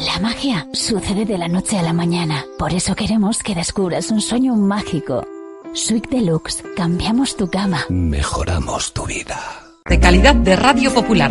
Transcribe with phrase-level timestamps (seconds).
[0.00, 2.46] La magia sucede de la noche a la mañana.
[2.58, 5.26] Por eso queremos que descubras un sueño mágico.
[5.74, 6.62] Sweet Deluxe.
[6.74, 7.84] Cambiamos tu cama.
[7.90, 9.38] Mejoramos tu vida.
[9.84, 11.30] De calidad de Radio Popular.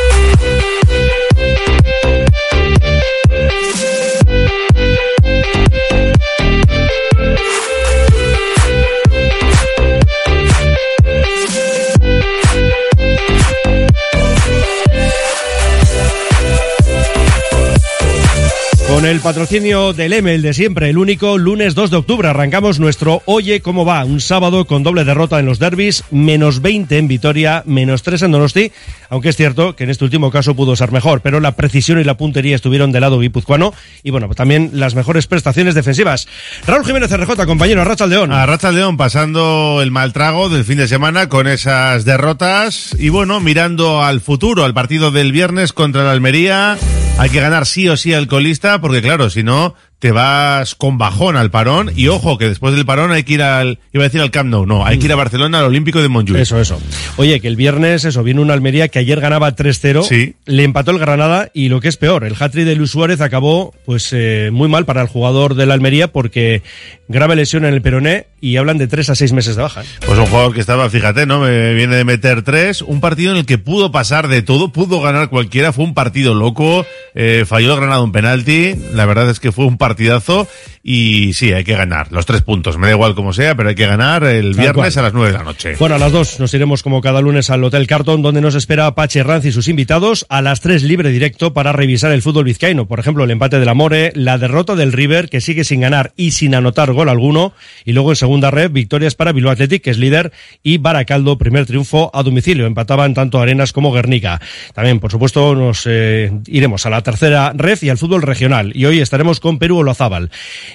[19.01, 22.79] Con el patrocinio del M, el de siempre, el único, lunes 2 de octubre arrancamos
[22.79, 27.07] nuestro Oye cómo va, un sábado con doble derrota en los derbis, menos 20 en
[27.07, 28.71] Vitoria, menos 3 en Donosti,
[29.11, 32.05] aunque es cierto que en este último caso pudo ser mejor, pero la precisión y
[32.05, 33.73] la puntería estuvieron del lado guipuzcoano
[34.03, 36.29] y bueno, también las mejores prestaciones defensivas.
[36.65, 38.31] Raúl Jiménez RJ, compañero, a Racha León.
[38.31, 43.09] A Racha León pasando el mal trago del fin de semana con esas derrotas y
[43.09, 46.77] bueno, mirando al futuro, al partido del viernes contra la Almería,
[47.17, 50.97] hay que ganar sí o sí al colista porque claro, si no, te vas con
[50.97, 54.07] bajón al parón y ojo que después del parón hay que ir al iba a
[54.07, 56.41] decir al Camp Nou, no, hay que ir a Barcelona al Olímpico de Montjuic.
[56.41, 56.81] Eso, eso.
[57.17, 60.33] Oye, que el viernes eso viene una Almería que ayer ganaba 3-0, sí.
[60.45, 63.75] le empató el Granada y lo que es peor, el hat de Luis Suárez acabó
[63.85, 66.63] pues eh, muy mal para el jugador de la Almería porque
[67.07, 69.83] grave lesión en el peroné y hablan de 3 a 6 meses de baja.
[70.05, 71.39] Pues un jugador que estaba, fíjate, ¿no?
[71.39, 74.99] Me viene de meter 3, un partido en el que pudo pasar de todo, pudo
[74.99, 79.39] ganar cualquiera, fue un partido loco, eh, falló el Granada un penalti, la verdad es
[79.39, 80.47] que fue un partidazo
[80.83, 82.77] y sí, hay que ganar los tres puntos.
[82.77, 85.37] Me da igual como sea, pero hay que ganar el viernes a las nueve de
[85.37, 85.75] la noche.
[85.77, 88.95] Bueno, a las dos nos iremos como cada lunes al Hotel Carton, donde nos espera
[88.95, 90.25] Pache Ranz y sus invitados.
[90.29, 92.87] A las tres libre directo para revisar el fútbol vizcaíno.
[92.87, 96.31] Por ejemplo, el empate del Amore, la derrota del River, que sigue sin ganar y
[96.31, 97.53] sin anotar gol alguno.
[97.85, 100.31] Y luego en segunda red, victorias para Bilbao Athletic, que es líder,
[100.63, 102.65] y Baracaldo, primer triunfo a domicilio.
[102.65, 104.39] Empataban tanto Arenas como Guernica.
[104.73, 108.71] También, por supuesto, nos eh, iremos a la tercera red y al fútbol regional.
[108.73, 110.31] Y hoy estaremos con Perú Olazábal.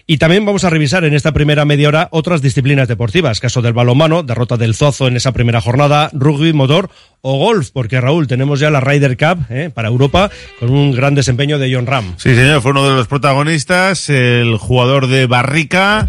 [0.06, 3.72] Y también vamos a revisar en esta primera media hora otras disciplinas deportivas, caso del
[3.72, 6.90] balonmano, derrota del Zozo en esa primera jornada, rugby, motor
[7.22, 10.30] o golf, porque Raúl, tenemos ya la Ryder Cup eh, para Europa
[10.60, 12.14] con un gran desempeño de John Ram.
[12.18, 16.08] Sí, señor, fue uno de los protagonistas, el jugador de Barrica,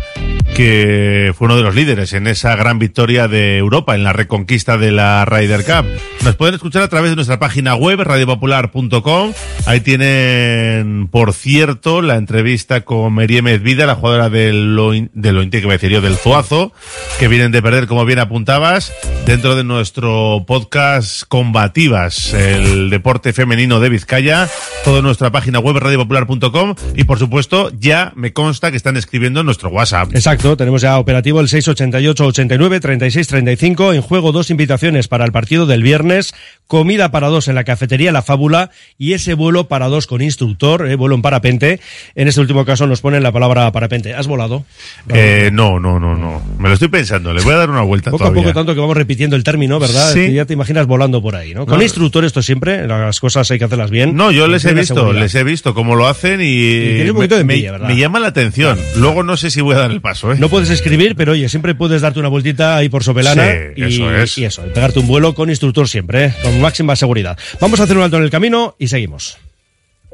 [0.58, 4.80] que fue uno de los líderes en esa gran victoria de Europa, en la reconquista
[4.80, 5.86] de la Ryder Cup.
[6.26, 9.34] Nos pueden escuchar a través de nuestra página web, radiopopular.com.
[9.68, 15.68] Ahí tienen, por cierto, la entrevista con Merie Medvida, la jugadora del, Loin, del que
[15.68, 16.74] me decía del Zoazo,
[17.20, 18.92] que vienen de perder, como bien apuntabas,
[19.28, 24.50] dentro de nuestro podcast Combativas, el deporte femenino de Vizcaya,
[24.84, 29.42] todo en nuestra página web, radiopopular.com, y por supuesto, ya me consta que están escribiendo
[29.42, 30.10] en nuestro WhatsApp.
[30.16, 35.32] Exacto Tenemos ya operativo el 688 89 36 35 en juego dos invitaciones para el
[35.32, 36.34] partido del viernes,
[36.68, 40.88] comida para dos en la cafetería La Fábula y ese vuelo para dos con instructor,
[40.88, 41.80] eh, vuelo en parapente.
[42.16, 44.14] En este último caso nos ponen la palabra parapente.
[44.14, 44.64] ¿Has volado?
[45.10, 46.42] Eh, no, no, no, no.
[46.58, 47.34] Me lo estoy pensando.
[47.34, 48.42] Le voy a dar una vuelta Poco todavía.
[48.42, 50.14] a poco tanto que vamos repitiendo el término, ¿verdad?
[50.14, 50.28] Sí.
[50.28, 51.66] Que ya te imaginas volando por ahí, ¿no?
[51.66, 51.84] Con No.
[51.84, 54.16] instructor esto siempre, las cosas hay que hacerlas bien.
[54.16, 55.22] No, yo les he visto, seguridad.
[55.22, 57.88] les he visto cómo lo hacen y, tienes un poquito de me, envidia, ¿verdad?
[57.88, 58.78] me llama la atención.
[58.98, 60.37] Luego no sé si voy a dar el paso, ¿eh?
[60.40, 63.84] No puedes escribir, pero oye, siempre puedes darte una vueltita ahí por Sopelana Sí, y
[63.84, 64.38] eso es.
[64.38, 66.34] y eso, pegarte un vuelo con instructor siempre, ¿eh?
[66.44, 67.38] con máxima seguridad.
[67.60, 69.38] Vamos a hacer un alto en el camino y seguimos.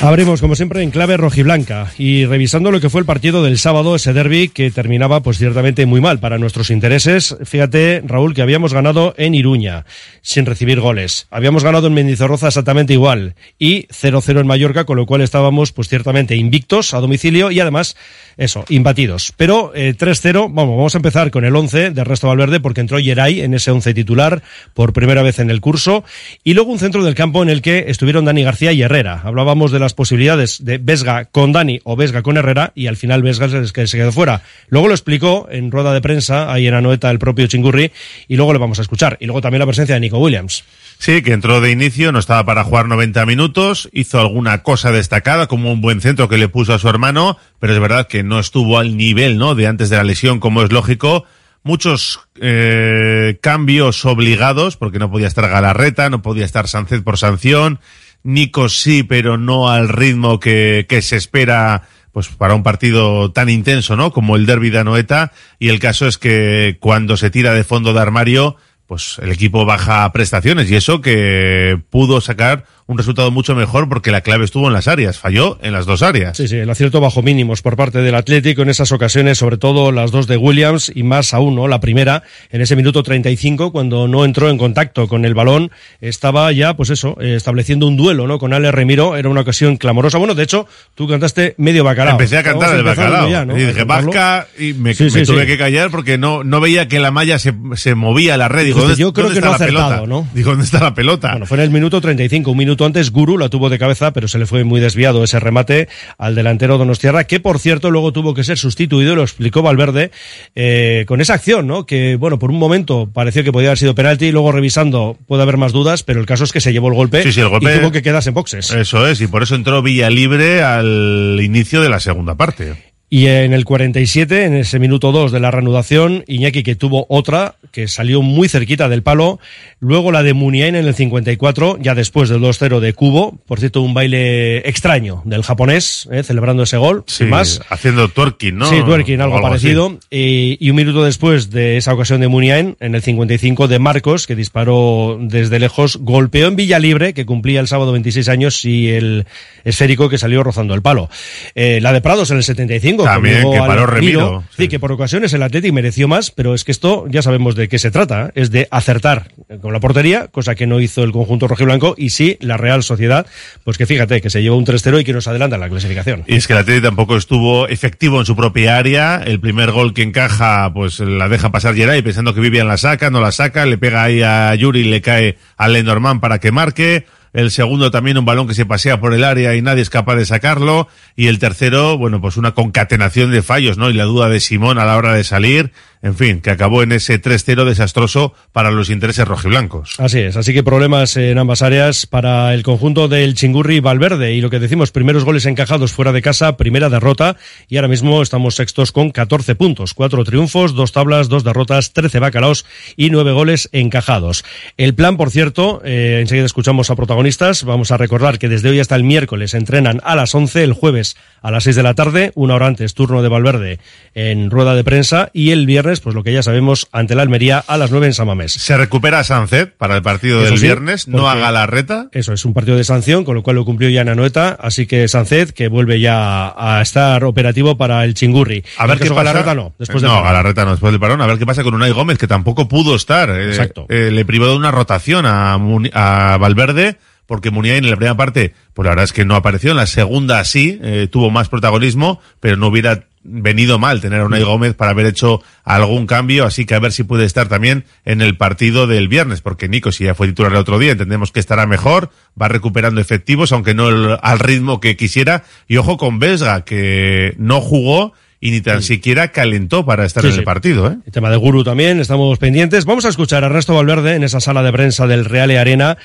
[0.00, 3.96] Abrimos, como siempre, en clave rojiblanca y revisando lo que fue el partido del sábado,
[3.96, 7.36] ese derby que terminaba, pues ciertamente muy mal para nuestros intereses.
[7.44, 9.86] Fíjate, Raúl, que habíamos ganado en Iruña,
[10.22, 11.26] sin recibir goles.
[11.32, 15.88] Habíamos ganado en Mendizorroza exactamente igual y 0-0 en Mallorca, con lo cual estábamos, pues
[15.88, 17.96] ciertamente invictos a domicilio y además,
[18.36, 19.32] eso, imbatidos.
[19.36, 23.00] Pero eh, 3-0, vamos, vamos a empezar con el 11 de Resto Valverde, porque entró
[23.00, 26.04] Yeray en ese 11 titular por primera vez en el curso
[26.44, 29.22] y luego un centro del campo en el que estuvieron Dani García y Herrera.
[29.24, 33.22] Hablábamos de las posibilidades de Vesga con Dani o Vesga con Herrera y al final
[33.22, 34.42] Vesga es que se quedó fuera.
[34.68, 37.90] Luego lo explicó en rueda de prensa, ahí en Anoeta, el propio Chingurri,
[38.28, 39.16] y luego le vamos a escuchar.
[39.18, 40.62] Y luego también la presencia de Nico Williams.
[40.98, 45.46] Sí, que entró de inicio, no estaba para jugar 90 minutos, hizo alguna cosa destacada,
[45.46, 48.38] como un buen centro que le puso a su hermano, pero es verdad que no
[48.38, 49.54] estuvo al nivel, ¿no?
[49.54, 51.24] De antes de la lesión, como es lógico.
[51.62, 57.80] Muchos eh, cambios obligados, porque no podía estar Galarreta, no podía estar Sánchez por sanción.
[58.22, 61.82] Nico sí, pero no al ritmo que, que se espera
[62.12, 64.12] pues para un partido tan intenso, ¿no?
[64.12, 65.32] Como el derby de Anoeta.
[65.58, 68.56] Y el caso es que cuando se tira de fondo de armario,
[68.88, 74.10] pues el equipo baja prestaciones y eso que pudo sacar un resultado mucho mejor porque
[74.10, 76.38] la clave estuvo en las áreas, falló en las dos áreas.
[76.38, 79.92] Sí, sí, el acierto bajo mínimos por parte del Atlético en esas ocasiones, sobre todo
[79.92, 81.68] las dos de Williams y más aún, ¿no?
[81.68, 85.70] La primera, en ese minuto 35, cuando no entró en contacto con el balón,
[86.00, 88.38] estaba ya, pues eso, eh, estableciendo un duelo, ¿no?
[88.38, 90.16] Con Ale Remiro, era una ocasión clamorosa.
[90.16, 92.12] Bueno, de hecho, tú cantaste medio bacalao.
[92.12, 93.28] Empecé a cantar el bacalao.
[93.28, 93.54] ya, ¿no?
[93.58, 95.46] Y dije, vasca, y me, Sí, me sí, tuve sí.
[95.46, 98.74] que callar porque no, no veía que la malla se, se movía a la red.
[98.74, 99.84] ¿dónde, yo creo dónde que está no ha la pelota?
[99.88, 100.26] acertado, ¿no?
[100.32, 101.32] Digo, ¿dónde está la pelota?
[101.32, 102.50] Bueno, fue en el minuto 35.
[102.50, 105.40] Un minuto antes, Guru la tuvo de cabeza, pero se le fue muy desviado ese
[105.40, 110.10] remate al delantero Donostiarra, que por cierto luego tuvo que ser sustituido, lo explicó Valverde,
[110.54, 111.86] eh, con esa acción, ¿no?
[111.86, 115.42] Que, bueno, por un momento pareció que podía haber sido penalti, y luego revisando puede
[115.42, 117.48] haber más dudas, pero el caso es que se llevó el golpe, Sí, sí, el
[117.48, 118.70] golpe- y tuvo que quedarse en boxes.
[118.72, 122.74] Eso es, y por eso entró Villa Libre al inicio de la segunda parte.
[123.10, 127.54] Y en el 47, en ese minuto 2 de la reanudación, Iñaki que tuvo otra,
[127.72, 129.40] que salió muy cerquita del palo.
[129.80, 133.38] Luego la de Muniain en el 54, ya después del 2-0 de Cubo.
[133.46, 137.04] Por cierto, un baile extraño del japonés, eh, celebrando ese gol.
[137.06, 137.62] Sí, sin más.
[137.70, 138.68] haciendo twerking, ¿no?
[138.68, 139.98] Sí, twerking, algo, parecido.
[140.10, 144.26] Y, y un minuto después de esa ocasión de Muniain, en el 55 de Marcos,
[144.26, 148.88] que disparó desde lejos, golpeó en Villa Libre, que cumplía el sábado 26 años, y
[148.88, 149.26] el
[149.64, 151.08] esférico que salió rozando el palo.
[151.54, 153.14] Eh, la de Prados en el 75, domingo.
[153.14, 153.86] También, que paró.
[153.86, 157.54] Remiro, Sí, que por ocasiones el Atleti mereció más, pero es que esto ya sabemos
[157.54, 158.32] de qué se trata.
[158.34, 159.28] Es de acertar
[159.60, 163.26] con la portería, cosa que no hizo el conjunto rojiblanco, y sí la Real Sociedad,
[163.64, 166.24] pues que fíjate, que se lleva un 3-0 y que nos adelanta en la clasificación.
[166.26, 169.22] Y es que el Atleti tampoco estuvo efectivo en su propia área.
[169.24, 173.10] El primer gol que encaja, pues la deja pasar Geray pensando que Vivian la saca,
[173.10, 176.52] no la saca, le pega ahí a Yuri y le cae a Lenormand para que
[176.52, 177.06] marque.
[177.38, 180.16] El segundo también un balón que se pasea por el área y nadie es capaz
[180.16, 180.88] de sacarlo.
[181.14, 183.90] Y el tercero, bueno, pues una concatenación de fallos, ¿no?
[183.90, 185.70] Y la duda de Simón a la hora de salir.
[186.02, 189.98] En fin, que acabó en ese 3-0 desastroso para los intereses rojiblancos.
[189.98, 194.40] Así es, así que problemas en ambas áreas para el conjunto del Chingurri Valverde y
[194.40, 197.36] lo que decimos, primeros goles encajados fuera de casa, primera derrota
[197.68, 202.20] y ahora mismo estamos sextos con 14 puntos, cuatro triunfos, dos tablas, dos derrotas, 13
[202.20, 202.64] bacalaos
[202.96, 204.44] y nueve goles encajados.
[204.76, 208.80] El plan, por cierto, eh, enseguida escuchamos a protagonistas, vamos a recordar que desde hoy
[208.80, 212.32] hasta el miércoles entrenan a las 11, el jueves a las 6 de la tarde,
[212.34, 213.78] una hora antes turno de Valverde
[214.14, 217.58] en rueda de prensa y el viernes, pues lo que ya sabemos, ante la Almería
[217.66, 218.52] a las 9 en Samamés.
[218.52, 222.08] Se recupera Sánchez para el partido Eso del sí, viernes, no haga la reta.
[222.12, 225.08] Eso es un partido de sanción, con lo cual lo cumplió ya Nanoeta, así que
[225.08, 228.62] Sánchez que vuelve ya a estar operativo para el Chingurri.
[228.76, 229.22] A ver qué pasa.
[229.24, 230.22] Galarreta no, después del no.
[230.22, 231.20] Galarreta no, después del parón.
[231.22, 233.30] A ver qué pasa con Unai Gómez, que tampoco pudo estar.
[233.30, 233.86] Eh, Exacto.
[233.88, 238.16] eh, le privó de una rotación a, Muni- a Valverde, porque Muniain en la primera
[238.16, 239.72] parte, pues la verdad es que no apareció.
[239.72, 244.24] En la segunda sí, eh, tuvo más protagonismo, pero no hubiera venido mal tener a
[244.26, 247.84] Unai Gómez para haber hecho algún cambio, así que a ver si puede estar también
[248.04, 251.32] en el partido del viernes, porque Nico, si ya fue titular el otro día, entendemos
[251.32, 252.10] que estará mejor,
[252.40, 257.34] va recuperando efectivos, aunque no el- al ritmo que quisiera, y ojo con Vesga, que
[257.38, 260.38] no jugó y ni tan siquiera calentó para estar Sí, en sí.
[260.38, 260.96] el partido, ¿eh?
[261.04, 262.84] El tema de Guru también, estamos pendientes.
[262.84, 265.98] Vamos a escuchar a Ernesto Valverde en esa sala de prensa del Real Arena,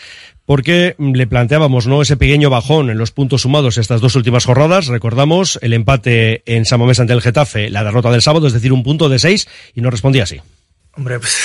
[0.46, 4.88] porque le planteábamos no ese pequeño bajón en los puntos sumados estas dos últimas jornadas.
[4.88, 8.84] Recordamos el empate en Samamés ante el Getafe, la derrota del sábado, es decir, un
[8.84, 10.42] punto de seis, y nos respondía así.
[10.96, 11.38] Hombre, pues.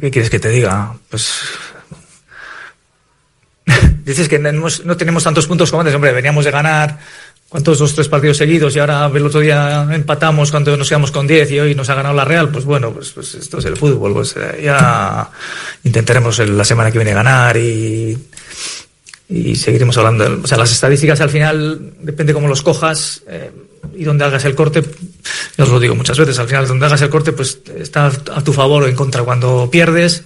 [0.00, 0.94] ¿Qué quieres que te diga?
[1.08, 1.40] Pues.
[4.04, 5.94] Dices que no tenemos tantos puntos como antes.
[5.94, 6.98] Hombre, veníamos de ganar.
[7.50, 7.80] ¿Cuántos?
[7.80, 11.50] Dos, tres partidos seguidos y ahora el otro día empatamos cuando nos quedamos con 10
[11.50, 12.48] y hoy nos ha ganado la Real.
[12.48, 14.12] Pues bueno, pues, pues esto es el fútbol.
[14.12, 15.28] Pues eh, ya
[15.82, 18.16] intentaremos la semana que viene ganar y,
[19.56, 20.42] seguiremos hablando.
[20.44, 23.50] O sea, las estadísticas al final, depende cómo los cojas eh,
[23.96, 24.84] y donde hagas el corte.
[25.58, 28.44] Ya os lo digo muchas veces, al final donde hagas el corte, pues está a
[28.44, 29.24] tu favor o en contra.
[29.24, 30.22] Cuando pierdes,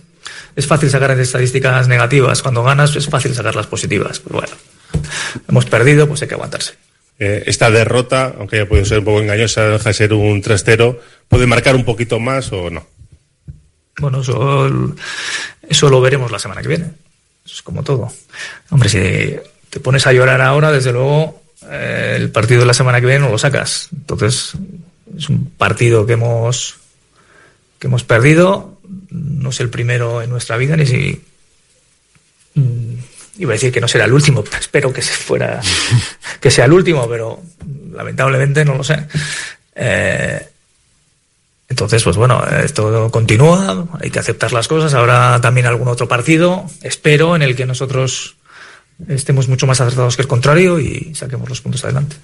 [0.57, 2.43] es fácil sacar estadísticas negativas.
[2.43, 4.21] Cuando ganas, es fácil sacar las positivas.
[4.21, 4.53] Pues bueno,
[5.49, 6.75] hemos perdido, pues hay que aguantarse.
[7.19, 10.99] Eh, esta derrota, aunque haya podido ser un poco engañosa, deja de ser un 3-0,
[11.29, 12.87] ¿puede marcar un poquito más o no?
[13.99, 14.95] Bueno, eso,
[15.69, 16.91] eso lo veremos la semana que viene.
[17.47, 18.13] Es como todo.
[18.71, 19.37] Hombre, si
[19.71, 23.25] te pones a llorar ahora, desde luego, eh, el partido de la semana que viene
[23.25, 23.89] no lo sacas.
[23.93, 24.53] Entonces,
[25.17, 26.77] es un partido que hemos,
[27.79, 28.79] que hemos perdido.
[29.11, 31.23] No es el primero en nuestra vida, ni si.
[33.39, 34.93] Iba a decir que no será el último, pero espero
[36.41, 37.41] que sea el último, pero
[37.93, 39.07] lamentablemente no lo sé.
[39.75, 40.49] Eh,
[41.69, 44.95] entonces, pues bueno, esto continúa, hay que aceptar las cosas.
[44.95, 48.37] Ahora también algún otro partido, espero, en el que nosotros
[49.09, 52.17] estemos mucho más acertados que el contrario y saquemos los puntos adelante.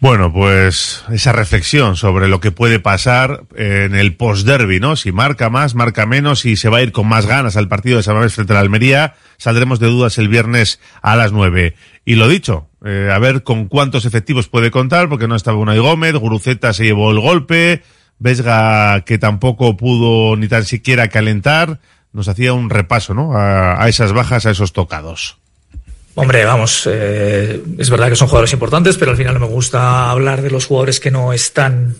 [0.00, 4.96] Bueno, pues esa reflexión sobre lo que puede pasar en el post-derby, ¿no?
[4.96, 7.96] Si marca más, marca menos, si se va a ir con más ganas al partido
[7.96, 11.74] de San Mamés frente a la Almería, saldremos de dudas el viernes a las nueve.
[12.04, 15.78] Y lo dicho, eh, a ver con cuántos efectivos puede contar, porque no estaba Unai
[15.78, 17.82] Gómez, Guruceta se llevó el golpe,
[18.20, 21.80] Vesga que tampoco pudo ni tan siquiera calentar,
[22.12, 23.36] nos hacía un repaso, ¿no?
[23.36, 25.38] A esas bajas, a esos tocados.
[26.20, 30.42] Hombre, vamos, eh, es verdad que son jugadores importantes, pero al final me gusta hablar
[30.42, 31.94] de los jugadores que no están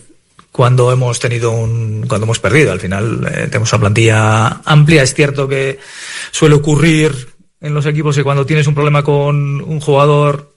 [0.51, 2.73] cuando hemos tenido un, cuando hemos perdido.
[2.73, 5.03] Al final eh, tenemos una plantilla amplia.
[5.03, 5.79] Es cierto que
[6.31, 7.29] suele ocurrir
[7.61, 10.53] en los equipos que cuando tienes un problema con un jugador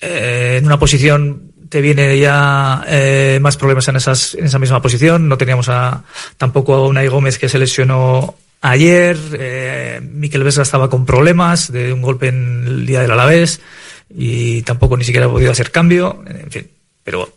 [0.00, 4.80] eh, en una posición te viene ya eh, más problemas en, esas, en esa misma
[4.80, 5.28] posición.
[5.28, 6.04] No teníamos a,
[6.38, 9.18] tampoco a Unai Gómez que se lesionó ayer.
[9.38, 13.60] Eh, Miquel Vesga estaba con problemas de un golpe en el día del Alavés
[14.08, 16.24] y tampoco ni siquiera ha podido hacer cambio.
[16.26, 16.70] En fin,
[17.04, 17.30] pero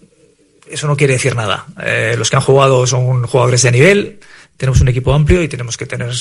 [0.70, 1.66] eso no quiere decir nada.
[1.84, 4.20] Eh, los que han jugado son jugadores de nivel.
[4.56, 6.14] Tenemos un equipo amplio y tenemos que tener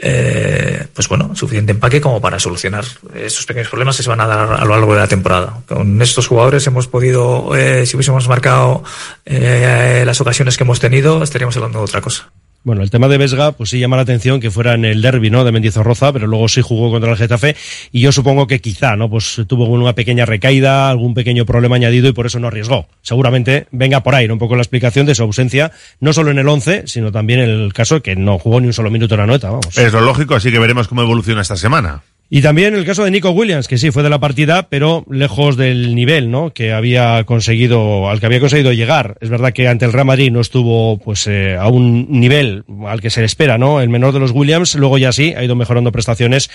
[0.00, 4.26] eh, pues bueno, suficiente empaque como para solucionar estos pequeños problemas que se van a
[4.26, 5.60] dar a lo largo de la temporada.
[5.66, 8.84] Con estos jugadores hemos podido, eh, si hubiésemos marcado
[9.24, 12.30] eh, las ocasiones que hemos tenido, estaríamos hablando de otra cosa.
[12.64, 15.30] Bueno, el tema de Vesga, pues sí llama la atención que fuera en el derby,
[15.30, 15.44] ¿no?
[15.44, 17.56] De Mendizorroza, pero luego sí jugó contra el Getafe
[17.92, 19.08] y yo supongo que quizá, ¿no?
[19.08, 22.88] Pues tuvo una pequeña recaída, algún pequeño problema añadido y por eso no arriesgó.
[23.00, 24.34] Seguramente venga por ahí, ¿no?
[24.34, 27.48] Un poco la explicación de su ausencia, no solo en el 11, sino también en
[27.48, 29.78] el caso que no jugó ni un solo minuto en la nota, vamos.
[29.78, 32.02] Es lo lógico, así que veremos cómo evoluciona esta semana.
[32.30, 35.56] Y también el caso de Nico Williams, que sí fue de la partida, pero lejos
[35.56, 36.52] del nivel, ¿no?
[36.52, 39.16] Que había conseguido, al que había conseguido llegar.
[39.22, 43.00] Es verdad que ante el Real Madrid no estuvo, pues, eh, a un nivel al
[43.00, 43.80] que se le espera, ¿no?
[43.80, 46.50] El menor de los Williams, luego ya sí, ha ido mejorando prestaciones.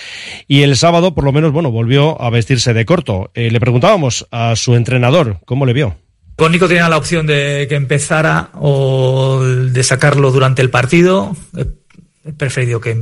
[0.48, 3.32] Y el sábado, por lo menos, bueno, volvió a vestirse de corto.
[3.34, 5.96] Eh, le preguntábamos a su entrenador, ¿cómo le vio?
[6.36, 11.36] Con Nico tenía la opción de que empezara o de sacarlo durante el partido.
[12.25, 12.96] He preferido que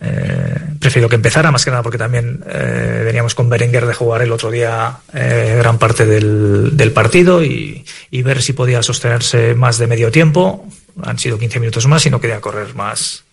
[0.00, 4.22] eh, prefiero que empezara, más que nada porque también eh, veníamos con Berenguer de jugar
[4.22, 9.78] el otro día eh, gran parte del, partido y, y, ver si podía sostenerse más
[9.78, 10.66] de medio tiempo.
[11.02, 13.24] Han sido 15 minutos más y no quería correr más,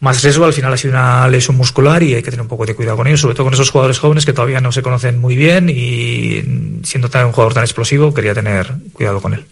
[0.00, 0.44] más riesgo.
[0.44, 2.96] Al final ha sido una lesión muscular y hay que tener un poco de cuidado
[2.96, 5.68] con ellos, sobre todo con esos jugadores jóvenes que todavía no se conocen muy bien
[5.68, 9.44] y siendo tan un jugador tan explosivo, quería tener cuidado con él.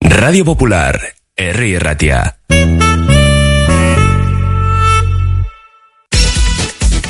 [0.00, 1.00] Radio Popular,
[1.36, 1.78] R.
[1.78, 2.39] Ratia.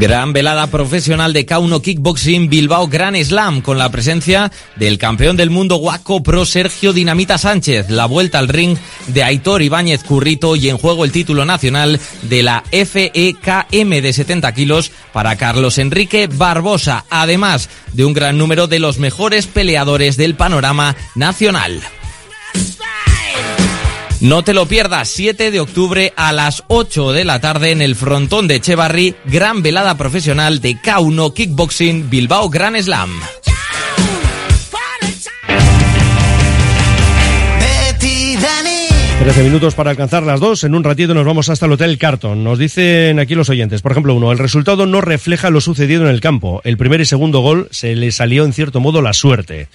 [0.00, 5.50] Gran velada profesional de K1 Kickboxing Bilbao Gran Slam con la presencia del campeón del
[5.50, 10.70] mundo Waco Pro Sergio Dinamita Sánchez, la vuelta al ring de Aitor Ibáñez Currito y
[10.70, 17.04] en juego el título nacional de la FEKM de 70 kilos para Carlos Enrique Barbosa,
[17.10, 21.82] además de un gran número de los mejores peleadores del panorama nacional.
[24.20, 27.96] No te lo pierdas, 7 de octubre a las 8 de la tarde en el
[27.96, 33.10] frontón de Echevarri, gran velada profesional de K1 Kickboxing Bilbao Gran Slam.
[39.20, 40.64] Trece minutos para alcanzar las dos.
[40.64, 42.42] En un ratito nos vamos hasta el Hotel Carton.
[42.42, 43.82] Nos dicen aquí los oyentes.
[43.82, 46.62] Por ejemplo, uno, el resultado no refleja lo sucedido en el campo.
[46.64, 49.68] El primer y segundo gol se le salió en cierto modo la suerte.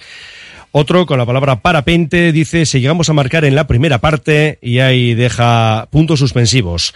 [0.72, 4.80] Otro con la palabra parapente dice, si llegamos a marcar en la primera parte y
[4.80, 6.94] ahí deja puntos suspensivos.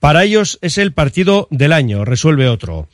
[0.00, 2.88] Para ellos es el partido del año, resuelve otro.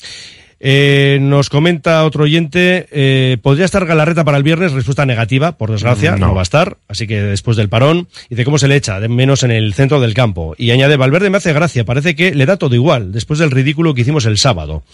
[0.66, 4.72] Eh, nos comenta otro oyente, eh, ¿podría estar Galarreta para el viernes?
[4.72, 6.28] Respuesta negativa, por desgracia, no.
[6.28, 6.34] no.
[6.34, 9.08] va a estar, así que después del parón, y de cómo se le echa, de
[9.08, 10.54] menos en el centro del campo.
[10.56, 13.92] Y añade, Valverde me hace gracia, parece que le da todo igual, después del ridículo
[13.92, 14.84] que hicimos el sábado.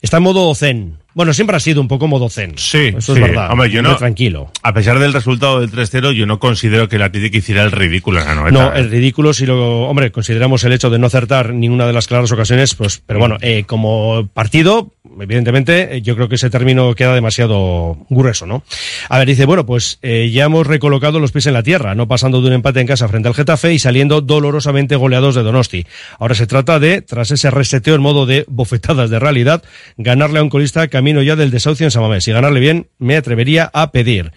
[0.00, 0.98] Está en modo zen.
[1.14, 2.54] Bueno, siempre ha sido un poco modo zen.
[2.56, 3.20] Sí, eso sí.
[3.20, 3.50] es verdad.
[3.50, 4.50] Hombre, yo no, tranquilo.
[4.62, 8.20] A pesar del resultado del 3-0, yo no considero que el Atlético hiciera el ridículo
[8.20, 8.52] en la noveta.
[8.52, 12.08] No, el ridículo, si lo, hombre, consideramos el hecho de no acertar ninguna de las
[12.08, 17.14] claras ocasiones, pues, pero bueno, eh, como partido, evidentemente, yo creo que ese término queda
[17.14, 18.64] demasiado grueso, ¿no?
[19.08, 22.08] A ver, dice, bueno, pues eh, ya hemos recolocado los pies en la tierra, no
[22.08, 25.86] pasando de un empate en casa frente al Getafe y saliendo dolorosamente goleados de Donosti.
[26.18, 29.62] Ahora se trata de, tras ese reseteo en modo de bofetadas de realidad,
[29.96, 32.26] ganarle a un colista camino ya del desahucio en Samamés.
[32.26, 34.32] Y ganarle bien, me atrevería a pedir.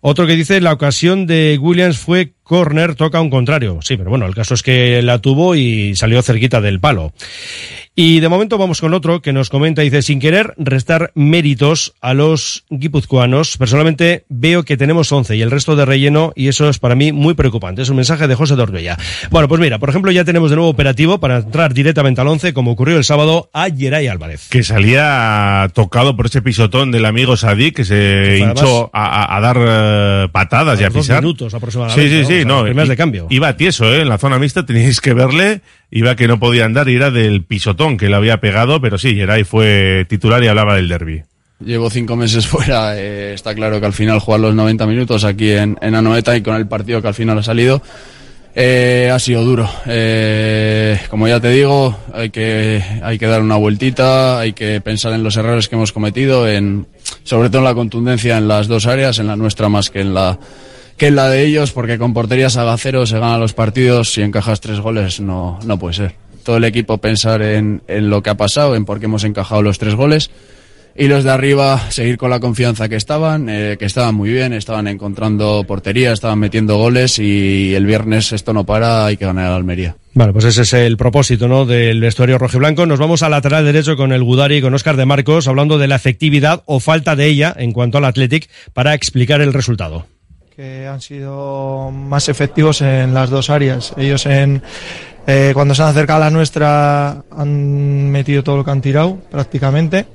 [0.00, 3.78] Otro que dice, la ocasión de Williams fue córner toca un contrario.
[3.82, 7.12] Sí, pero bueno, el caso es que la tuvo y salió cerquita del palo.
[7.94, 12.14] Y de momento vamos con otro que nos comenta, dice, sin querer restar méritos a
[12.14, 16.78] los guipuzcoanos, personalmente veo que tenemos 11 y el resto de relleno y eso es
[16.78, 17.82] para mí muy preocupante.
[17.82, 18.96] Es un mensaje de José Dorbella.
[19.30, 22.54] Bueno, pues mira, por ejemplo, ya tenemos de nuevo operativo para entrar directamente al 11,
[22.54, 24.48] como ocurrió el sábado, a Geray Álvarez.
[24.48, 29.58] Que salía tocado por ese pisotón del amigo Sadik, que se hinchó a, a, dar
[29.58, 31.20] uh, patadas y a pisar.
[31.20, 32.08] minutos aproximadamente.
[32.08, 32.58] Sí, sí, sí, ¿no?
[32.58, 32.64] no.
[32.64, 33.26] Primeras de cambio.
[33.30, 34.02] Iba tieso, ¿eh?
[34.02, 37.44] En la zona mixta teníais que verle, iba que no podía andar y era del
[37.44, 41.22] pisotón que le había pegado, pero sí, Geray fue titular y hablaba del derby.
[41.64, 45.50] Llevo cinco meses fuera, eh, está claro que al final jugar los 90 minutos aquí
[45.50, 47.82] en, en Anoeta y con el partido que al final ha salido,
[48.54, 49.68] eh, ha sido duro.
[49.86, 55.12] Eh, como ya te digo, hay que, hay que dar una vueltita, hay que pensar
[55.14, 56.86] en los errores que hemos cometido, en,
[57.24, 60.14] sobre todo en la contundencia en las dos áreas, en la nuestra más que en
[60.14, 60.38] la,
[60.96, 64.22] que en la de ellos, porque con porterías a cero se ganan los partidos, si
[64.22, 66.14] encajas tres goles no, no puede ser.
[66.44, 69.62] Todo el equipo pensar en, en lo que ha pasado, en por qué hemos encajado
[69.62, 70.30] los tres goles
[70.96, 74.52] y los de arriba seguir con la confianza que estaban, eh, que estaban muy bien,
[74.52, 79.46] estaban encontrando portería, estaban metiendo goles y el viernes esto no para, hay que ganar
[79.46, 79.96] a Almería.
[80.14, 81.64] Vale, pues ese es el propósito ¿no?
[81.64, 82.84] del vestuario rojiblanco.
[82.84, 85.88] Nos vamos al lateral derecho con el Gudari y con Óscar de Marcos, hablando de
[85.88, 90.06] la efectividad o falta de ella en cuanto al Athletic para explicar el resultado.
[90.56, 93.94] Que han sido más efectivos en las dos áreas.
[93.96, 94.62] Ellos en
[95.26, 99.16] eh, cuando se han acercado a la nuestra han metido todo lo que han tirado
[99.30, 100.06] prácticamente.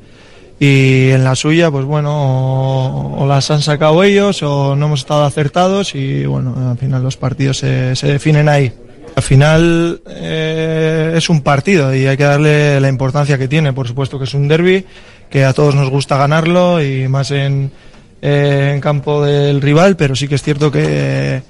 [0.60, 5.02] Y en la suya pues bueno o, o, las han sacado ellos o no hemos
[5.02, 8.72] estado acertados y bueno al final los partidos se, se definen ahí.
[9.16, 13.74] Al final eh, es un partido y hay que darle la importancia que tiene.
[13.74, 14.86] Por supuesto que es un derby
[15.32, 17.72] que a todos nos gusta ganarlo y más en,
[18.22, 21.42] eh, en campo del rival pero sí que es cierto que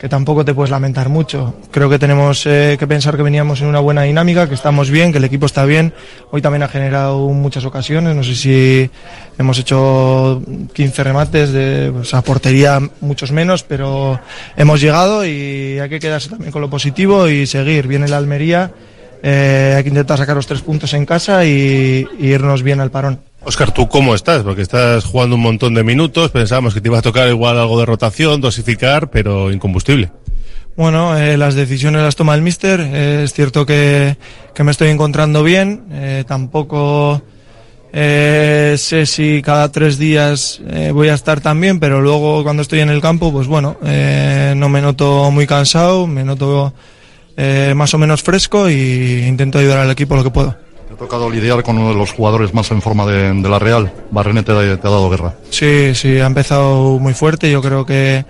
[0.00, 1.56] que tampoco te puedes lamentar mucho.
[1.70, 5.12] Creo que tenemos eh, que pensar que veníamos en una buena dinámica, que estamos bien,
[5.12, 5.92] que el equipo está bien.
[6.30, 8.90] Hoy también ha generado muchas ocasiones, no sé si
[9.36, 14.18] hemos hecho 15 remates de pues, a portería, muchos menos, pero
[14.56, 17.86] hemos llegado y hay que quedarse también con lo positivo y seguir.
[17.86, 18.72] Viene la Almería,
[19.22, 22.90] eh, hay que intentar sacar los tres puntos en casa y, y irnos bien al
[22.90, 23.29] parón.
[23.42, 24.42] Oscar, ¿tú cómo estás?
[24.42, 27.78] Porque estás jugando un montón de minutos, pensábamos que te iba a tocar igual algo
[27.80, 30.10] de rotación, dosificar, pero incombustible.
[30.76, 32.80] Bueno, eh, las decisiones las toma el míster.
[32.80, 34.16] Eh, es cierto que,
[34.54, 35.84] que, me estoy encontrando bien.
[35.90, 37.22] Eh, tampoco
[37.92, 40.60] eh, sé si cada tres días
[40.92, 44.68] voy a estar tan bien, pero luego cuando estoy en el campo, pues bueno, no
[44.68, 46.72] me noto muy cansado, me noto
[47.74, 50.69] más o menos fresco y intento ayudar al equipo lo que puedo.
[50.90, 53.60] Te ha tocado lidiar con uno de los jugadores más en forma de, de la
[53.60, 53.92] Real.
[54.10, 55.34] Barrene te, te, ha dado guerra.
[55.48, 57.48] Sí, sí, ha empezado muy fuerte.
[57.48, 58.24] Yo creo que,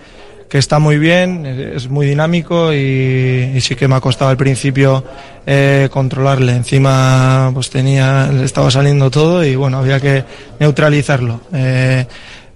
[0.47, 4.37] que está muy bien, es muy dinámico y, y sí que me ha costado al
[4.37, 5.03] principio
[5.47, 6.53] eh, controlarle.
[6.53, 10.23] Encima, pues tenía, le estaba saliendo todo y bueno, había que
[10.59, 11.41] neutralizarlo.
[11.55, 12.05] Eh,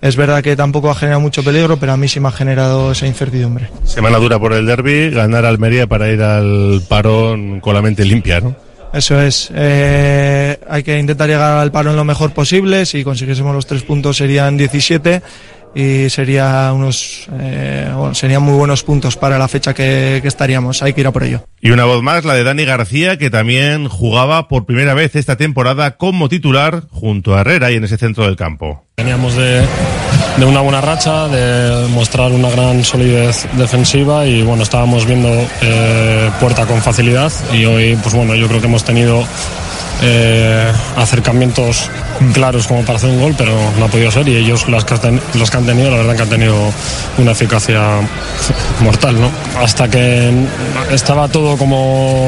[0.02, 2.92] es verdad que tampoco ha generado mucho peligro, pero a mí sí me ha generado
[2.92, 3.70] esa incertidumbre.
[3.84, 8.40] Semana dura por el derby, ganar Almería para ir al parón con la mente limpia,
[8.40, 8.63] ¿no?
[8.94, 9.50] Eso es.
[9.52, 12.86] Eh, hay que intentar llegar al paro en lo mejor posible.
[12.86, 15.20] Si consiguiésemos los tres puntos serían 17
[15.74, 20.82] y sería unos, eh, bueno, serían muy buenos puntos para la fecha que, que, estaríamos.
[20.84, 21.44] Hay que ir a por ello.
[21.60, 25.34] Y una voz más, la de Dani García, que también jugaba por primera vez esta
[25.36, 28.84] temporada como titular junto a Herrera y en ese centro del campo.
[28.96, 29.64] Veníamos de,
[30.36, 35.28] de una buena racha, de mostrar una gran solidez defensiva y bueno, estábamos viendo
[35.62, 39.24] eh, puerta con facilidad y hoy, pues bueno, yo creo que hemos tenido
[40.02, 41.88] eh, acercamientos
[42.32, 44.96] claros como para hacer un gol, pero no ha podido ser y ellos las que,
[44.98, 46.56] ten, los que han tenido, la verdad que han tenido
[47.18, 48.00] una eficacia
[48.80, 49.30] mortal, ¿no?
[49.60, 50.32] Hasta que
[50.90, 52.26] estaba todo como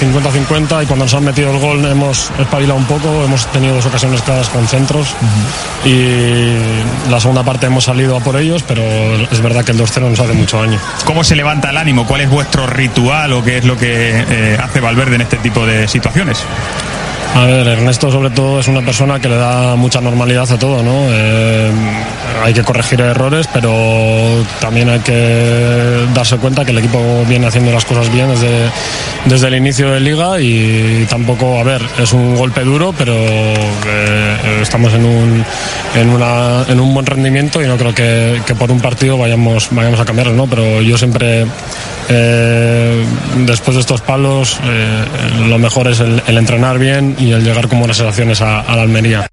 [0.00, 3.86] 50-50 y cuando nos han metido el gol hemos espabilado un poco, hemos tenido dos
[3.86, 5.90] ocasiones claras con centros uh -huh.
[5.90, 10.10] y la segunda parte hemos salido a por ellos, pero es verdad que el 2-0
[10.10, 10.78] nos hace mucho daño.
[11.04, 12.06] ¿Cómo se levanta el ánimo?
[12.06, 15.66] ¿Cuál es vuestro ritual o qué es lo que eh, hace Valverde en este tipo
[15.66, 16.44] de situaciones?
[17.34, 20.82] A ver, Ernesto sobre todo es una persona que le da mucha normalidad a todo,
[20.82, 21.06] ¿no?
[21.08, 21.70] Eh,
[22.42, 27.70] hay que corregir errores, pero también hay que darse cuenta que el equipo viene haciendo
[27.72, 28.70] las cosas bien desde,
[29.26, 34.60] desde el inicio de liga y tampoco, a ver, es un golpe duro, pero eh,
[34.62, 35.44] estamos en un,
[35.94, 40.00] en, una, en un buen rendimiento y no creo que, por un partido vayamos, vayamos
[40.00, 40.46] a cambiarlo, ¿no?
[40.46, 41.46] Pero yo siempre
[42.08, 43.04] eh,
[43.46, 44.58] después de estos palos
[45.46, 48.82] lo mejor es el, entrenar bien y el llegar con buenas sensaciones a, a la
[48.82, 49.26] Almería.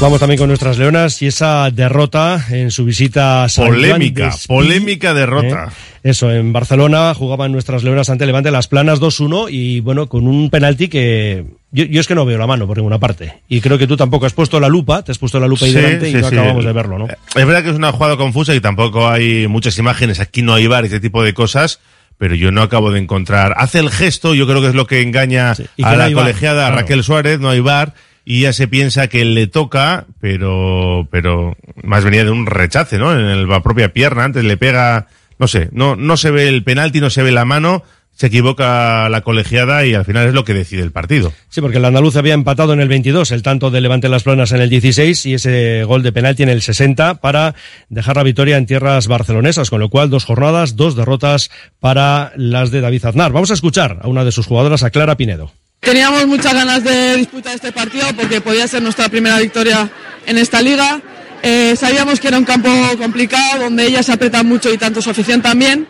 [0.00, 4.22] Vamos también con nuestras leonas y esa derrota en su visita a San Juan Polémica,
[4.24, 4.46] de Espí.
[4.46, 5.72] polémica derrota.
[6.04, 6.10] ¿Eh?
[6.10, 10.50] Eso, en Barcelona jugaban nuestras leonas ante Levante Las Planas 2-1 y bueno, con un
[10.50, 13.40] penalti que yo, yo es que no veo la mano por ninguna parte.
[13.48, 15.72] Y creo que tú tampoco has puesto la lupa, te has puesto la lupa ahí
[15.72, 16.36] Sí, delante y sí, no sí.
[16.36, 17.08] acabamos de verlo, ¿no?
[17.08, 20.20] Es verdad que es una jugada confusa y tampoco hay muchas imágenes.
[20.20, 21.80] Aquí no hay bar, ese tipo de cosas.
[22.18, 23.54] Pero yo no acabo de encontrar.
[23.56, 25.52] Hace el gesto, yo creo que es lo que engaña
[25.82, 26.76] a la colegiada claro.
[26.76, 27.94] Raquel Suárez, no hay bar.
[28.24, 33.18] Y ya se piensa que le toca, pero, pero más venía de un rechace, ¿no?
[33.18, 35.06] En la propia pierna, antes le pega,
[35.38, 37.84] no sé, no, no se ve el penalti, no se ve la mano,
[38.18, 41.32] se equivoca la colegiada y al final es lo que decide el partido.
[41.50, 44.50] Sí, porque el andaluz había empatado en el 22, el tanto de Levante Las Planas
[44.50, 47.54] en el 16 y ese gol de penalti en el 60 para
[47.88, 52.72] dejar la victoria en tierras barcelonesas, con lo cual dos jornadas, dos derrotas para las
[52.72, 53.30] de David Aznar.
[53.30, 55.52] Vamos a escuchar a una de sus jugadoras, a Clara Pinedo.
[55.78, 59.88] Teníamos muchas ganas de disputar este partido porque podía ser nuestra primera victoria
[60.26, 61.00] en esta liga.
[61.44, 65.10] Eh, sabíamos que era un campo complicado donde ellas se apretan mucho y tanto su
[65.10, 65.86] afición también.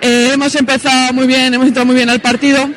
[0.00, 2.70] Eh, hemos empezado muy bien, hemos entrado muy bien al partido,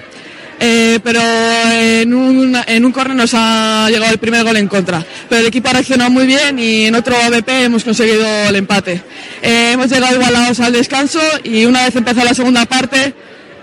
[0.59, 5.05] eh, pero en un, en un córner nos ha llegado el primer gol en contra.
[5.29, 9.01] Pero el equipo ha reaccionado muy bien y en otro ABP hemos conseguido el empate.
[9.41, 13.13] Eh, hemos llegado igualados al descanso y una vez empezada la segunda parte,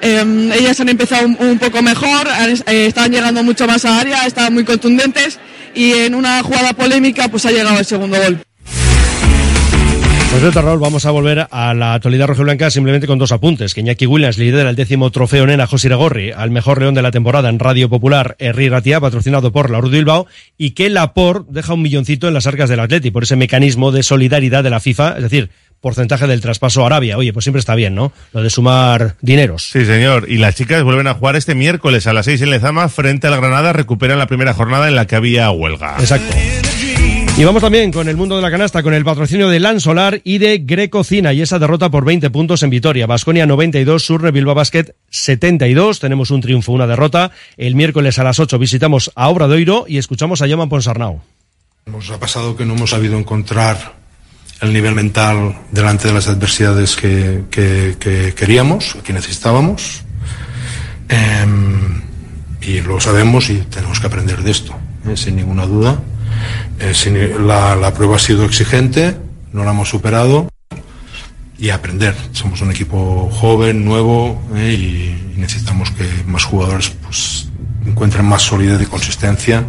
[0.02, 4.64] ellas han empezado un, poco mejor, han- estaban llegando mucho más a área, estaban muy
[4.64, 5.38] contundentes
[5.74, 8.40] y en una jugada polémica pues ha llegado el segundo gol.
[10.30, 13.74] Pues de Raúl, vamos a volver a la actualidad rojiblanca simplemente con dos apuntes.
[13.74, 17.10] Que Iñaki Williams lidera el décimo trofeo Nena José Iragorri al mejor león de la
[17.10, 21.74] temporada en Radio Popular Herri Ratia, patrocinado por la Urdu Bilbao, y que Laport deja
[21.74, 25.16] un milloncito en las arcas del Atleti por ese mecanismo de solidaridad de la FIFA,
[25.16, 27.18] es decir, porcentaje del traspaso a Arabia.
[27.18, 28.12] Oye, pues siempre está bien, ¿no?
[28.32, 29.64] Lo de sumar dineros.
[29.64, 30.26] Sí, señor.
[30.28, 33.36] Y las chicas vuelven a jugar este miércoles a las 6 en Lezama frente al
[33.36, 33.72] Granada.
[33.72, 35.96] Recuperan la primera jornada en la que había huelga.
[35.98, 36.36] Exacto.
[37.40, 40.20] Y vamos también con el mundo de la canasta, con el patrocinio de Lan Solar
[40.24, 43.06] y de Grecocina y esa derrota por 20 puntos en Vitoria.
[43.06, 46.00] Basconia 92, Surre Bilbao Basket 72.
[46.00, 47.30] Tenemos un triunfo, una derrota.
[47.56, 51.22] El miércoles a las 8 visitamos a Obradoiro y escuchamos a Yaman Ponsarnau.
[51.86, 53.94] Nos ha pasado que no hemos sabido encontrar
[54.60, 60.02] el nivel mental delante de las adversidades que, que- que queríamos, que necesitábamos.
[61.08, 62.02] Em,
[62.60, 64.74] y lo sabemos y tenemos que aprender de esto,
[65.08, 66.02] eh, sin ninguna duda.
[66.78, 69.16] Eh, la, la prueba ha sido exigente,
[69.52, 70.48] no la hemos superado
[71.58, 72.14] y aprender.
[72.32, 77.48] Somos un equipo joven, nuevo eh, y, necesitamos que más jugadores pues,
[77.86, 79.64] encuentren más solidez y consistencia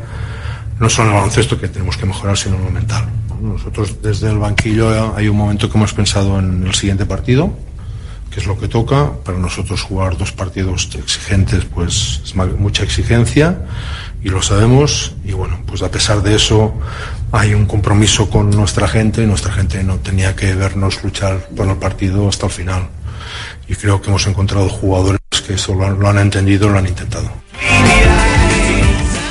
[0.81, 3.05] no solo en el baloncesto que tenemos que mejorar, sino en lo mental.
[3.39, 7.55] Nosotros desde el banquillo hay un momento que hemos pensado en el siguiente partido,
[8.31, 9.11] que es lo que toca.
[9.23, 13.59] Para nosotros jugar dos partidos exigentes, pues es mucha exigencia
[14.23, 15.13] y lo sabemos.
[15.23, 16.73] Y bueno, pues a pesar de eso
[17.31, 21.67] hay un compromiso con nuestra gente y nuestra gente no tenía que vernos luchar por
[21.67, 22.87] el partido hasta el final.
[23.67, 26.87] Y creo que hemos encontrado jugadores que eso lo han, lo han entendido, lo han
[26.87, 27.31] intentado.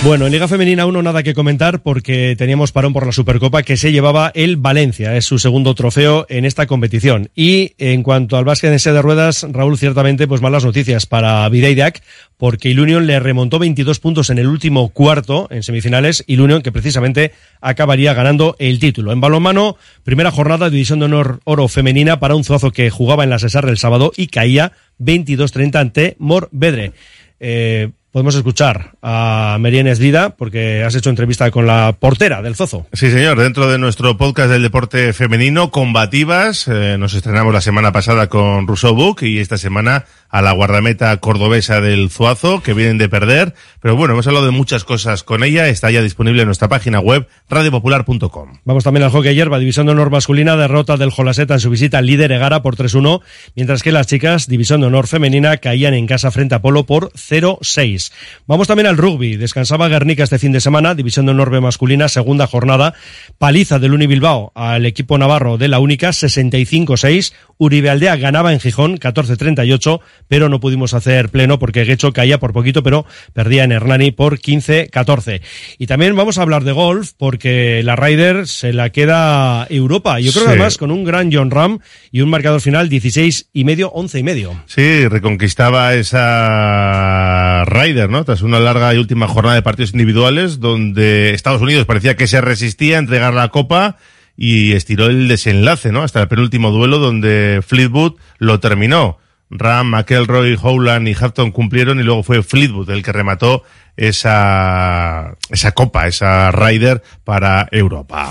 [0.03, 3.77] Bueno, en Liga Femenina 1 nada que comentar porque teníamos parón por la Supercopa que
[3.77, 5.15] se llevaba el Valencia.
[5.15, 7.29] Es su segundo trofeo en esta competición.
[7.35, 11.47] Y en cuanto al básquet en silla de ruedas, Raúl, ciertamente, pues malas noticias para
[11.51, 12.03] Videidak
[12.39, 16.25] porque Ilunion le remontó 22 puntos en el último cuarto en semifinales.
[16.27, 19.13] Ilunion que precisamente acabaría ganando el título.
[19.13, 23.31] En balonmano, primera jornada, división de honor oro femenina para un zuazo que jugaba en
[23.31, 26.93] la Cesar el sábado y caía 22-30 ante Morvedre.
[27.39, 32.87] Eh, podemos escuchar a Merienes Vida porque has hecho entrevista con la portera del Zozo.
[32.93, 33.39] Sí, señor.
[33.39, 38.67] Dentro de nuestro podcast del deporte femenino, combativas, eh, nos estrenamos la semana pasada con
[38.67, 43.55] Rousseau Book y esta semana a la guardameta cordobesa del Zuazo, que vienen de perder.
[43.81, 45.69] Pero bueno, hemos hablado de muchas cosas con ella.
[45.69, 48.59] Está ya disponible en nuestra página web, radiopopular.com.
[48.65, 51.99] Vamos también al hockey hierba, división de honor masculina, derrota del Jolaseta en su visita
[51.99, 53.21] al líder Egara por 3-1,
[53.57, 57.13] mientras que las chicas, división de honor femenina, caían en casa frente a Polo por
[57.13, 58.13] 0-6.
[58.47, 62.47] Vamos también al rugby, descansaba Guernica este fin de semana, división de honor masculina, segunda
[62.47, 62.95] jornada,
[63.39, 68.61] paliza del Uni Bilbao al equipo navarro de la Única, 65-6, Uribe Aldea ganaba en
[68.61, 73.73] Gijón, 14-38, pero no pudimos hacer pleno porque Guecho caía por poquito, pero perdía en
[73.73, 75.41] Hernani por 15-14.
[75.77, 80.21] Y también vamos a hablar de golf porque la Ryder se la queda Europa.
[80.21, 81.81] Yo creo que además con un gran John Ram
[82.13, 84.63] y un marcador final 16 y medio, 11 y medio.
[84.67, 88.25] Sí, reconquistaba esa Ryder, ¿no?
[88.25, 92.41] Tras una larga y última jornada de partidos individuales donde Estados Unidos parecía que se
[92.41, 93.97] resistía a entregar la copa
[94.37, 96.05] y estiró el desenlace, ¿no?
[96.05, 99.19] Hasta el penúltimo duelo donde Fleetwood lo terminó.
[99.51, 103.65] Ram, McElroy, Howland y Hafton cumplieron y luego fue Fleetwood el que remató
[103.97, 108.31] esa, esa copa, esa Ryder para Europa.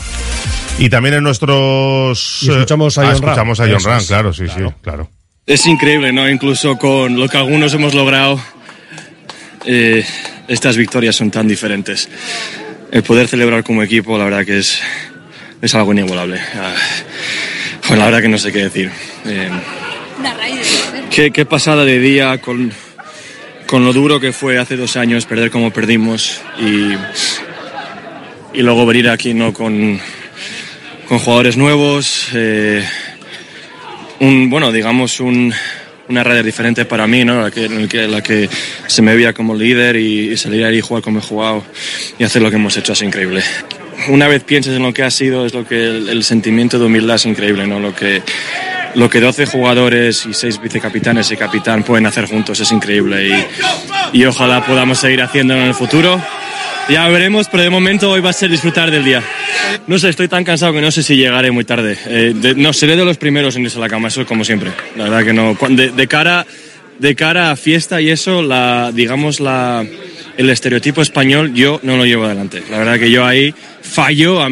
[0.79, 2.39] Y también en nuestros...
[2.41, 3.69] Y escuchamos a ah, John escuchamos Ram.
[3.69, 4.07] a John Ram, es.
[4.07, 5.09] claro, sí, sí, claro.
[5.45, 6.29] Es increíble, ¿no?
[6.29, 8.39] Incluso con lo que algunos hemos logrado,
[9.65, 10.05] eh,
[10.47, 12.07] estas victorias son tan diferentes.
[12.91, 14.79] El poder celebrar como equipo, la verdad que es,
[15.61, 16.39] es algo inigualable.
[16.55, 16.75] Ah,
[17.87, 18.91] bueno, la verdad que no sé qué decir.
[19.25, 19.49] Eh,
[21.09, 22.71] qué, qué pasada de día con,
[23.65, 26.93] con lo duro que fue hace dos años perder como perdimos y,
[28.57, 29.99] y luego venir aquí no con,
[31.07, 32.29] con jugadores nuevos.
[32.33, 32.83] eh,
[34.19, 35.53] un, bueno, digamos, un,
[36.09, 37.41] una radio diferente para mí, ¿no?
[37.41, 38.49] La que, en que, la que
[38.87, 41.63] se me veía como líder y, y salir ahí y jugar como he jugado
[42.17, 43.41] y hacer lo que hemos hecho es increíble.
[44.09, 46.85] Una vez piensas en lo que ha sido, es lo que el, el sentimiento de
[46.85, 47.79] humildad es increíble, ¿no?
[47.79, 48.21] Lo que,
[48.95, 53.27] lo que 12 jugadores y 6 vicecapitanes y capitán pueden hacer juntos es increíble
[54.13, 56.21] y, y ojalá podamos seguir haciéndolo en el futuro.
[56.89, 59.21] Ya veremos, pero de momento hoy va a ser disfrutar del día.
[59.85, 61.95] No sé, estoy tan cansado que no sé si llegaré muy tarde.
[62.07, 64.71] Eh, de- no, seré de los primeros en irse a la cama, eso como siempre.
[64.97, 65.55] La verdad que no.
[65.69, 66.47] De, de cara,
[66.97, 69.85] de cara a fiesta y eso, la, digamos, la,
[70.35, 72.63] el estereotipo español yo no lo llevo adelante.
[72.71, 74.41] La verdad que yo ahí fallo.
[74.41, 74.49] A,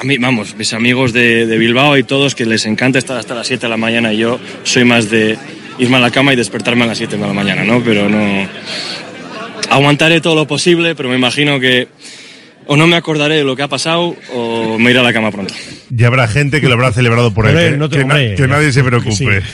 [0.00, 3.34] a mí, vamos, mis amigos de, de Bilbao y todos que les encanta estar hasta
[3.34, 5.36] las 7 de la mañana y yo soy más de
[5.78, 7.82] irme a la cama y despertarme a las 7 de la mañana, ¿no?
[7.84, 8.48] Pero no
[9.70, 11.88] aguantaré todo lo posible, pero me imagino que
[12.66, 15.30] o no me acordaré de lo que ha pasado o me iré a la cama
[15.30, 15.52] pronto.
[15.94, 17.52] Y habrá gente que lo habrá celebrado por ahí.
[17.52, 19.42] Hombre, que, no que na- que nadie se preocupe.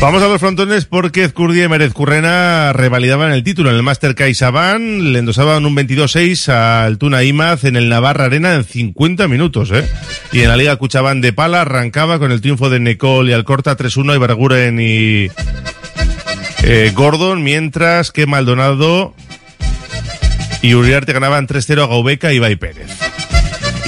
[0.00, 4.14] Vamos a los frontones porque Ezcurdia y Mérez Currena revalidaban el título en el Master
[4.14, 9.70] CaixaBank, le endosaban un 22-6 al Tuna Imaz en el Navarra Arena en 50 minutos,
[9.72, 9.86] ¿eh?
[10.32, 13.76] Y en la Liga Cuchabán de Pala arrancaba con el triunfo de Necol y Alcorta
[13.76, 15.28] 3-1 y Barguren y
[16.62, 19.14] eh, Gordon, mientras que Maldonado
[20.62, 23.19] y Uriarte ganaban 3-0 a Gaubeca y Ibai Pérez.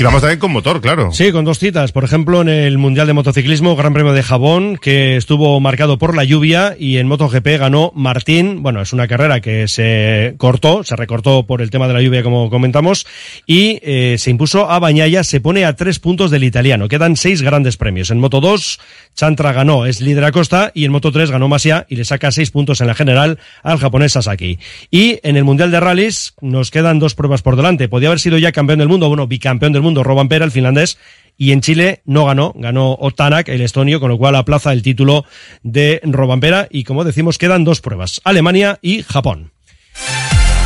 [0.02, 1.12] Y vamos también con motor, claro.
[1.12, 1.92] Sí, con dos citas.
[1.92, 6.16] Por ejemplo, en el Mundial de Motociclismo, Gran Premio de Jabón, que estuvo marcado por
[6.16, 8.64] la lluvia, y en MotoGP ganó Martín.
[8.64, 12.24] Bueno, es una carrera que se cortó, se recortó por el tema de la lluvia,
[12.24, 13.06] como comentamos,
[13.46, 16.88] y eh, se impuso a Bañaya, se pone a tres puntos del italiano.
[16.88, 18.10] Quedan seis grandes premios.
[18.10, 18.80] En Moto 2,
[19.14, 22.32] Chantra ganó, es líder a costa, y en Moto 3 ganó Masia y le saca
[22.32, 24.58] seis puntos en la general al japonés Sasaki.
[24.90, 27.88] Y en el Mundial de Rallys nos quedan dos pruebas por delante.
[27.88, 30.98] Podía haber sido ya campeón del mundo, bueno, bicampeón del mundo, Roban Pera, el finlandés,
[31.36, 35.24] y en Chile no ganó, ganó Otanak, el estonio, con lo cual aplaza el título
[35.62, 39.50] de Robampera y como decimos quedan dos pruebas, Alemania y Japón.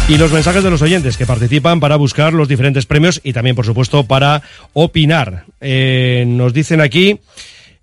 [0.09, 3.57] Y los mensajes de los oyentes que participan para buscar los diferentes premios y también,
[3.57, 5.47] por supuesto, para opinar.
[5.61, 7.19] Eh, nos dicen aquí,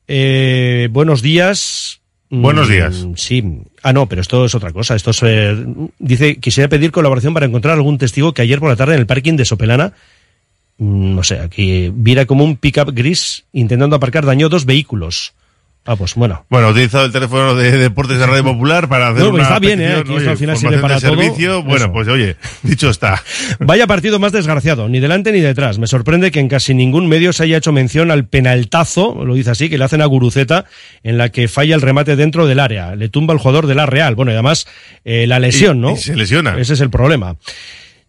[0.08, 2.00] eh, buenos días.
[2.30, 3.04] Buenos días.
[3.04, 3.44] Mm, Sí.
[3.84, 4.96] Ah, no, pero esto es otra cosa.
[4.96, 5.66] Esto es, eh,
[6.00, 9.06] dice, quisiera pedir colaboración para encontrar algún testigo que ayer por la tarde en el
[9.06, 9.94] parking de Sopelana
[10.84, 15.34] no sé, aquí viera como un pickup gris intentando aparcar dañó dos vehículos.
[15.86, 16.46] Ah, pues bueno.
[16.50, 19.50] Bueno, he utilizado el teléfono de Deportes de Radio Popular para hacer No, pues una
[19.50, 19.96] está bien, ¿eh?
[19.98, 21.10] Aquí oye, esto al final sirve para todo.
[21.18, 21.62] servicio.
[21.62, 23.22] Bueno, pues oye, dicho está.
[23.60, 25.80] Vaya partido más desgraciado, ni delante ni detrás.
[25.80, 29.52] Me sorprende que en casi ningún medio se haya hecho mención al penaltazo, lo dice
[29.52, 30.64] así, que le hacen a Guruceta,
[31.04, 32.96] en la que falla el remate dentro del área.
[32.96, 34.16] Le tumba el jugador de la Real.
[34.16, 34.66] Bueno, y además
[35.04, 35.92] eh, la lesión, Y- ¿no?
[35.92, 36.58] y se lesiona.
[36.58, 37.36] Ese es el problema.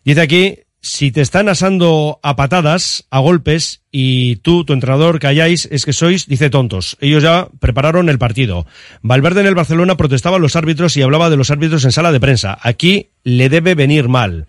[0.04, 5.66] Dice aquí, si te están asando a patadas, a golpes, y tú, tu entrenador, calláis,
[5.72, 6.98] es que sois, dice tontos.
[7.00, 8.66] Ellos ya prepararon el partido.
[9.00, 12.12] Valverde en el Barcelona protestaba a los árbitros y hablaba de los árbitros en sala
[12.12, 12.58] de prensa.
[12.60, 14.46] Aquí le debe venir mal.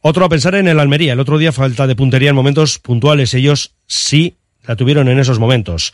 [0.00, 1.12] Otro a pensar en el Almería.
[1.12, 3.34] El otro día falta de puntería en momentos puntuales.
[3.34, 5.92] Ellos sí la tuvieron en esos momentos.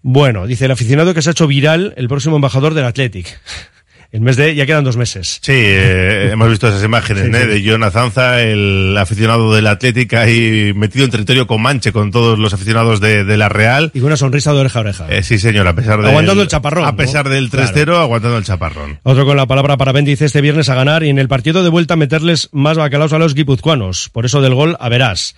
[0.00, 3.38] Bueno, dice el aficionado que se ha hecho viral el próximo embajador del Athletic.
[4.12, 5.38] El mes de, ya quedan dos meses.
[5.40, 7.40] Sí, eh, hemos visto esas imágenes Sí, ¿eh?
[7.40, 7.46] sí.
[7.62, 12.38] de John Azanza, el aficionado del Atlético, ahí metido en territorio con Manche con todos
[12.38, 13.90] los aficionados de, de la Real.
[13.94, 15.06] Y con una sonrisa de oreja a oreja.
[15.08, 16.08] Eh, sí, señor, a pesar de.
[16.08, 17.30] Aguantando el chaparrón, A pesar ¿no?
[17.32, 19.00] del 3-0, aguantando el chaparrón.
[19.02, 21.96] Otro con la palabra para este viernes a ganar y en el partido de vuelta
[21.96, 24.10] meterles más bacalaos a los guipuzcoanos.
[24.10, 25.34] Por eso del gol a verás.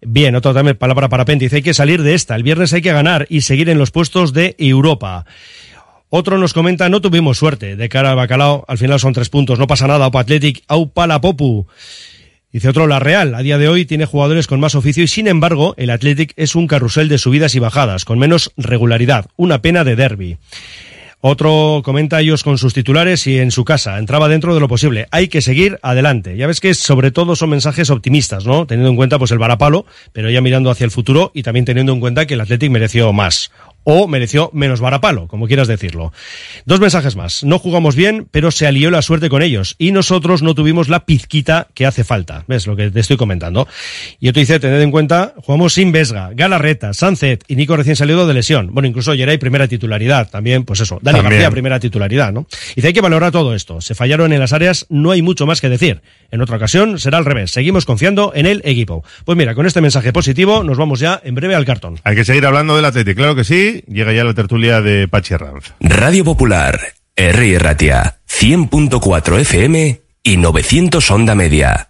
[0.00, 2.34] Bien, otra también palabra para Ben dice hay que salir de esta.
[2.36, 5.26] El viernes hay que ganar y seguir en los puestos de Europa.
[6.08, 9.58] Otro nos comenta, no tuvimos suerte de cara al bacalao, al final son tres puntos,
[9.58, 11.66] no pasa nada, Aupa Athletic, Aupa Popu.
[12.52, 15.26] Dice otro, la Real, a día de hoy tiene jugadores con más oficio y sin
[15.26, 19.82] embargo el Athletic es un carrusel de subidas y bajadas, con menos regularidad, una pena
[19.82, 20.38] de derby.
[21.20, 23.98] Otro comenta ellos con sus titulares y en su casa.
[23.98, 25.08] Entraba dentro de lo posible.
[25.10, 26.36] Hay que seguir adelante.
[26.36, 28.66] Ya ves que sobre todo son mensajes optimistas, ¿no?
[28.66, 31.92] Teniendo en cuenta pues el varapalo, pero ya mirando hacia el futuro y también teniendo
[31.92, 33.50] en cuenta que el Athletic mereció más.
[33.88, 36.12] O mereció menos varapalo, como quieras decirlo.
[36.64, 37.44] Dos mensajes más.
[37.44, 41.06] No jugamos bien, pero se alió la suerte con ellos y nosotros no tuvimos la
[41.06, 42.42] pizquita que hace falta.
[42.48, 43.68] ¿Ves lo que te estoy comentando?
[44.18, 48.26] Y otro dice, tened en cuenta, jugamos sin Vesga, Galarreta, Sunset y Nico recién salido
[48.26, 48.74] de lesión.
[48.74, 50.28] Bueno, incluso Geray primera titularidad.
[50.30, 51.34] También, pues eso, Dani También.
[51.34, 52.48] García primera titularidad, ¿no?
[52.72, 53.80] Y dice, hay que valorar todo esto.
[53.80, 56.02] Se fallaron en las áreas, no hay mucho más que decir.
[56.32, 57.52] En otra ocasión será al revés.
[57.52, 59.04] Seguimos confiando en el equipo.
[59.24, 62.00] Pues mira, con este mensaje positivo nos vamos ya en breve al cartón.
[62.02, 63.75] Hay que seguir hablando del Atleti, claro que sí.
[63.86, 65.72] Llega ya la tertulia de Pachi Arranz.
[65.80, 66.80] Radio Popular,
[67.14, 67.58] R.
[67.58, 71.88] Ratia, 100.4 FM y 900 Onda Media.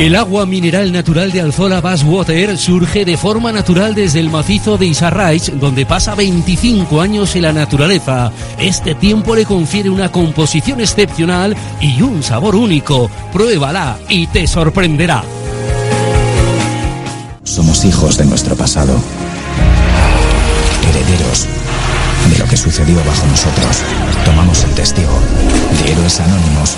[0.00, 4.86] El agua mineral natural de Alzola Basswater surge de forma natural desde el macizo de
[4.86, 8.32] Isarraich, donde pasa 25 años en la naturaleza.
[8.58, 13.10] Este tiempo le confiere una composición excepcional y un sabor único.
[13.30, 15.22] Pruébala y te sorprenderá.
[17.50, 18.94] Somos hijos de nuestro pasado.
[20.88, 21.48] Herederos
[22.30, 23.82] de lo que sucedió bajo nosotros.
[24.24, 25.18] Tomamos el testigo
[25.82, 26.76] de héroes anónimos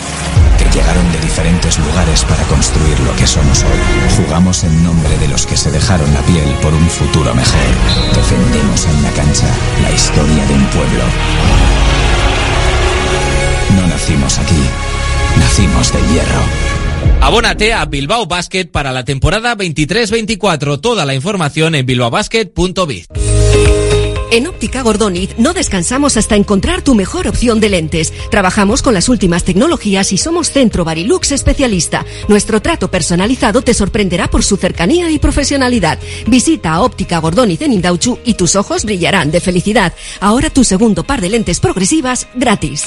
[0.56, 4.24] que llegaron de diferentes lugares para construir lo que somos hoy.
[4.24, 7.60] Jugamos en nombre de los que se dejaron la piel por un futuro mejor.
[8.14, 9.48] Defendemos en la cancha
[9.82, 11.04] la historia de un pueblo.
[13.76, 14.64] No nacimos aquí,
[15.38, 16.71] nacimos del hierro.
[17.20, 20.80] Abónate a Bilbao Basket para la temporada 23-24.
[20.80, 23.06] Toda la información en bilbaobasket.biz.
[24.32, 28.14] En Óptica Gordoniz no descansamos hasta encontrar tu mejor opción de lentes.
[28.30, 32.06] Trabajamos con las últimas tecnologías y somos Centro Barilux especialista.
[32.28, 35.98] Nuestro trato personalizado te sorprenderá por su cercanía y profesionalidad.
[36.26, 39.92] Visita Óptica Gordoniz en Indauchu y tus ojos brillarán de felicidad.
[40.18, 42.86] Ahora tu segundo par de lentes progresivas gratis.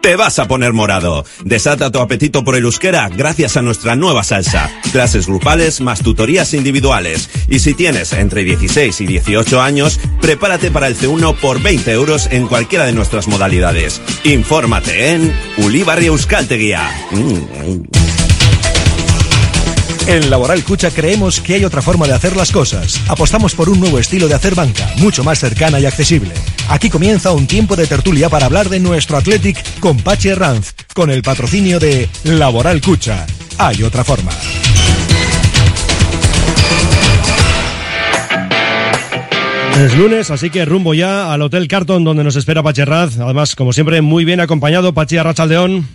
[0.00, 1.24] Te vas a poner morado.
[1.44, 4.70] Desata tu apetito por el euskera gracias a nuestra nueva salsa.
[4.92, 7.28] Clases grupales más tutorías individuales.
[7.48, 12.28] Y si tienes entre 16 y 18 años, prepárate para el C1 por 20 euros
[12.30, 14.00] en cualquiera de nuestras modalidades.
[14.24, 16.88] Infórmate en Ulibarri Euskalteguía.
[20.06, 23.00] En Laboral Cucha creemos que hay otra forma de hacer las cosas.
[23.08, 26.32] Apostamos por un nuevo estilo de hacer banca, mucho más cercana y accesible.
[26.68, 31.10] Aquí comienza un tiempo de tertulia para hablar de nuestro Athletic con Pachi Ranz, con
[31.10, 33.24] el patrocinio de Laboral Cucha.
[33.58, 34.32] Hay otra forma.
[39.78, 43.18] Es lunes, así que rumbo ya al Hotel Carton, donde nos espera Pachi Arranz.
[43.18, 45.86] Además, como siempre, muy bien acompañado, Pachi Arrachaldeón.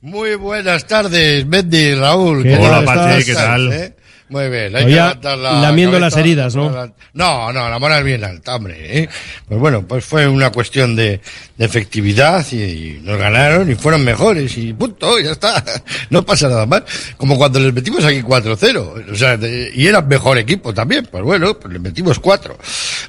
[0.00, 2.42] Muy buenas tardes, Mendy, Raúl.
[2.42, 3.18] ¿Qué ¿Cómo tal estás?
[3.18, 3.24] estás?
[3.24, 3.72] ¿Qué tal?
[3.72, 3.94] ¿Eh?
[4.30, 6.70] Muy bien, hay Oye, que la lamiendo cabeza, las heridas, ¿no?
[7.14, 9.00] No, no, la moral bien alta, hombre.
[9.00, 9.08] ¿eh?
[9.48, 11.20] Pues bueno, pues fue una cuestión de,
[11.56, 15.64] de efectividad y, y nos ganaron y fueron mejores y punto, ya está.
[16.10, 16.82] No pasa nada más.
[17.16, 19.10] Como cuando les metimos aquí 4-0.
[19.12, 21.06] O sea, de- y era mejor equipo también.
[21.10, 22.56] Pues bueno, pues les metimos 4.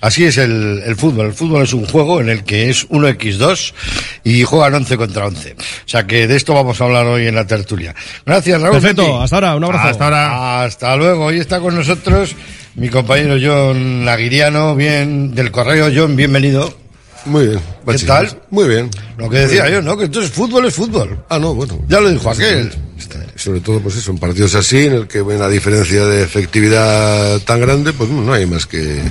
[0.01, 1.27] Así es el, el fútbol.
[1.27, 3.73] El fútbol es un juego en el que es 1x2
[4.23, 5.53] y juegan 11 contra 11.
[5.53, 5.55] O
[5.85, 7.93] sea que de esto vamos a hablar hoy en la tertulia.
[8.25, 8.79] Gracias, Raúl.
[8.79, 9.87] Perfecto, hasta ahora, un abrazo.
[9.89, 10.63] Hasta ahora.
[10.63, 11.08] Hasta luego.
[11.17, 12.35] Hoy está con nosotros
[12.75, 15.89] mi compañero John Aguiriano, bien, del correo.
[15.93, 16.73] John, bienvenido.
[17.25, 17.61] Muy bien.
[17.85, 18.41] ¿Qué tal?
[18.49, 18.89] Muy bien.
[19.17, 19.97] Lo que decía yo, ¿no?
[19.97, 21.25] Que entonces fútbol es fútbol.
[21.29, 21.79] Ah, no, bueno.
[21.87, 22.71] Ya lo dijo aquel.
[23.35, 27.39] Sobre todo, pues eso, en partidos así, en el que ven la diferencia de efectividad
[27.39, 29.01] tan grande, pues no hay más que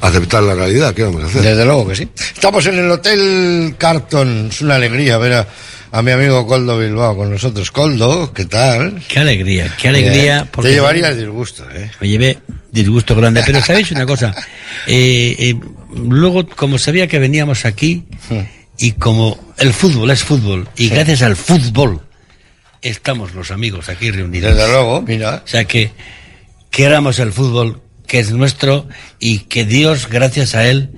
[0.00, 0.94] aceptar la realidad.
[0.94, 1.42] ¿Qué vamos a hacer?
[1.42, 2.08] Desde luego que sí.
[2.34, 4.48] Estamos en el Hotel Carton.
[4.50, 5.46] Es una alegría ver a,
[5.92, 7.70] a mi amigo Coldo Bilbao con nosotros.
[7.70, 9.02] Coldo, ¿qué tal?
[9.08, 10.40] Qué alegría, qué alegría.
[10.40, 11.90] Eh, porque- te llevarías disgusto, ¿eh?
[12.00, 12.38] Me llevé
[12.70, 13.42] disgusto grande.
[13.44, 14.34] Pero sabéis una cosa,
[14.86, 15.56] Eh, eh,
[15.94, 18.04] luego como sabía que veníamos aquí
[18.78, 20.90] y como el fútbol es fútbol y Sí.
[20.90, 22.00] gracias al fútbol
[22.82, 24.54] estamos los amigos aquí reunidos.
[24.54, 25.42] Desde luego, mira.
[25.44, 25.90] O sea que
[26.70, 28.88] queramos el fútbol que es nuestro
[29.18, 30.90] y que Dios, gracias a él,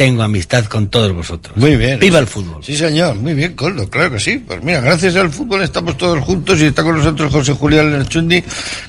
[0.00, 1.54] tengo amistad con todos vosotros.
[1.58, 2.00] Muy bien.
[2.00, 2.64] Viva el fútbol.
[2.64, 3.16] Sí, señor.
[3.16, 3.86] Muy bien, Coldo.
[3.90, 4.38] Claro que sí.
[4.38, 8.42] Pues mira, gracias al fútbol estamos todos juntos y está con nosotros José Julián Lerchundi.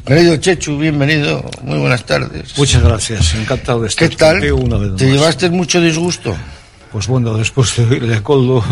[0.05, 1.43] Querido Chechu, bienvenido.
[1.63, 2.57] Muy buenas tardes.
[2.57, 4.35] Muchas gracias, encantado de estar ¿Qué tal?
[4.35, 5.13] contigo una vez ¿Te más.
[5.13, 6.33] llevaste mucho disgusto?
[6.93, 8.63] Pues bueno, después de oírle a Coldo,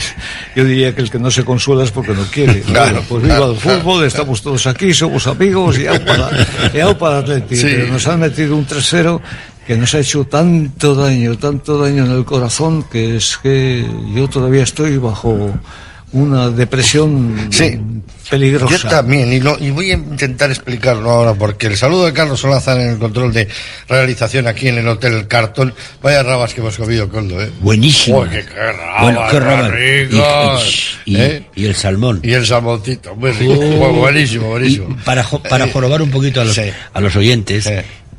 [0.56, 2.60] yo diría que el que no se consuela es porque no quiere.
[2.66, 6.30] Claro, Bueno, pues viva claro, el fútbol, estamos todos aquí, somos amigos y au para,
[6.74, 7.56] y au para Atleti.
[7.56, 7.62] Sí.
[7.62, 9.20] Pero nos han metido un 3-0
[9.68, 14.26] que nos ha hecho tanto daño, tanto daño en el corazón, que es que yo
[14.26, 15.52] todavía estoy bajo
[16.12, 17.78] una depresión Sí.
[18.30, 18.78] peligrosa.
[18.78, 22.40] Yo también, y, lo- y voy a intentar explicarlo ahora, porque el saludo de Carlos
[22.40, 23.46] Solázar en el control de
[23.90, 27.50] realización aquí en el Hotel Cartón, vaya rabas que hemos comido, Coldo, ¿eh?
[27.60, 28.20] Buenísimo.
[28.20, 29.72] Uy, qué, qué rabas, Bueno, qué rabas.
[31.04, 31.42] Y- y- ¿eh?
[31.54, 32.20] y el salmón.
[32.22, 33.92] Y el salmoncito, muy rico, Oh.
[33.92, 34.96] buenísimo, buenísimo.
[35.04, 36.62] Para, jo- para Eh, jorobar un poquito a los, sí.
[36.94, 37.70] a los oyentes,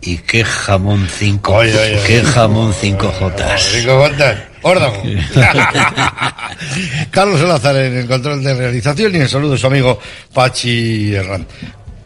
[0.02, 2.32] y qué jamón 5 Oye, oye, qué oye.
[2.32, 3.74] jamón 5 jotas.
[3.74, 5.04] Rico Gontas, órdago.
[7.12, 10.00] Carlos Salazar en el control de realización y el saludo de su amigo
[10.34, 11.45] Pachi Herrán.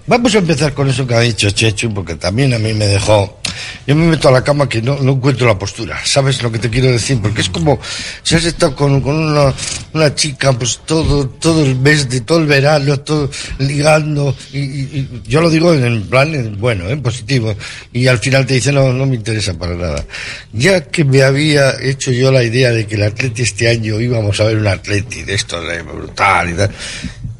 [0.05, 3.39] Vamos a empezar con eso que ha dicho Chechu, porque también a mí me dejó.
[3.87, 5.99] Yo me meto a la cama que no, no encuentro la postura.
[6.05, 7.19] ¿Sabes lo que te quiero decir?
[7.21, 7.79] Porque es como
[8.23, 9.53] si has estado con, con una,
[9.93, 14.35] una chica, pues todo, todo el mes de todo el verano, todo ligando.
[14.51, 17.55] Y, y- yo lo digo en plan en bueno, en positivo.
[17.91, 20.05] Y al final te dice, no, no me interesa para nada.
[20.51, 24.39] Ya que me había hecho yo la idea de que el Atleti este año íbamos
[24.39, 26.69] a ver un Atleti de esto de brutal y tal,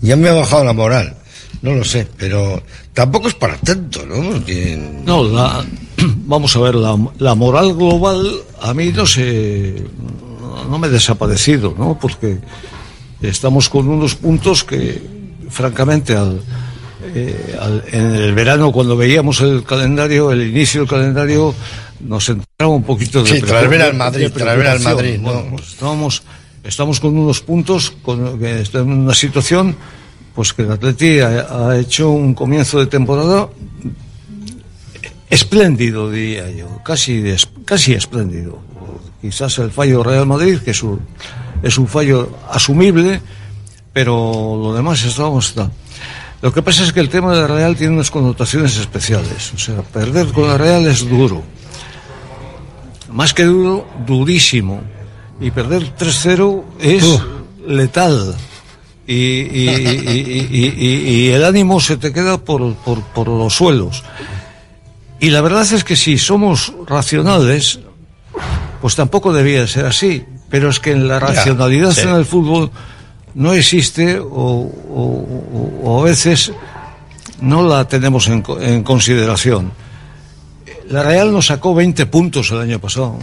[0.01, 1.15] ya me ha bajado la moral.
[1.61, 2.61] No lo sé, pero
[2.93, 4.31] tampoco es para tanto, ¿no?
[4.31, 5.63] Porque- No, la-
[6.25, 8.25] vamos a ver, la, la moral global
[8.61, 9.83] a mí no se,
[10.69, 11.97] no me ha desaparecido, ¿no?
[11.99, 12.39] Porque
[13.21, 15.01] estamos con unos puntos que,
[15.49, 16.41] francamente, al,
[17.15, 21.53] eh, al- en el verano cuando veíamos el calendario, el inicio del calendario,
[22.01, 24.79] nos entraba un poquito de Sí, tras ver al Madrid, tras ver al.
[24.81, 25.31] Madrid, ¿no?
[25.33, 26.23] Bueno, pues estábamos,
[26.63, 29.75] estamos con unos puntos, con, en una situación,
[30.35, 33.47] pues que el Atleti ha, ha hecho un comienzo de temporada
[35.33, 37.23] espléndido, diría yo, casi,
[37.65, 38.59] casi espléndido.
[39.21, 40.99] Quizás el fallo Real Madrid, que es un,
[41.61, 43.21] es un fallo asumible,
[43.93, 45.49] pero lo demás estábamos...
[45.49, 45.69] está.
[46.41, 49.53] Lo que pasa es que el tema de Real tiene unas connotaciones especiales.
[49.53, 51.41] O sea, perder con la Real es duro.
[53.11, 54.81] Más que duro, durísimo.
[55.39, 57.05] Y perder 3-0 es
[57.67, 58.35] letal.
[59.07, 64.03] Y- y el ánimo se te queda por, por, por los suelos.
[65.23, 67.79] Y la verdad es que si somos racionales,
[68.81, 70.25] pues tampoco debía ser así.
[70.49, 72.01] Pero es que en la Ya, racionalidad sí.
[72.01, 72.69] en el fútbol
[73.33, 74.69] no existe o, o-
[75.53, 76.51] o- o a veces
[77.39, 79.71] no la tenemos en, en consideración.
[80.89, 83.17] La Real nos sacó 20 puntos el año pasado.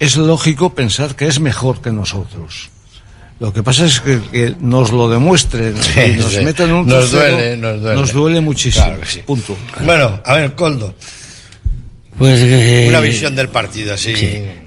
[0.00, 2.70] Es lógico pensar que es mejor que nosotros.
[3.40, 6.40] Lo que pasa es que, que nos lo demuestren Sí, y nos sí.
[6.44, 7.56] metan un Nos tercero, duele,
[7.96, 8.40] nos duele.
[8.40, 8.84] muchísimo.
[8.86, 9.20] Claro sí.
[9.26, 9.56] Punto.
[9.84, 10.94] Bueno, a ver, Coldo,
[12.16, 14.14] Pues eh, una visión del partido, así.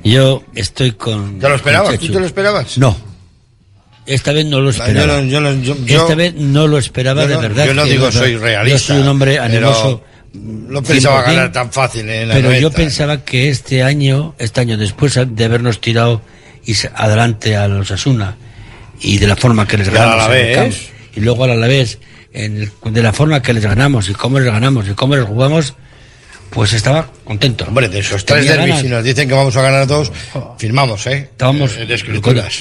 [0.04, 1.40] Yo estoy con.
[1.40, 1.98] ¿Te lo esperabas?
[1.98, 2.78] ¿Tú te lo esperabas?
[2.78, 2.96] No.
[4.06, 5.22] Esta vez no lo Yo esperaba.
[5.22, 7.66] no- yo no- yo- yo- Esta vez no lo esperaba de verdad.
[7.66, 10.04] yo no digo soy realista, Yo soy un hombre pero animoso.
[10.34, 12.76] no pensaba 100%, ganar tan fácil en la Pero yo 90.
[12.78, 16.22] pensaba que este año, este año después de habernos tirado
[16.66, 18.36] y adelante a los Asuna
[19.02, 20.58] y de la forma que les ganamos en el Alavés.
[20.58, 20.76] campo,
[21.16, 22.00] y luego al Alavés
[22.34, 25.26] en el- de la forma que les ganamos y cómo les ganamos y cómo les
[25.26, 25.74] jugamos,
[26.50, 27.66] pues estaba contento.
[27.68, 30.12] Hombre, de esos tres derbis, si nos dicen que vamos a ganar dos,
[30.58, 31.30] firmamos, ¿eh?
[31.32, 32.60] Estábamos Eh, de escrituras.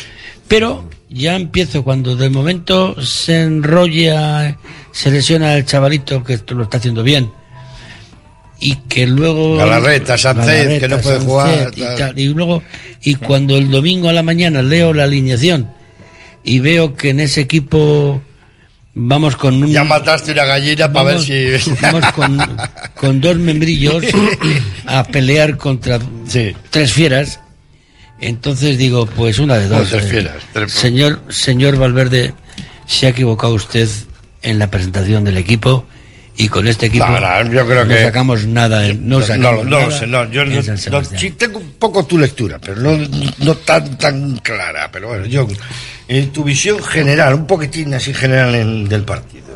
[0.49, 4.57] Pero ya empiezo cuando de momento se enrolla,
[4.93, 7.31] se lesiona el chavalito que esto lo está haciendo bien.
[8.59, 9.57] Y que luego.
[9.57, 11.97] Galarreta, Sánchez, que no puede jugar, Y, tal.
[11.97, 12.19] tal.
[12.19, 12.63] Y luego,
[13.03, 15.71] y cuando el domingo a la mañana leo la alineación
[16.47, 18.23] y veo que en ese equipo
[18.95, 19.71] vamos con un.
[19.71, 21.71] Ya mataste una gallina para ver si...
[21.83, 22.39] Vamos con,
[22.95, 24.03] con dos membrillos
[24.87, 25.99] a pelear contra
[26.71, 27.41] tres fieras.
[28.21, 29.91] Entonces digo, pues una de dos.
[29.91, 32.33] tres eh, fieras, tres- Señor, señor Valverde,
[32.87, 33.89] se ha equivocado usted
[34.43, 35.85] en la presentación del equipo
[36.39, 37.07] y con este equipo
[37.51, 38.87] yo creo no que- sacamos nada.
[38.87, 42.05] en- No, No, sacamos no, lo nada sé, no, yo no, sí tengo un poco
[42.05, 42.99] tu lectura, pero no,
[43.39, 45.47] no tan tan clara, pero bueno, yo,
[46.09, 49.47] en tu visión general, un poquitín así general en- del partido.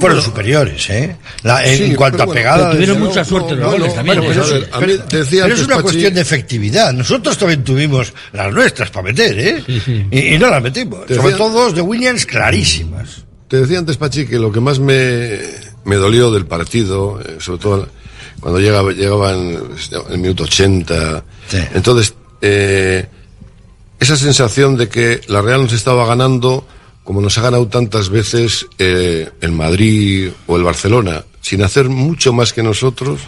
[0.00, 1.16] Fueron superiores, ¿eh?
[1.42, 2.56] La- en, Sí, cuanto pero a bueno, pegada...
[2.64, 5.82] pero tuvieron mucha suerte los goles también, bueno, pero, es- pero- decía pero una Pachi-
[5.82, 6.92] cuestión de efectividad.
[6.94, 9.62] Nosotros también tuvimos las nuestras para meter, ¿eh?
[10.10, 11.00] Y, y no las metimos.
[11.00, 13.24] Sobre decía- todo dos de Williams clarísimas.
[13.52, 15.38] Te decía antes, Pachi, que lo que más me,
[15.84, 17.86] me dolió del partido, eh, sobre todo
[18.40, 19.60] cuando llegaba, llegaba en
[20.08, 21.22] el minuto 80,
[21.74, 23.04] entonces, eh,
[24.00, 26.66] esa sensación de que la Real nos estaba ganando
[27.04, 32.32] como nos ha ganado tantas veces eh, el Madrid o el Barcelona, sin hacer mucho
[32.32, 33.20] más que nosotros,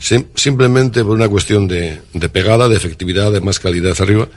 [0.00, 4.28] sim- simplemente por una cuestión de, de pegada, de efectividad, de más calidad arriba.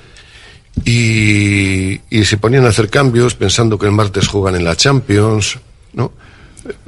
[0.85, 5.59] Y, y se ponían a hacer cambios pensando que el martes juegan en la Champions,
[5.93, 6.11] ¿no?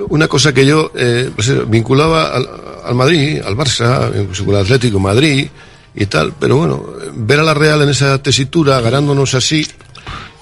[0.09, 4.61] Una cosa que yo eh, pues, eh, vinculaba al- Madrid, al Barça, incluso con el
[4.61, 5.47] Atlético Madrid
[5.95, 9.65] y tal, pero bueno, ver a la Real en esa tesitura, ganándonos así,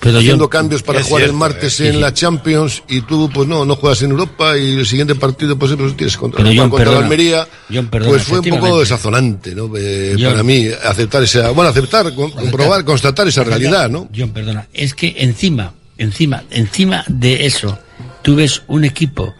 [0.01, 1.99] Pero yo- haciendo cambios para jugar el martes eh, en sí.
[1.99, 5.71] la Champions y tú pues no, no juegas en Europa y el siguiente partido pues
[5.71, 6.97] lo tienes contra, John, contra la.
[6.99, 9.69] Almería, John, perdona, pues fue un poco desazonante, ¿no?
[9.77, 10.31] Eh, John.
[10.31, 14.09] para mí aceptar esa, bueno, aceptar, con- comprobar, constatar esa realidad, ¿no?
[14.15, 14.67] John, perdona.
[14.73, 17.77] Es que encima, encima, encima de eso,
[18.23, 19.33] tú ves un equipo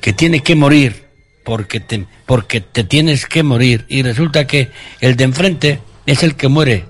[0.00, 1.04] que tiene que morir
[1.44, 4.70] porque te, porque te tienes que morir y resulta que
[5.00, 6.86] el de enfrente es el que muere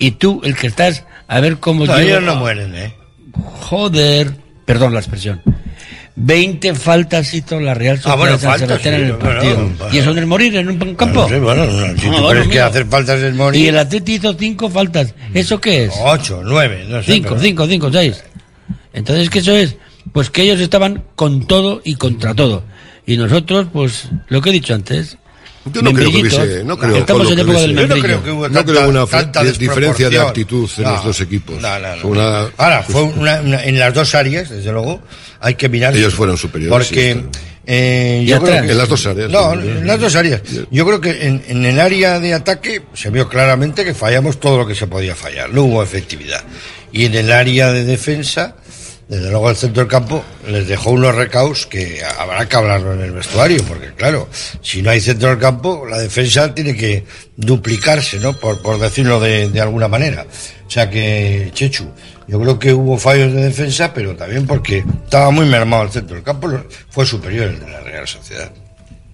[0.00, 2.92] y tú el que estás a ver cómo No, ellos no mueren, ¿eh?
[3.60, 4.32] Joder,
[4.64, 5.40] perdón la expresión.
[6.16, 9.16] 20 faltas hizo la Real Sociedad Ah, bueno, de San faltas, Sebastián sí, en el
[9.16, 9.56] partido.
[9.56, 9.94] bueno.
[9.94, 11.28] y eso no es morir en un campo.
[11.28, 13.62] Sí, bueno, no, si tú crees no, que hacer faltas es morir.
[13.64, 15.14] Y el Atleti hizo cinco faltas.
[15.32, 15.94] ¿Eso qué es?
[16.04, 17.12] Ocho, nueve, no sé.
[17.14, 18.24] Cinco, pero- cinco, cinco, seis.
[18.92, 19.76] Entonces, ¿qué eso es?
[20.12, 22.64] Pues que ellos estaban con todo y contra todo.
[23.06, 25.16] Y nosotros, pues, lo que he dicho antes.
[25.66, 28.02] Yo no creo que hubiese, no creo, estamos Pablo, en que época del hubiese- membrillo.
[28.06, 31.04] creo que hubo no tanta- creo una tanta di- diferencia de actitud en No, los
[31.04, 31.60] dos equipos.
[31.60, 32.02] no, no, no.
[32.02, 35.02] Fue una- Ahora, fue una- una- en las dos áreas, desde luego,
[35.40, 35.94] hay que mirar.
[35.94, 39.86] Ellos fueron superiores, Porque sí, eh, yo creo que En las dos áreas, No, en
[39.86, 40.40] las dos áreas.
[40.70, 44.56] Yo creo que en, en el área de ataque se vio claramente que fallamos todo
[44.58, 45.52] lo que se podía fallar.
[45.52, 46.42] No hubo efectividad.
[46.90, 48.56] Y en el área de defensa,
[49.10, 53.00] desde luego el centro del campo les dejó unos recaos que habrá que hablarlo en
[53.00, 54.28] el vestuario, porque claro,
[54.62, 57.04] si no hay centro del campo, la defensa tiene que
[57.36, 58.32] duplicarse, ¿no?
[58.34, 60.24] Por, por decirlo de, de alguna manera.
[60.64, 61.90] O sea que, Chechu,
[62.28, 66.14] yo creo que hubo fallos de defensa, pero también porque estaba muy mermado el centro
[66.14, 66.48] del campo,
[66.88, 68.52] fue superior el de la Real Sociedad.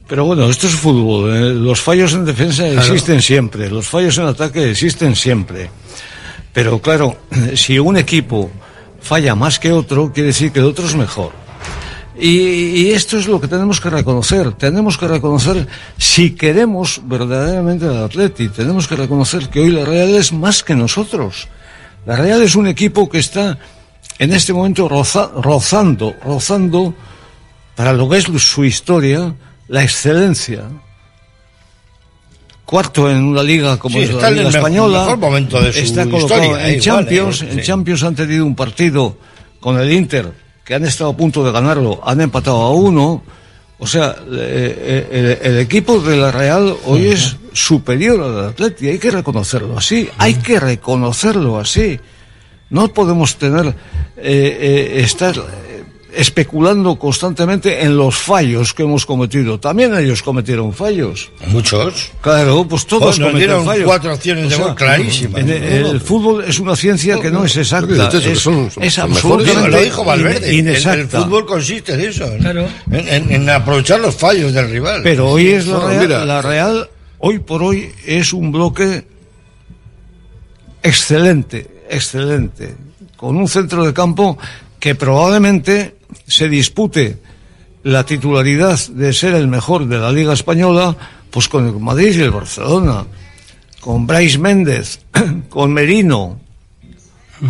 [0.06, 1.34] Pero bueno, esto es fútbol.
[1.34, 1.54] ¿eh?
[1.54, 5.70] Los fallos en defensa existen siempre, los fallos en ataque existen siempre.
[6.52, 7.16] Pero claro,
[7.54, 8.50] si un equipo
[9.06, 11.32] falla más que otro, quiere decir que el otro es mejor.
[12.18, 14.52] Y, esto es lo que tenemos que reconocer.
[14.52, 15.66] Tenemos que reconocer,
[15.98, 20.74] si queremos verdaderamente al Atleti, tenemos que reconocer que hoy la Real es más que
[20.74, 21.46] nosotros.
[22.06, 23.58] La Real es un equipo que está
[24.18, 26.94] en este momento roza- rozando, rozando
[27.74, 29.34] para lo que es su historia,
[29.68, 30.64] la excelencia.
[32.66, 35.00] Cuarto en una liga como Sí, es la Liga Española.
[35.00, 37.42] mejor momento de su está colocado historia, en igual, Champions.
[37.42, 37.62] eh, En sí.
[37.66, 39.16] Champions han tenido un partido
[39.60, 40.32] con el Inter
[40.64, 43.22] que han estado a punto de ganarlo, han empatado a uno.
[43.78, 48.98] O sea, eh, el, el equipo de la Real hoy es superior al Atleti, hay
[48.98, 52.00] que reconocerlo así, hay que reconocerlo así.
[52.70, 53.74] No podemos tener, eh,
[54.16, 55.36] eh, estar
[56.18, 59.60] especulando constantemente en los fallos que hemos cometido.
[59.60, 61.30] También ellos cometieron fallos.
[61.48, 62.10] Muchos.
[62.22, 63.84] Claro, pues todos Oh, dieron fallos.
[63.84, 65.40] cuatro opciones de gol clarísimas.
[65.42, 68.98] en el, el fútbol es una ciencia que no es exacta, es, son- son- es
[68.98, 70.54] absolutamente Lo dijo Valverde.
[70.54, 72.24] in- El, fútbol consiste en eso.
[72.32, 75.02] En, en- en- en aprovechar los fallos del rival.
[75.02, 76.88] Pero hoy es la Real, mira, la Real,
[77.18, 79.06] hoy por hoy es un bloque
[80.82, 82.74] excelente, excelente,
[83.16, 84.38] con un centro de campo
[84.78, 85.95] que probablemente
[86.26, 87.18] se dispute
[87.82, 90.96] la titularidad de ser el mejor de la Liga Española,
[91.30, 93.04] pues con el Madrid y el Barcelona,
[93.80, 95.00] con Brais Méndez,
[95.48, 96.40] con Merino,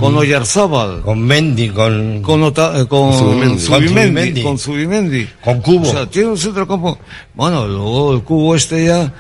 [0.01, 3.59] con Oyarzábal, con Mendy, con con, Ota- eh, con Zubimendi.
[3.61, 4.43] Zubimendi, Con Zubimendi.
[4.43, 5.89] con Zubimendi, Con Cubo.
[5.89, 6.99] O sea, tiene un centro campo.
[7.35, 9.13] Bueno, luego el cubo este ya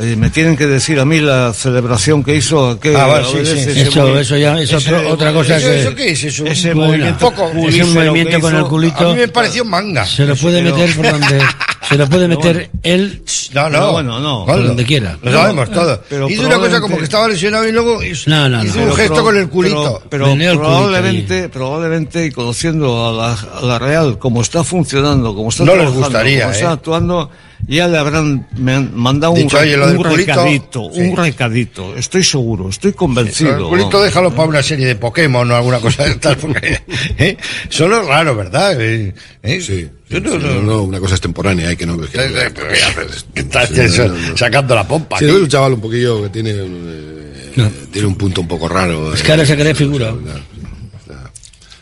[0.00, 3.32] eh, me tienen que decir a mí la celebración que hizo aquel Ah, vale, sí,
[3.44, 3.58] sí.
[3.70, 6.24] ese Eso- eso ya es otro- otra cosa ¿Eso, que- ¿Eso qué es?
[6.24, 8.98] Eso, ese un movimiento poco- Es un movimiento que con hizo- el culito.
[9.10, 10.04] A mí me pareció manga.
[10.06, 11.40] Se lo puede meter por donde
[11.88, 13.22] se lo puede meter él
[13.52, 13.70] No, no.
[13.70, 14.46] Pero bueno, no.
[14.46, 15.18] por donde quiera.
[15.22, 16.02] Lo sabemos todo.
[16.08, 18.64] pero hizo una cosa probablemente- como que estaba lesionado y luego hizo, No, no, no.
[18.64, 20.02] hizo un gesto pro- con el culito.
[20.08, 24.64] Pero, pero el culito probablemente, probablemente, y conociendo a la, a la Real, como está
[24.64, 26.72] funcionando, como está No les trabajando, gustaría, como está ¿eh?
[26.72, 27.30] actuando,
[27.66, 31.00] ya le habrán me han mandado un, Dicho, oye, un culito, recadito, sí.
[31.00, 31.96] un recadito.
[31.96, 33.56] Estoy seguro, estoy convencido.
[33.56, 34.04] el culito vamos.
[34.04, 36.80] déjalo para una serie de Pokémon o alguna cosa de tal, porque
[37.18, 37.36] ¿eh?
[37.68, 38.80] solo es raro, ¿verdad?
[38.80, 39.60] Eh, ¿eh?
[39.60, 41.98] Sí, Yo no- sí, no- no, no, una cosa es temporánea, hay que no...
[41.98, 44.36] que- Eh, eh, Estás Sí, eso, no, no.
[44.36, 45.18] sacando la pompa.
[45.18, 49.14] Sí, es un chaval un poquillo que tiene, eh, tiene un punto un poco raro.
[49.14, 50.12] Es que ahora se cree figura.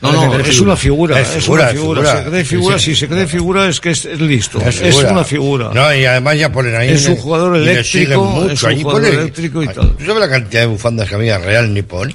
[0.03, 2.01] No, no, es una figura, Es es, figura, una es figura.
[2.03, 2.23] figura.
[2.25, 2.95] Se cree figura, Sí, sí.
[2.95, 4.61] si se cree figura es que es, es listo.
[4.61, 5.71] Es Es, una figura.
[5.73, 6.91] No, y además ya ponen ahí.
[6.91, 8.51] Es un jugador eléctrico, mucho.
[8.53, 9.97] es un Allí jugador pone- eléctrico y tal.
[9.97, 12.15] ¿Tú sabes la cantidad de bufandas que había Real Nippon?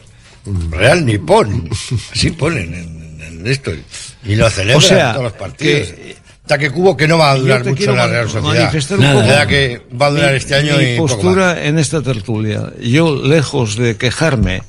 [0.72, 1.70] Real Nippon.
[2.12, 3.72] Así ponen en, en esto.
[4.26, 5.88] Y lo celebran O sea, en todos los partidos.
[5.90, 8.72] que- Hasta que Cubo que no va a durar mucho la Real Sociedad.
[8.72, 11.16] verdad que va a durar mi- este año mi y poco más.
[11.16, 12.72] postura en esta tertulia.
[12.82, 14.64] Yo, lejos de quejarme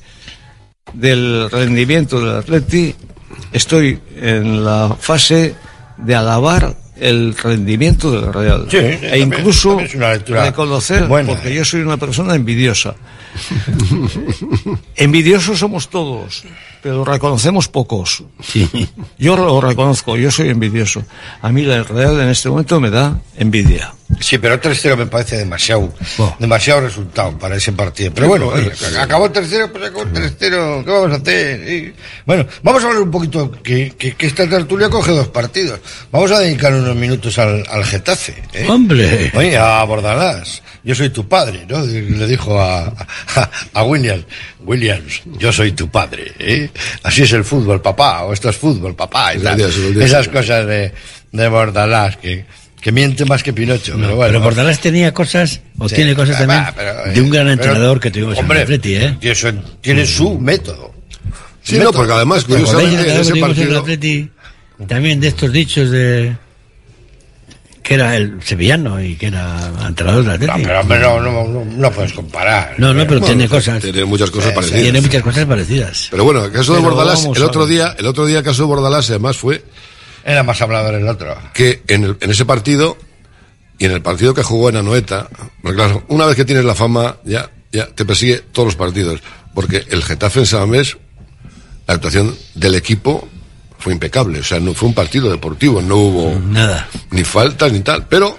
[0.93, 2.95] del rendimiento del Atleti,
[3.51, 5.55] estoy en la fase
[5.97, 8.67] de alabar el rendimiento del Real.
[8.69, 11.29] Sí, e también- incluso también reconocer, buena.
[11.29, 12.95] porque yo soy una persona envidiosa.
[14.95, 16.43] Envidiosos somos todos,
[16.81, 18.23] pero reconocemos pocos.
[19.17, 21.03] Yo lo reconozco, yo soy envidioso.
[21.41, 23.93] A mí el Real en este momento me da envidia.
[24.19, 25.93] Sí, pero 3-0 me parece demasiado,
[26.39, 28.11] demasiado resultado para ese partido.
[28.13, 31.69] Pero bueno, oye, acabó el tercero, pues acabó el 3-0, ¿qué vamos a hacer?
[31.69, 31.93] Y,
[32.25, 35.79] bueno, vamos a hablar un poquito, que, que, que esta tertulia coge dos partidos.
[36.11, 38.35] Vamos a dedicar unos minutos al, al Getafe.
[38.53, 38.65] ¿eh?
[38.67, 39.31] ¡Hombre!
[39.35, 41.79] Oye, a Bordalás, yo soy tu padre, ¿no?
[41.85, 44.25] Le dijo a, a, a Williams,
[44.65, 46.69] Williams, yo soy tu padre, ¿eh?
[47.03, 49.35] Así es el fútbol, papá, o esto es fútbol, papá.
[49.35, 49.77] los días.
[49.97, 50.91] Esas cosas de,
[51.31, 52.45] de Bordalás, que,
[52.81, 54.31] que miente más que Pinocho, pero bueno.
[54.31, 55.95] Pero Bordalás tenía cosas, o Sí.
[55.95, 58.61] tiene cosas Ah, también, va, pero, eh, de un gran pero, entrenador que tuvimos hombre,
[58.61, 59.17] en el Atleti, ¿eh?
[59.21, 59.51] eso
[59.81, 60.93] tiene su método.
[61.61, 63.79] Sí, no, porque además, ¿Te acordáis curiosamente, del en ese que tuvimos en partido...
[63.79, 64.29] Atleti?
[64.87, 66.37] También de estos dichos de...
[67.83, 70.61] que era el sevillano y que era entrenador del Atleti.
[70.61, 72.75] No, pero hombre, no, no, no, no puedes comparar.
[72.77, 73.81] No, no, pero Bueno, tiene cosas.
[73.81, 74.81] Tiene muchas cosas parecidas.
[74.83, 76.07] Tiene muchas cosas parecidas.
[76.09, 78.61] Pero bueno, el caso de Pero Bordalás, el otro día, el otro día el caso
[78.63, 79.63] de Bordalás además fue
[80.23, 81.35] Era más hablador el otro.
[81.53, 82.97] que en, el- en ese partido
[83.77, 85.27] y en el partido que jugó en Anoeta,
[85.61, 89.21] porque claro, una vez que tienes la fama, ya, ya te persigue todos los partidos.
[89.53, 90.97] Porque el Getafe en Samamés,
[91.87, 93.27] la actuación del equipo
[93.79, 94.39] fue impecable.
[94.39, 96.87] O sea, no fue un partido deportivo, no hubo Nada.
[97.11, 98.05] ni faltas ni tal.
[98.07, 98.37] Pero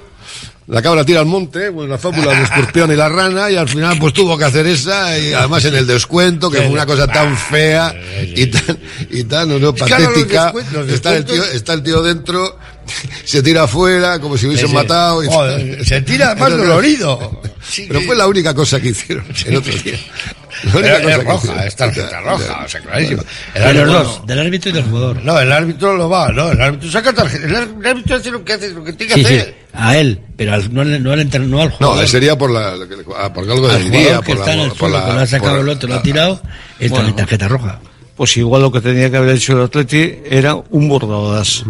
[0.70, 3.68] la cabra tira al monte, pues la fábula del escorpión y la rana, y al
[3.68, 7.06] final pues tuvo que hacer esa, y además en el descuento, que fue una cosa
[7.06, 7.94] tan fea
[8.34, 8.78] y tan,
[9.10, 10.52] y tan, no, patética.
[10.88, 12.56] Está el tío, está el tío dentro,
[13.24, 14.76] se tira afuera, como si hubiesen Sí, sí.
[14.76, 15.24] matado.
[15.24, 15.86] y Joder, tal.
[15.86, 17.40] se tira más dolorido.
[17.88, 19.98] Pero fue la única cosa que hicieron el otro día.
[20.62, 23.22] La única Pero cosa es que roja, es tarjeta roja, o sea, clarísimo.
[23.54, 25.24] El De los árbitro- dos, del árbitro y del jugador.
[25.24, 27.46] No, el árbitro lo va, no, el árbitro saca tarjeta.
[27.46, 29.54] El árbitro hace lo que hace, lo que tiene que Sí, sí, hacer.
[29.72, 32.08] a él, pero al- no, al- no, al no al No, jugador.
[32.08, 32.74] sería por la,
[33.18, 35.12] ah, por algo jugador día, que por está en la, el por suelo, la, que
[35.12, 36.42] lo ha sacado por- el otro, lo ha tirado,
[36.78, 37.80] es tarjeta roja.
[38.20, 41.64] Pues igual lo que tenía que haber hecho el Atleti era un Bordalás.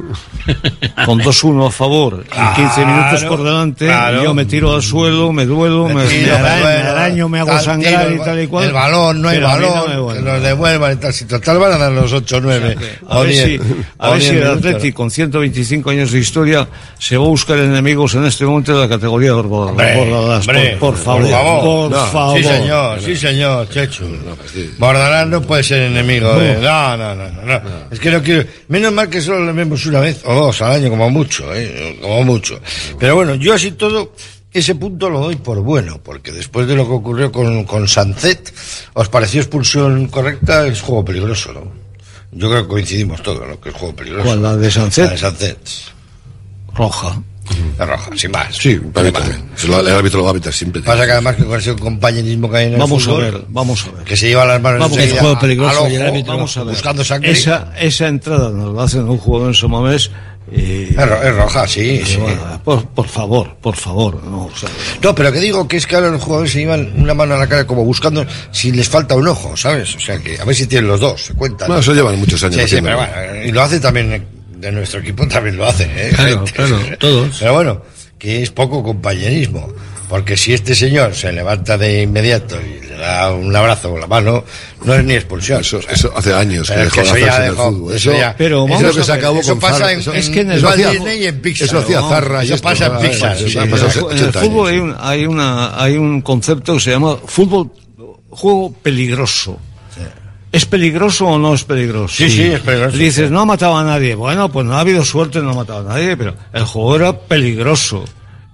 [1.07, 4.25] Con 2-1 a favor y 15 minutos por delante, claro.
[4.25, 7.39] yo me tiro al suelo, me duelo, me, tiro, me me araño, me araño, me
[7.39, 8.65] hago sangrar tiro, y tal y cual.
[8.65, 11.13] El balón, no hay a no balón, me que nos devuelvan y tal.
[11.13, 12.77] Si total van a dar los 8 o 9.
[13.09, 13.61] A ver si,
[13.99, 16.67] a ver si el Atleti, con 125 años de historia,
[16.99, 20.49] se va a buscar enemigos en este momento de la categoría de Bordalás.
[20.49, 21.23] Hombre, por, por favor.
[21.63, 22.39] Por No, favor.
[22.39, 24.05] Sí, señor, sí, señor, Chechu.
[24.79, 27.61] Bordalás no puede ser enemigo No, no, no, no, no.
[27.91, 28.49] Es que no quiero...
[28.69, 31.99] Menos mal que solo le vemos una vez o dos al año, como mucho, ¿eh?
[32.01, 32.61] Como mucho.
[32.99, 34.13] Pero bueno, yo así todo...
[34.53, 38.53] Ese punto lo doy por bueno, porque después de lo que ocurrió con, con Sancet,
[38.95, 40.67] ¿os pareció expulsión correcta?
[40.67, 41.73] Es juego peligroso, ¿no?
[42.33, 43.61] Yo creo que coincidimos todos, ¿no?
[43.61, 44.27] Que es juego peligroso.
[44.27, 45.05] ¿Cuál, la de Sancet?
[45.05, 45.59] La de Sancet.
[46.75, 47.23] Roja.
[47.79, 48.55] La roja, sin más.
[48.57, 49.43] Sí, para mí también.
[49.57, 50.83] Se lo- El árbitro lo va a meter siempre.
[50.83, 53.87] Pasa que además que con ese compañerismo que hay en el Vamos a ver, vamos
[53.87, 54.05] a ver.
[54.05, 56.65] que se lleva las manos Vamos, enseguida juego a- peligroso y el árbitro- vamos a
[56.65, 56.75] ver.
[56.75, 57.31] buscando sangre.
[57.33, 60.11] Esa, esa entrada nos la hacen un jugador en Somamés.
[60.53, 62.19] Eh, Es ro- es roja, sí, sí.
[62.65, 64.21] Por, por favor, por favor.
[64.25, 64.69] No, o sea,
[65.01, 67.39] No, pero que digo que es que ahora los jugadores se llevan una mano a
[67.39, 69.95] la cara como buscando si les falta un ojo, ¿sabes?
[69.95, 71.69] O sea que a ver si tienen los dos, se cuentan.
[71.69, 72.99] No, eso llevan muchos años Sí, sí, haciéndolo.
[72.99, 74.27] pero bueno, y lo hace también
[74.61, 76.11] de nuestro equipo, también lo hace, ¿eh?
[76.15, 76.53] Claro, Gente.
[76.55, 77.37] claro, todos.
[77.39, 77.83] Pero bueno,
[78.19, 79.73] que es poco compañerismo.
[80.09, 84.09] Porque si este señor se levanta de inmediato y le da un abrazo con la
[84.09, 84.43] mano,
[84.83, 85.61] no es ni expulsión.
[85.61, 87.71] Eso, eso hace años que dejó es que de eso ya hacerse en el dejó-
[87.71, 87.95] fútbol.
[87.95, 89.61] eso Eso, ya- Pero eso vamos es lo que a se ver, acabó eso con
[89.61, 89.93] pasa Zarra.
[89.93, 92.01] en- Eso- es que en el eso Walt hacía- Disney y en Pixar, Eso hacía.
[92.03, 92.99] Zarra Eso esto, pasa en.
[92.99, 93.99] Pixar, Eso sí, ha sí, pasado sí.
[94.01, 97.71] en el 80 fútbol hay un, hay, una, hay un concepto que se llama fútbol,
[98.31, 99.61] juego peligroso.
[100.53, 102.15] ¿Es peligroso o no es peligroso?
[102.17, 102.97] Sí, sí, es peligroso.
[102.97, 104.15] Dices, no ha matado a nadie.
[104.17, 107.13] Bueno, pues no ha habido suerte, no ha matado a nadie, pero el juego era
[107.19, 108.05] peligroso.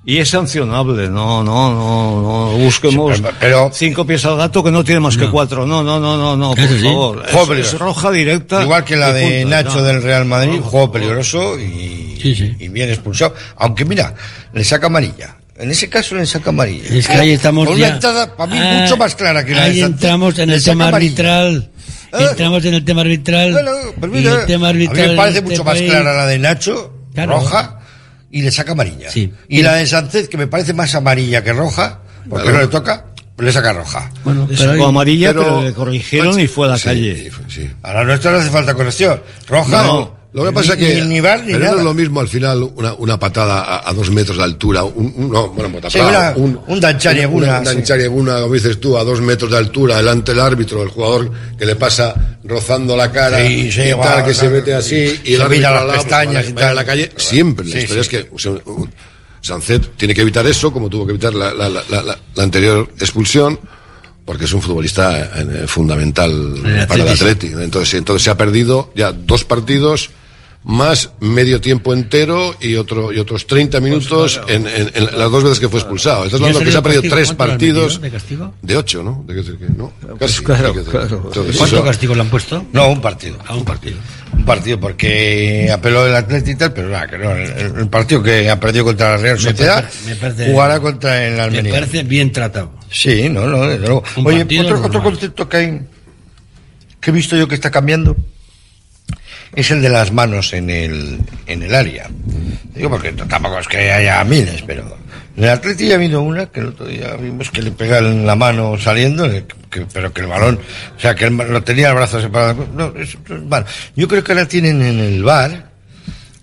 [0.08, 2.22] Y es sancionable, no, no, no,
[2.52, 5.66] no busquemos Sí, pero- pero- cinco pies al gato que no tiene más que cuatro.
[5.66, 6.84] No, no, no, no, no, por sí.
[6.84, 7.22] favor.
[7.24, 7.76] Juego Es, peligroso.
[7.76, 8.62] es roja directa.
[8.62, 9.48] Igual que la de punto.
[9.56, 9.82] Nacho No.
[9.82, 12.54] del Real Madrid, juego peligroso y, Sí, sí.
[12.60, 13.34] y bien expulsado.
[13.56, 14.14] Aunque mira,
[14.52, 15.38] le saca amarilla.
[15.58, 16.84] En ese caso le saca amarilla.
[16.94, 17.86] Es que ahí estamos Con ya.
[17.86, 20.62] una entrada para mí Ah, mucho más clara que la Ahí de entramos en el
[20.62, 21.10] tema amarilla.
[21.10, 21.70] arbitral.
[22.12, 22.18] Ah.
[22.30, 23.52] Entramos en el tema arbitral.
[23.52, 25.10] Bueno, pues y mira, el tema a mí arbitral.
[25.10, 27.32] me parece este mucho más país- clara la de Nacho, Claro.
[27.32, 27.80] roja,
[28.30, 29.10] y le saca amarilla.
[29.10, 29.32] Sí.
[29.48, 33.06] Y la de Sánchez, que me parece más amarilla que roja, porque no le toca,
[33.38, 34.10] le saca roja.
[34.24, 37.30] Bueno, Le sacó amarilla, pero- pero, le corrigieron y fue a la Sí, calle.
[37.48, 37.70] sí.
[37.82, 39.20] A la nuestra no hace falta corrección.
[39.48, 41.02] Roja, No, Lo que pasa es que.
[41.02, 43.92] ni bar ni pero no es lo mismo al final una, una patada a, a
[43.94, 44.84] dos metros de altura.
[44.84, 47.76] Un, un- no, bueno, Sí, una- un dancharieguna, Una, una sí.
[47.76, 51.64] dancharieguna, como dices tú, a dos metros de altura, delante del árbitro, el jugador que
[51.64, 55.40] le pasa rozando la cara Sí, y tal, que se mete así y Se el
[55.42, 56.76] árbitro mira las pues, pestañas vaya- y tal.
[56.76, 57.10] la calle.
[57.16, 57.66] Siempre.
[57.66, 58.92] La historia es que o sea, un-
[59.40, 62.42] Sancet tiene que evitar eso, como tuvo que evitar la, la- la- la- la- la
[62.42, 63.58] anterior expulsión,
[64.24, 66.30] porque es un futbolista eh, fundamental
[66.64, 67.46] El para el Atleti.
[67.46, 70.10] Entonces, entonces se ha perdido ya dos partidos
[70.68, 75.44] más medio tiempo entero y otro y otros 30 minutos en, en- en las dos
[75.44, 76.24] veces que fue expulsado.
[76.24, 78.54] Estás ¿Y ha hablando que se ha perdido tres ¿Cuánto le han partidos de castigo?
[78.62, 79.24] de ocho, ¿no?
[79.28, 80.42] De que- no, casi.
[80.42, 81.22] claro, de que- claro.
[81.26, 82.66] entonces, ¿Cuánto eso- castigo le han puesto?
[82.72, 83.38] No, un partido.
[83.46, 83.96] A un partido.
[84.32, 87.30] Un partido porque apeló el Atlético y tal, pero nada, que no.
[87.30, 90.80] El, el partido que ha perdido contra la Real Me Sociedad parece- me parece- jugará
[90.80, 91.72] contra el Me Almería.
[91.74, 92.72] parece bien tratado.
[92.90, 94.02] Sí, no, no, desde luego.
[94.24, 95.80] Oye, otro, otro concepto que hay,
[97.00, 98.16] que he visto yo que está cambiando,
[99.56, 102.08] es el de las manos en el, en el área.
[102.74, 104.96] Digo, porque tampoco es que haya miles, pero
[105.36, 108.36] en el Atleti ya habido una que el otro día vimos que le pegan la
[108.36, 109.28] mano saliendo,
[109.70, 110.60] que- pero que el balón,
[110.96, 112.66] o sea, que el, lo tenía el brazo separado.
[112.74, 113.16] No, es.
[113.96, 115.70] Yo creo que ahora tienen en el bar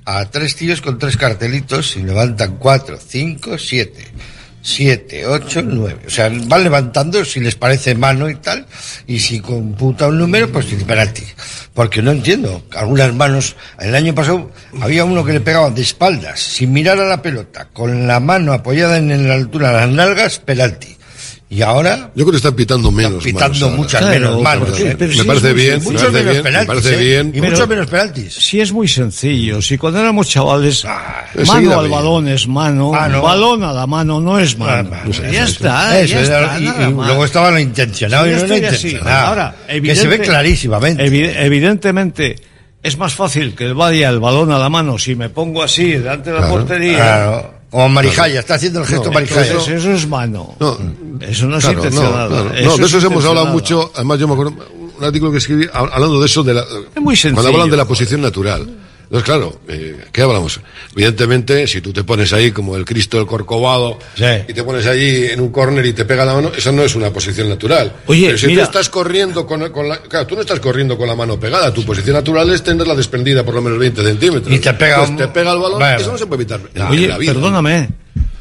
[0.05, 4.05] a tres tíos con tres cartelitos y levantan cuatro, cinco, siete.
[4.65, 5.99] Siete, ocho, nueve.
[6.07, 8.65] O sea, van levantando si les parece mano y tal,
[9.05, 11.23] y si computa un número, pues penalti.
[11.73, 12.63] Porque no entiendo.
[12.73, 17.05] Algunas manos, el año pasado había uno que le pegaba de espaldas, sin mirar a
[17.05, 20.95] la pelota, con la mano apoyada en la altura de las nalgas, penalti.
[21.53, 23.23] Y ahora, Yo creo que están pitando menos.
[23.23, 23.75] pitando manos ahora.
[23.77, 24.79] muchas Claro, menos manos.
[24.79, 24.95] ¿eh?
[24.99, 26.67] me sí parece bien, me Muchos parece menos bien, me penaltis.
[26.67, 26.97] parece ¿eh?
[27.23, 27.31] bien.
[27.35, 28.33] Y muchos menos penaltis.
[28.33, 29.61] Sí es muy sencillo.
[29.61, 30.85] Si cuando éramos chavales,
[31.35, 33.21] enseguida mano al balón es mano, Mano.
[33.21, 34.89] balón a la mano no es mano.
[34.93, 36.59] Ah, ya eso, está, eso, ya está.
[36.59, 39.27] y, y luego estaba lo intencionado Sí, y no lo intencionado.
[39.27, 41.05] Ahora, que se ve evidente- clarísimamente.
[41.05, 42.35] evi- evidentemente,
[42.81, 46.31] es más fácil que vaya el balón a la mano si me pongo así delante
[46.31, 46.95] de la Claro, portería.
[46.97, 47.53] Claro.
[47.73, 49.57] Como Marijaya, está haciendo el gesto No, Marijaya.
[49.57, 50.53] Eso es mano.
[50.59, 50.77] No,
[51.21, 52.29] Eso no es Claro, no, claro.
[52.29, 53.91] No, Eso de es eso hemos hablado mucho.
[53.95, 54.53] Además, yo me acuerdo
[54.95, 56.63] un artículo que escribí hab- hablando de eso, de la,
[57.01, 58.69] muy sencillo, cuando hablan de la posición natural.
[59.13, 60.59] Entonces, claro, eh, ¿qué hablamos?
[60.95, 63.99] Evidentemente, si tú te pones ahí como el Cristo del Corcovado
[64.47, 66.95] y te pones allí en un córner y te pega la mano, eso no es
[66.95, 67.93] una posición natural.
[68.07, 70.01] Oye, Pero si mira- tú estás corriendo con, con la...
[70.01, 73.43] Claro, tú no estás corriendo con la mano pegada, tu posición natural es tenerla desprendida
[73.45, 74.51] por lo menos 20 centímetros.
[74.51, 76.61] Y te pega Pues un- te pega el balón, eso no se puede evitar.
[76.89, 77.33] Oye, la vida.
[77.33, 77.89] perdóname.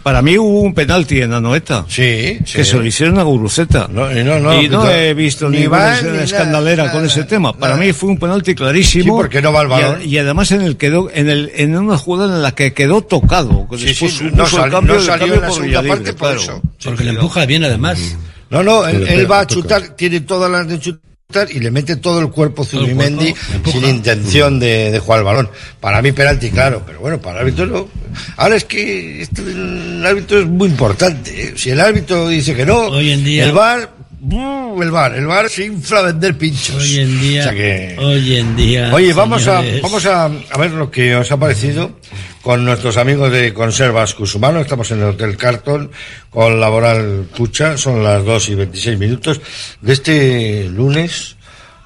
[0.03, 1.84] Para mí hubo un penalti en Anoeta.
[1.88, 3.88] Sí, Que se lo hicieron a Guruceta.
[3.88, 6.92] No, y no, no, y no he visto ni ninguna va, escena ni escandalera nada,
[6.96, 7.53] con ese nada, tema.
[7.53, 7.86] Para nada.
[7.86, 9.05] mí fue un penalti clarísimo.
[9.05, 10.00] Sí, porque no va el balón.
[10.05, 13.68] Y, además en el quedó, en el, en una jugada en la que quedó tocado.
[13.70, 15.55] que Sí, después sí, no el sal- cambio, no el salió cambio en la por
[15.57, 16.42] segunda Villalibre, parte por claro.
[16.42, 16.62] eso.
[16.84, 18.16] Porque le empuja bien además.
[18.50, 19.61] No, no, él, va a toca.
[19.61, 21.11] chutar, tiene todas las de chutar
[21.51, 23.35] y le mete todo el cuerpo el Zubimendi
[23.70, 25.51] sin intención de, de jugar el balón.
[25.80, 27.89] Para mí penalti, claro, pero bueno, para el árbitro no.
[28.37, 31.30] Ahora es que esto del árbitro es muy importante.
[31.49, 31.53] ¿eh?
[31.57, 34.83] Si el árbitro dice que no, Hoy en día- el VAR, ¡bum!
[34.83, 36.76] el VAR, el VAR se infla a vender pinchos.
[36.76, 37.41] Hoy en día.
[37.41, 38.91] O sea que- Hoy en día.
[38.95, 41.99] Oye, vamos a, vamos a, a ver lo que os ha parecido
[42.43, 44.61] con nuestros amigos de Conservas Cusumano.
[44.61, 45.90] Estamos en el Hotel Carton
[46.28, 47.78] con Laboral Pucha.
[47.78, 49.40] Son las 2 y 26 minutos
[49.80, 51.36] de este lunes.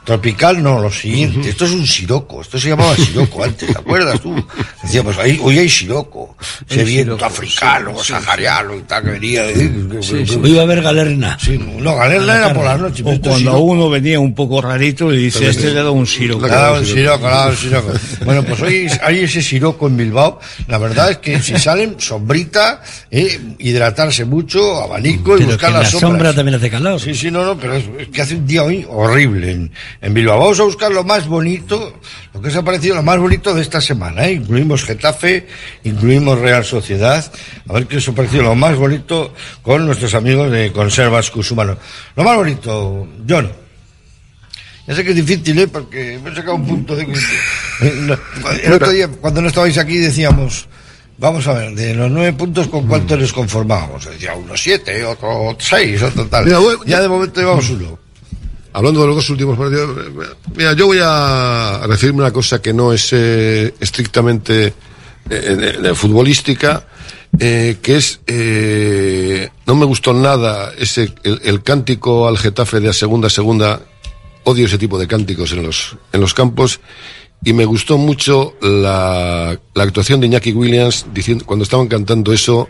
[0.06, 1.48] Tropical, no, lo siguiente.
[1.48, 2.40] Esto es un siroco.
[2.40, 4.32] Esto se llamaba siroco antes, ¿te acuerdas tú?
[4.84, 6.36] Decíamos, ahí, hoy hay siroco.
[6.68, 10.38] Ese viento siroco, africano, sí, sí, sahariano y tal, que venía de...
[10.42, 11.36] Hoy va a haber galerna.
[11.40, 13.02] Sí, no, Galerna era por la noche.
[13.02, 13.58] pero O cuando siroco.
[13.58, 16.38] uno venía un poco rarito y dice, este le da un siro.
[16.40, 17.92] Le ha dado un siroco, le ha dado un siroco.
[18.24, 20.38] Bueno, pues hoy hay ese siroco en Bilbao.
[20.68, 22.80] La verdad es que si salen, sombrita,
[23.10, 26.10] eh, hidratarse mucho, abanico y Pero buscar que las la sombras.
[26.12, 27.00] sombra también hace calor.
[27.00, 30.14] Sí, sí, no, no, pero es, es que hace un día hoy horrible en, en
[30.14, 30.38] Bilbao.
[30.38, 32.00] Vamos a buscar lo más bonito,
[32.32, 34.26] lo que os ha parecido lo más bonito de esta semana.
[34.26, 34.32] ¿eh?
[34.32, 35.46] Incluimos Getafe,
[35.84, 37.24] incluimos Real Sociedad.
[37.68, 41.76] A ver qué os ha parecido lo más bonito con nuestros amigos de Conservas Cusumano.
[42.14, 43.52] Lo más bonito, John.
[44.86, 45.66] Ya sé que es difícil, ¿eh?
[45.66, 47.02] Porque me he sacado un punto de...
[48.62, 50.68] El otro día, cuando no estabais aquí, decíamos...
[51.18, 54.04] Vamos a ver, de los nueve puntos, ¿con cuánto les conformábamos?
[54.04, 56.44] Decía uno siete, otro seis, otro tal.
[56.44, 57.98] Mira, ya de momento llevamos uno.
[58.76, 59.88] Hablando de los dos últimos partidos,
[60.54, 64.74] mira, yo voy a referirme a una cosa que no es eh, estrictamente
[65.30, 66.86] eh, futbolística,
[67.38, 72.92] eh, que es, eh, no me gustó nada ese, el, cántico al Getafe de a
[72.92, 73.80] segunda, segunda,
[74.44, 76.80] odio ese tipo de cánticos en los, en los campos,
[77.42, 82.68] y me gustó mucho la, la actuación de Iñaki Williams diciendo, cuando estaban cantando eso,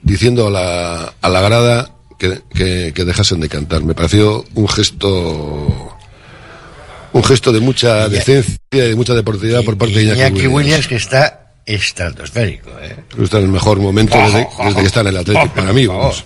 [0.00, 1.90] diciendo a la, a la grada
[2.22, 3.82] que, que, que dejasen de cantar.
[3.82, 5.88] Me pareció un gesto
[7.14, 10.54] un gesto de mucha decencia y de mucha deportividad por parte de Iñaki, Iñaki Williams.
[10.54, 12.96] Williams que está estratosférico, ¿eh?
[13.22, 15.86] Está en el mejor momento desde, desde que está en el Atlético, para mí.
[15.86, 16.24] vamos.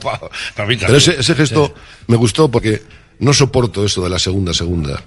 [0.55, 1.75] Pero ese, ese gesto
[2.07, 2.83] me gustó porque
[3.19, 5.03] no soporto eso de la segunda segunda.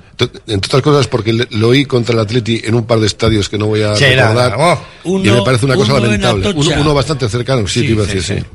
[0.47, 3.47] Entre otras cosas porque le- lo oí contra el Atleti en un par de estadios
[3.49, 4.79] que no voy a Sí, recordar oh.
[5.05, 6.49] y me parece una cosa lamentable.
[6.49, 8.45] Uno, uno bastante cercano, sí, Sí, te iba a sí, decir, sí.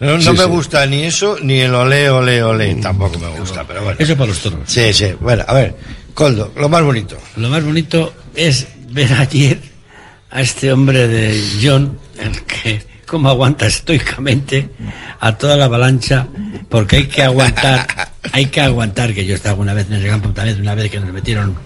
[0.00, 0.44] No, no Sí, me sí.
[0.44, 2.74] gusta ni eso, ni el olé, olé, olé.
[2.76, 3.96] Tampoco me gusta, pero bueno.
[3.98, 4.60] Eso para los toros.
[4.66, 5.12] Sí, sí.
[5.20, 5.76] Bueno, a ver,
[6.14, 7.16] Coldo, lo más bonito.
[7.36, 9.58] Lo más bonito es ver ayer
[10.30, 14.68] a este hombre de John, el que cómo aguanta estoicamente
[15.20, 16.26] a toda la avalancha,
[16.68, 17.86] porque hay que aguantar,
[18.32, 20.90] hay que aguantar, que yo he estado alguna vez en ese campo también, una vez
[20.90, 21.56] que nos metieron,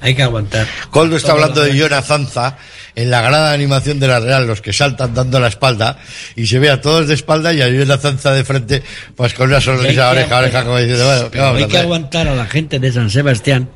[0.00, 0.66] hay que aguantar.
[0.90, 1.88] Coldo está hablando de avalancha.
[1.88, 2.56] Jonah Zanza
[2.98, 5.98] en la grada animación de la Real, los que saltan dando la espalda,
[6.34, 8.82] y se ve a todos de espalda y a Jonah Zanza de frente,
[9.14, 11.78] pues con una sonrisa oreja a oreja, como diciendo, bueno, ¿qué vamos a hay que
[11.78, 13.68] aguantar a la gente de San Sebastián.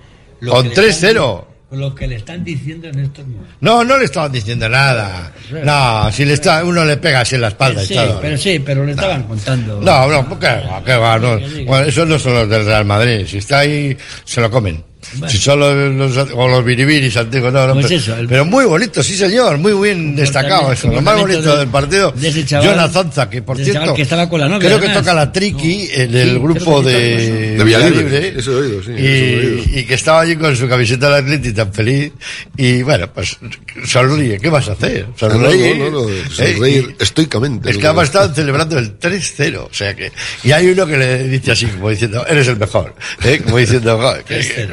[0.45, 1.47] Con que le están 3-0.
[1.71, 3.57] di- Lo que le están diciendo en estos momentos.
[3.61, 5.33] No, no le estaban diciendo nada.
[5.65, 7.81] No, si le está, uno le pega así en la espalda.
[7.83, 9.81] Sí, pero sí, pero le estaban contando.
[9.81, 10.83] No, no, ¿qué va?
[10.85, 11.17] ¿Qué va?
[11.19, 11.39] No.
[11.65, 13.25] Bueno, esos no son los del Real Madrid.
[13.27, 14.83] Si está ahí, se lo comen.
[15.29, 17.75] Si son los, los- o los biribiris antiguos, no, no.
[17.75, 20.89] Pues pero, eso, el- pero muy bonito, sí señor, muy bien destacado eso.
[20.89, 23.95] Lo más bonito de- del partido, de ese chaval- Jonah Zanza, que por de cierto,
[23.95, 25.03] que estaba con la novia, creo que además.
[25.05, 27.57] toca la triqui en el Sí, grupo que de.
[27.57, 29.79] De Villalibre, eso he oído, sí, y, eso he oído.
[29.81, 32.13] y que estaba allí con su camiseta del Atleti tan feliz
[32.57, 33.37] y bueno, pues
[33.85, 35.07] sonríe, ¿qué vas a hacer?
[35.17, 35.77] Sonreír.
[35.79, 36.23] No, no, no, ¿eh?
[36.31, 37.71] sonreír estoicamente.
[37.71, 40.13] Es que además estaban celebrando el 3-0, o sea que...
[40.45, 42.95] Y hay uno que le dice así, como diciendo, eres el mejor,
[43.25, 43.41] ¿eh?
[43.45, 44.69] Como diciendo, "Joder, que- que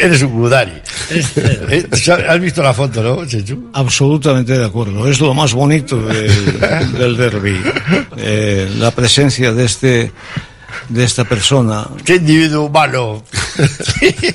[0.00, 0.72] eres un Budari.
[1.10, 1.86] ¿Eh?
[2.28, 3.70] ¿Has visto la foto, no, Chechu?
[3.72, 5.06] Absolutamente de acuerdo.
[5.08, 6.60] Es lo más bonito del,
[6.98, 7.60] del derby.
[8.16, 10.12] Eh, la presencia de este
[10.88, 11.86] de esta persona.
[12.04, 13.22] ¡Qué individuo humano!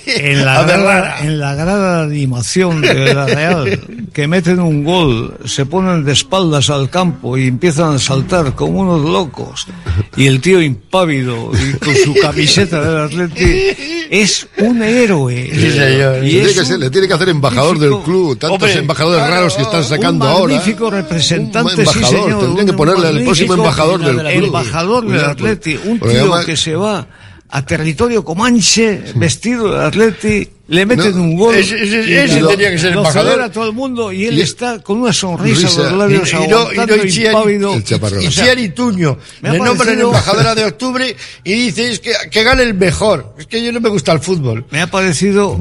[0.05, 3.79] En la, grada, en la grada de animación de la Real,
[4.13, 8.81] que meten un gol, se ponen de espaldas al campo y empiezan a saltar como
[8.81, 9.67] unos locos.
[10.15, 15.49] Y el tío impávido y con su camiseta del Atleti es un héroe.
[15.53, 16.23] Sí, señor.
[16.23, 18.73] Y Le tiene, que ser- un le tiene que hacer embajador del club, tantos Hombre,
[18.79, 20.55] embajadores claro, raros que están sacando un ahora.
[20.55, 22.39] magnífico representante, Un embajador, sí señor.
[22.39, 24.45] tendrían que ponerle el próximo embajador del club.
[24.45, 27.07] Embajador del Cuidado, Atleti, un tío que se va
[27.49, 31.55] a territorio comanche, vestido de Atleti, le meten No, un gol.
[31.55, 33.23] ese- ese- y ese lo- tenía que ser embajador.
[33.31, 36.35] celebra todo el mundo y él Y- está con una sonrisa en los labios Y-
[36.35, 37.73] y no- y no aguantando Itziar- impávido.
[37.73, 38.17] el chaparrón.
[38.19, 41.15] O sea, Itziar Ituño me nombran embajadora de octubre
[41.45, 43.33] y dice es que, que gane el mejor.
[43.39, 44.65] Es que yo no me gusta el fútbol.
[44.69, 45.57] Me ha parecido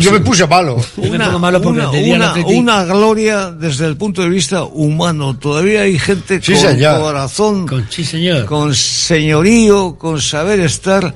[0.00, 0.76] Yo me puse malo.
[0.96, 5.36] una, pongo malo porque una- gloria desde el punto de vista humano.
[5.38, 7.00] Todavía hay gente Sí, con señor.
[7.00, 8.44] corazón, Con sí, señor.
[8.46, 11.14] con señorío, con saber estar.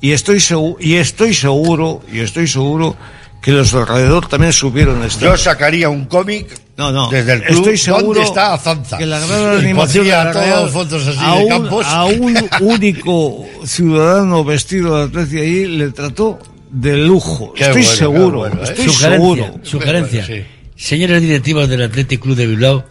[0.00, 2.94] Y estoy, seguro, y estoy seguro, y estoy seguro
[3.40, 5.30] que los de alrededor también supieron estar.
[5.30, 7.10] Yo sacaría un cómic No, no.
[7.10, 7.58] desde el club.
[7.58, 8.96] Estoy seguro ¿Dónde está Azanza?
[8.98, 11.86] que la gran animación la fotos así a de un, campos.
[11.86, 16.38] a un único ciudadano vestido de Atleti allí le trató
[16.74, 17.52] de lujo.
[17.54, 18.64] Qué estoy bueno, seguro, bueno, ¿eh?
[18.64, 19.60] estoy sugerencia, seguro.
[19.62, 20.24] sugerencia.
[20.28, 20.44] Bueno,
[20.76, 22.84] Señores directivos del Athletic Club de Bilbao,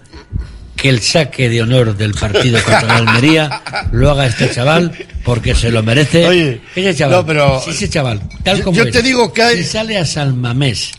[0.76, 3.62] que el saque de honor del partido contra la Almería
[3.92, 4.92] lo haga este chaval
[5.26, 6.26] porque se lo merece.
[6.26, 9.32] Oye, ese chaval, no, pero- si ese chaval, tal Yo- como yo es, te digo
[9.34, 10.92] que hay- si sale a Salmamés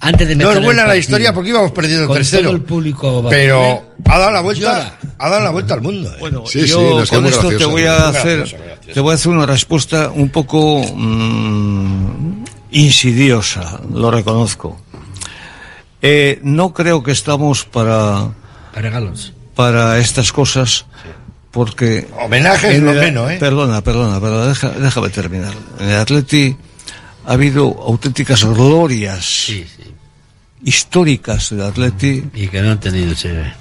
[0.00, 2.42] antes de No meter es buena la historia porque íbamos perdiendo con 3-0.
[2.48, 4.98] todo el público Pero ha dado la vuelta, Llora.
[5.18, 6.10] ha dado la vuelta al mundo.
[6.10, 6.16] ¿eh?
[6.18, 7.70] Bueno, Sí, sí, yo queda con esto te gracioso.
[7.70, 8.94] voy a hacer, gracioso, gracioso.
[8.94, 12.21] te voy a hacer una respuesta un poco mm,
[12.72, 14.80] insidiosa, lo reconozco.
[16.00, 18.30] Eh, no creo que estamos para
[18.72, 19.32] para regalos.
[19.54, 20.86] para estas cosas
[21.52, 23.36] porque Homenajes en lo menos, ¿eh?
[23.38, 25.52] Perdona, perdona, perdona, deja- déjame terminar.
[25.78, 26.56] En el Atleti
[27.26, 29.84] ha habido auténticas glorias Sí, sí.
[30.64, 33.52] históricas del Atleti Y que no han tenido ese...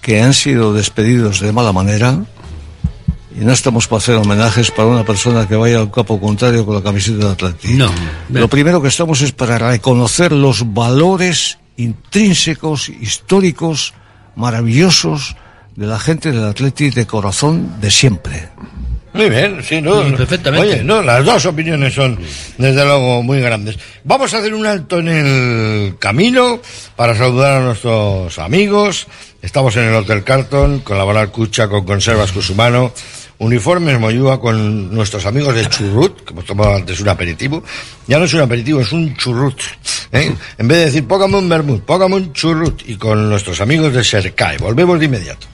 [0.00, 2.24] que han sido despedidos de mala manera
[3.34, 6.76] y no estamos para hacer homenajes para una persona que vaya al campo contrario con
[6.76, 7.74] la camiseta de Atleti.
[7.74, 7.90] No.
[8.30, 13.94] Lo primero que estamos es para reconocer los valores intrínsecos, históricos,
[14.36, 15.36] maravillosos
[15.74, 18.48] de la gente del Atleti de corazón de siempre.
[19.12, 20.04] Muy bien, sí, no.
[20.04, 20.66] Sí, perfectamente.
[20.66, 22.18] Oye, no, las dos opiniones son,
[22.58, 23.78] desde luego, muy grandes.
[24.02, 26.60] Vamos a hacer un alto en el camino
[26.96, 29.06] para saludar a nuestros amigos.
[29.40, 32.92] Estamos en el Hotel Carton, con la Cucha, con Conservas Cusumano,
[33.38, 37.62] Uniformes Moyúa, con nuestros amigos de Churrut, que hemos tomado antes un aperitivo.
[38.06, 39.60] Ya no es un aperitivo, es un churrut.
[40.12, 40.34] ¿eh?
[40.58, 42.82] En vez de decir, póngame un vermut, póngame churrut.
[42.86, 44.58] Y con nuestros amigos de Sercae.
[44.58, 45.46] Volvemos de inmediato.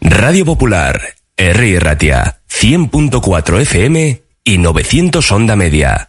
[0.00, 1.00] Radio Popular,
[1.36, 1.80] R.
[1.80, 6.08] Ratia, 100.4 FM y 900 Onda Media.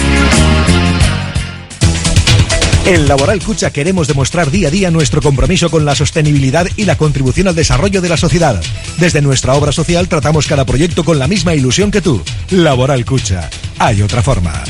[2.85, 6.97] En Laboral Cucha queremos demostrar día a día nuestro compromiso con la sostenibilidad y la
[6.97, 8.61] contribución al desarrollo de la sociedad.
[8.97, 12.21] Desde nuestra obra social tratamos cada proyecto con la misma ilusión que tú.
[12.49, 13.49] Laboral Cucha.
[13.77, 14.63] Hay otra forma.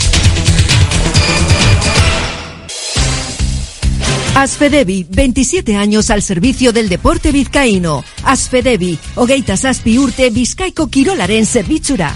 [4.35, 8.03] Asfedevi, 27 años al servicio del deporte vizcaíno.
[8.23, 12.15] Asfedevi, Ogeitas Aspi Urte, Vizcaico Kirolaren Zerbitzura.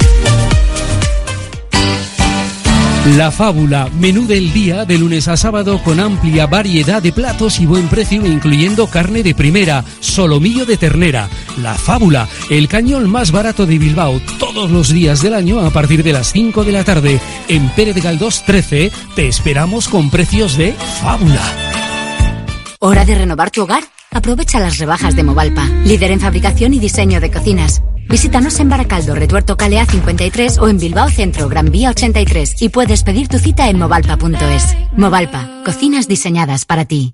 [3.05, 7.65] La Fábula, menú del día de lunes a sábado con amplia variedad de platos y
[7.65, 11.27] buen precio incluyendo carne de primera, solomillo de ternera.
[11.57, 16.03] La Fábula, el cañón más barato de Bilbao, todos los días del año a partir
[16.03, 17.19] de las 5 de la tarde.
[17.47, 21.41] En Pérez Galdós 13 te esperamos con precios de Fábula.
[22.79, 23.83] ¿Hora de renovar tu hogar?
[24.11, 27.81] Aprovecha las rebajas de Movalpa, líder en fabricación y diseño de cocinas.
[28.11, 33.03] Visítanos en Baracaldo, Retuerto Calea 53 o en Bilbao Centro, Gran Vía 83 y puedes
[33.03, 34.75] pedir tu cita en movalpa.es.
[34.97, 37.13] Movalpa, cocinas diseñadas para ti.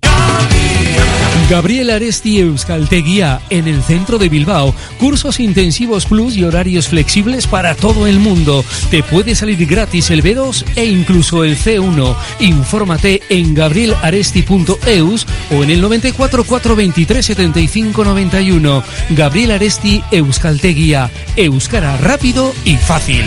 [1.48, 4.74] Gabriel Aresti Euskalteguía, en el centro de Bilbao.
[4.98, 8.62] Cursos intensivos plus y horarios flexibles para todo el mundo.
[8.90, 12.14] Te puede salir gratis el B2 e incluso el C1.
[12.40, 18.84] Infórmate en gabrielaresti.eus o en el 94 423 75 91.
[19.10, 21.10] Gabriel Aresti Euskalteguía.
[21.34, 23.24] Euskara rápido y fácil.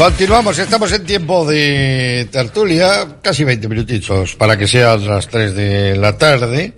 [0.00, 5.94] Continuamos, estamos en tiempo de tertulia, casi 20 minutitos para que sean las 3 de
[5.94, 6.72] la tarde.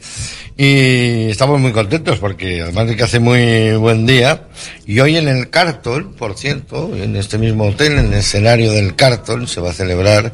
[0.56, 4.48] Y estamos muy contentos porque además de que hace muy buen día,
[4.86, 8.94] y hoy en el Carton, por cierto, en este mismo hotel, en el escenario del
[8.94, 10.32] Carton, se va a celebrar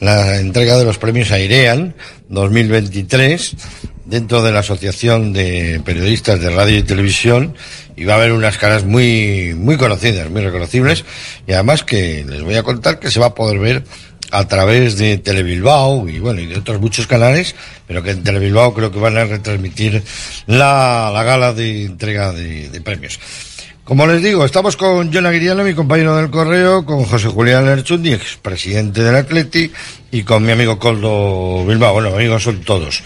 [0.00, 1.94] la entrega de los premios Airean
[2.28, 3.56] 2023
[4.06, 7.54] dentro de la Asociación de Periodistas de Radio y Televisión
[7.96, 11.04] y va a haber unas caras muy, muy conocidas, muy reconocibles
[11.46, 13.84] y además que les voy a contar que se va a poder ver
[14.30, 17.54] a través de Telebilbao y bueno, y de otros muchos canales,
[17.86, 20.02] pero que en Telebilbao creo que van a retransmitir
[20.46, 23.18] la, la gala de entrega de, premios.
[23.84, 28.12] Como les digo, estamos con John Aguiriano, mi compañero del correo, con José Julián Lerchundi,
[28.12, 29.70] expresidente del Atleti,
[30.12, 31.94] y con mi amigo Coldo Bilbao.
[31.94, 33.02] Bueno, amigos son todos.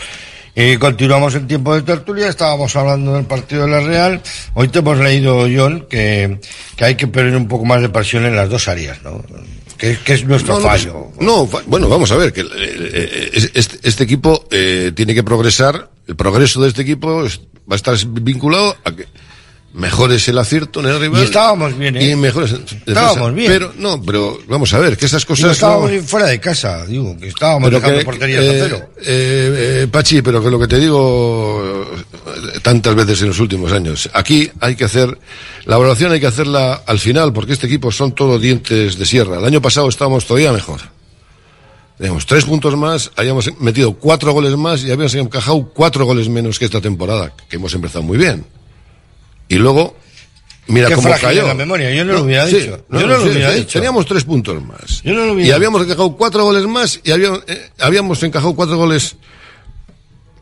[0.54, 4.22] Y continuamos en tiempo de tertulia, estábamos hablando del partido de la Real.
[4.52, 6.38] Hoy te hemos leído, John, que,
[6.76, 9.24] que hay que poner un poco más de presión en las dos áreas, ¿no?
[9.84, 11.12] Que, que es nuestro No, no, fallo.
[11.20, 15.14] No, fa- bueno, vamos a ver, que eh, eh, es- este, este equipo eh, tiene
[15.14, 17.40] que progresar, el progreso de este equipo es-
[17.70, 19.04] va a estar vinculado a que
[19.74, 21.20] mejores el acierto en el rival.
[21.20, 22.10] Y estábamos bien, ¿eh?
[22.10, 22.54] Y mejores
[22.86, 23.50] Estábamos bien.
[23.50, 25.50] Pero, no, pero vamos a ver, que esas cosas...
[25.52, 28.88] estábamos no- fuera de casa, digo, que estábamos pero dejando que- porterías eh, a cero.
[28.98, 33.72] eh, eh, Pachi, pero que lo que te digo, eh, tantas veces en los últimos
[33.72, 34.08] años.
[34.12, 35.18] Aquí hay que hacer,
[35.64, 39.38] la valoración hay que hacerla al final, porque este equipo son todos dientes de sierra.
[39.40, 40.80] El año pasado estábamos todavía mejor.
[41.98, 46.58] Teníamos tres puntos más, habíamos metido cuatro goles más y habíamos encajado cuatro goles menos
[46.58, 48.44] que esta temporada, que hemos empezado muy bien.
[49.48, 49.96] Y luego,
[50.66, 51.46] mira Qué cómo cayó.
[51.46, 52.84] la memoria, yo no lo hubiera sí, dicho.
[52.90, 53.78] Yo no lo sí, hubiera sí, dicho.
[53.78, 55.02] Teníamos tres puntos más.
[55.02, 58.54] Yo no lo y hubiera habíamos encajado cuatro goles más y habíamos, eh, habíamos encajado
[58.54, 59.16] cuatro goles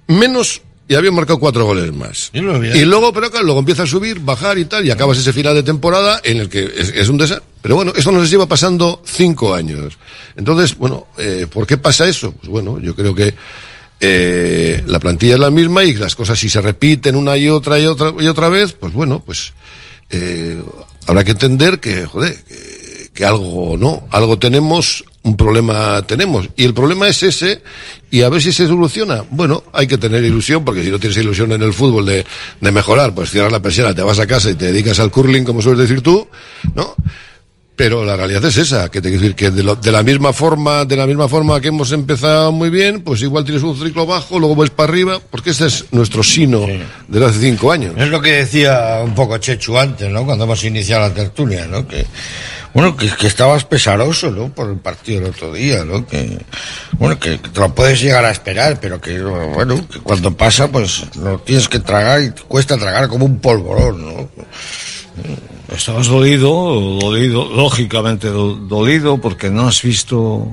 [0.06, 2.30] menos y habíamos marcado cuatro goles más.
[2.32, 5.16] Yo no Y luego, pero claro, luego empieza a subir, bajar y tal, y acabas
[5.18, 7.46] ese final de temporada en el que es, es un desastre.
[7.62, 9.96] Pero bueno, eso nos lleva pasando cinco años.
[10.36, 12.32] Entonces, bueno, eh, ¿por qué pasa eso?
[12.32, 13.34] Pues bueno, yo creo que
[14.04, 17.78] eh, la plantilla es la misma y las cosas si se repiten una y otra
[17.78, 19.52] y otra y otra vez, pues bueno, pues
[20.10, 20.60] eh,
[21.06, 26.48] habrá que entender que, joder, que, que algo no, algo tenemos, un problema tenemos.
[26.56, 27.62] Y el problema es ese,
[28.10, 29.24] y a ver si se soluciona.
[29.30, 32.26] Bueno, hay que tener ilusión, porque si no tienes ilusión en el fútbol de,
[32.60, 35.44] de mejorar, pues cierras la persiana, te vas a casa y te dedicas al curling,
[35.44, 36.26] como sueles decir tú,
[36.74, 36.96] ¿no?
[37.74, 40.34] Pero la realidad es esa, que te quiero decir que de, lo- de la misma
[40.34, 44.04] forma, de la misma forma que hemos empezado muy bien, pues igual tienes un ciclo
[44.04, 46.66] bajo, luego vuelves para arriba, porque ese es nuestro sino
[47.08, 47.94] desde hace cinco años.
[47.96, 50.24] Es lo que decía un poco Chechu antes, ¿no?
[50.26, 51.88] Cuando hemos iniciado la tertulia, ¿no?
[51.88, 52.04] Que,
[52.74, 54.52] bueno, que, que estabas pesaroso, ¿no?
[54.52, 56.06] Por el partido del otro día, ¿no?
[56.06, 56.38] Que,
[56.98, 60.68] bueno, que, que te lo puedes llegar a esperar, pero que, bueno, que cuando pasa,
[60.68, 64.28] pues lo tienes que tragar y te cuesta tragar como un polvorón, ¿no?
[65.74, 66.48] Estabas dolido,
[67.00, 70.46] dolido, lógicamente do- dolido, porque no has visto,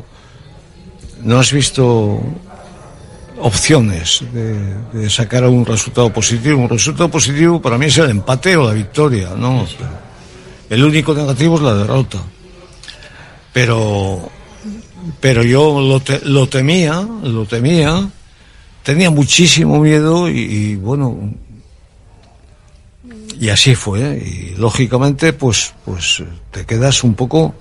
[1.24, 2.22] no has visto
[3.42, 4.54] opciones de,
[4.94, 6.62] de sacar un resultado positivo.
[6.62, 9.66] Un resultado positivo para mí es el empate o la victoria, ¿no?
[10.70, 12.20] El único negativo es la derrota.
[13.54, 14.30] Pero,
[15.20, 18.08] pero yo lo, te- lo temía, lo temía,
[18.84, 21.18] tenía muchísimo miedo y, y bueno,
[23.40, 24.52] y así fue, ¿eh?
[24.54, 26.22] y lógicamente, pues, pues
[26.52, 27.54] te quedas un poco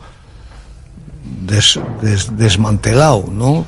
[1.42, 3.64] des- des- desmantelado, ¿no?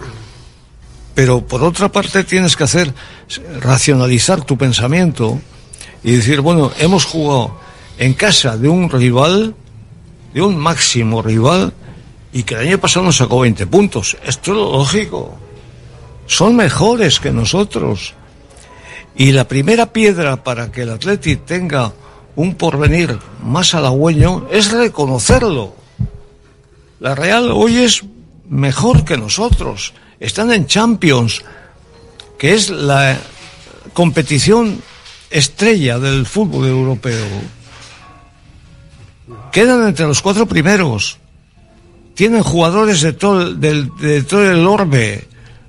[1.15, 2.93] Pero por otra parte tienes que hacer,
[3.61, 5.41] racionalizar tu pensamiento
[6.03, 7.59] y decir, bueno, hemos jugado
[7.99, 9.55] en casa de un rival,
[10.33, 11.73] de un máximo rival,
[12.33, 14.17] y que el año pasado nos sacó 20 puntos.
[14.25, 15.37] Esto es lo lógico.
[16.27, 18.15] Son mejores que nosotros.
[19.17, 21.93] Y la primera piedra para que el Atleti tenga
[22.37, 25.75] un porvenir más halagüeño es reconocerlo.
[27.01, 28.03] La Real hoy es
[28.49, 29.93] mejor que nosotros.
[30.21, 31.43] Están en Champions,
[32.39, 33.19] que es la
[33.95, 34.81] competición
[35.31, 37.25] estrella del fútbol europeo.
[39.53, 41.19] Quedan entre los cuatro primeros.
[42.15, 45.27] Tienen jugadores de todo, del- de todo el orbe.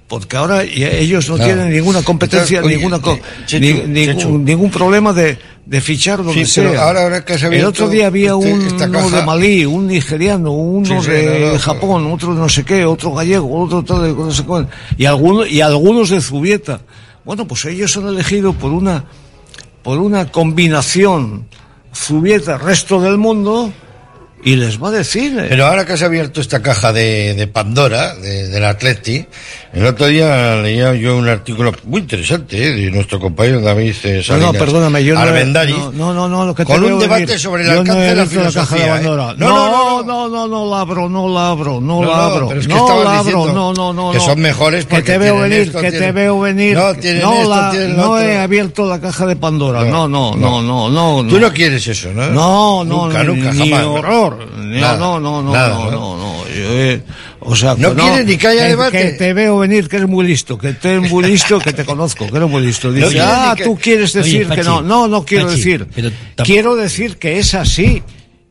[0.07, 1.53] Porque ahora ellos no Claro.
[1.53, 6.61] tienen ninguna competencia, Entonces, oye, ninguna Chechu, ni- ningún problema de, de fichar donde Sí,
[6.61, 6.83] sea.
[6.87, 8.51] ahora- ahora que has el otro día había este-
[8.85, 12.39] uno caja- de Malí, un nigeriano, uno Sí, sí, de no, no, Japón, otro de
[12.41, 14.67] no sé qué, otro gallego, otro tal, de no sé cuál,
[14.97, 16.81] y algunos y algunos de Zubieta.
[17.23, 19.05] Bueno, pues ellos han elegido por una
[19.83, 21.45] por una combinación
[21.95, 23.71] Zubieta resto del mundo
[24.43, 25.37] y les va a decir.
[25.39, 29.25] eh, Pero ahora que has abierto esta caja de, de Pandora, de- del Atleti,
[29.73, 32.71] el otro día leía yo un artículo muy interesante ¿eh?
[32.71, 36.45] de nuestro compañero David eh, No, Salinas no, perdóname, yo no, no, no, no, no,
[36.45, 37.39] lo que te con un debate venir.
[37.39, 39.03] sobre el Yo no alcance he de la abierto la caja de filosofía, ¿eh?
[39.05, 39.33] Pandora.
[39.37, 42.47] No, No, no, no, no, la abro, no la abro, no, No, la no, abro.
[42.49, 44.11] pero es que no la abro, no, no, no.
[44.11, 44.23] que no.
[44.25, 46.75] son mejores Que porque te veo venir, esto, que te tienen- veo venir.
[46.77, 49.83] No, tienen no, esto, la- tienen no he abierto la caja de Pandora.
[49.85, 51.29] No, no, no, no, no.
[51.29, 52.27] Tú no quieres eso, ¿no?
[52.27, 53.93] No, no, Nunca, no, nunca, jamás, ¿no?
[53.93, 54.30] horror.
[54.57, 55.91] Nada, no, no, no, nada, no, ¿no?
[55.91, 56.47] no, no.
[56.47, 57.01] Yo, eh,
[57.39, 58.97] o sea, No quieres ni que haya debate.
[58.97, 61.85] Que te veo venir, que eres muy listo, que te eres muy listo, que te
[61.85, 62.91] conozco, que eres muy listo.
[62.91, 64.81] Dice, ni ah, que- tú quieres Oye, decir que Pachi, no.
[64.81, 65.87] No, no quiero Pachi, decir.
[65.93, 68.03] pero tam- Quiero decir que es así.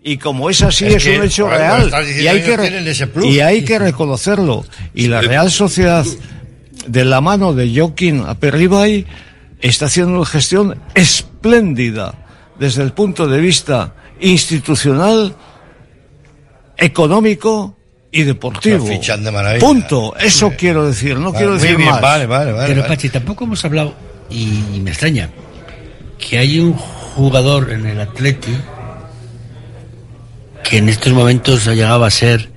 [0.03, 1.91] Y como es así, Es es, que, un hecho lo real.
[2.19, 4.65] Y hay, que re- y hay que reconocerlo.
[4.95, 6.07] Y la Real Sociedad,
[6.87, 9.05] de la mano de Joaquín Aperribay,
[9.61, 12.15] está haciendo una gestión espléndida
[12.59, 15.35] desde el punto de vista institucional,
[16.81, 17.77] económico
[18.11, 18.85] y deportivo.
[18.85, 19.65] De maravilla.
[19.65, 20.17] Punto.
[20.19, 21.17] Eso quiero decir.
[21.17, 22.01] No Vale, quiero decir bien, más.
[22.01, 22.75] Vale, vale, vale.
[22.75, 22.87] Pero.
[22.87, 23.95] Pachi, tampoco hemos hablado,
[24.29, 25.31] y, y me extraña,
[26.19, 28.57] que hay un jugador en el Atleti
[30.65, 32.51] que en estos momentos ha llegado a ser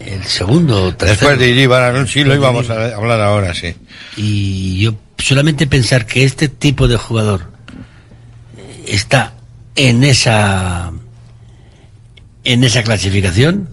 [0.00, 1.30] el segundo o tercero.
[1.30, 3.74] Después de Iribar, sí, lo íbamos a hablar ahora, sí.
[4.16, 7.52] Y yo solamente pensar que este tipo de jugador
[8.86, 9.34] está
[9.74, 10.92] en esa
[12.44, 13.68] en esa clasificación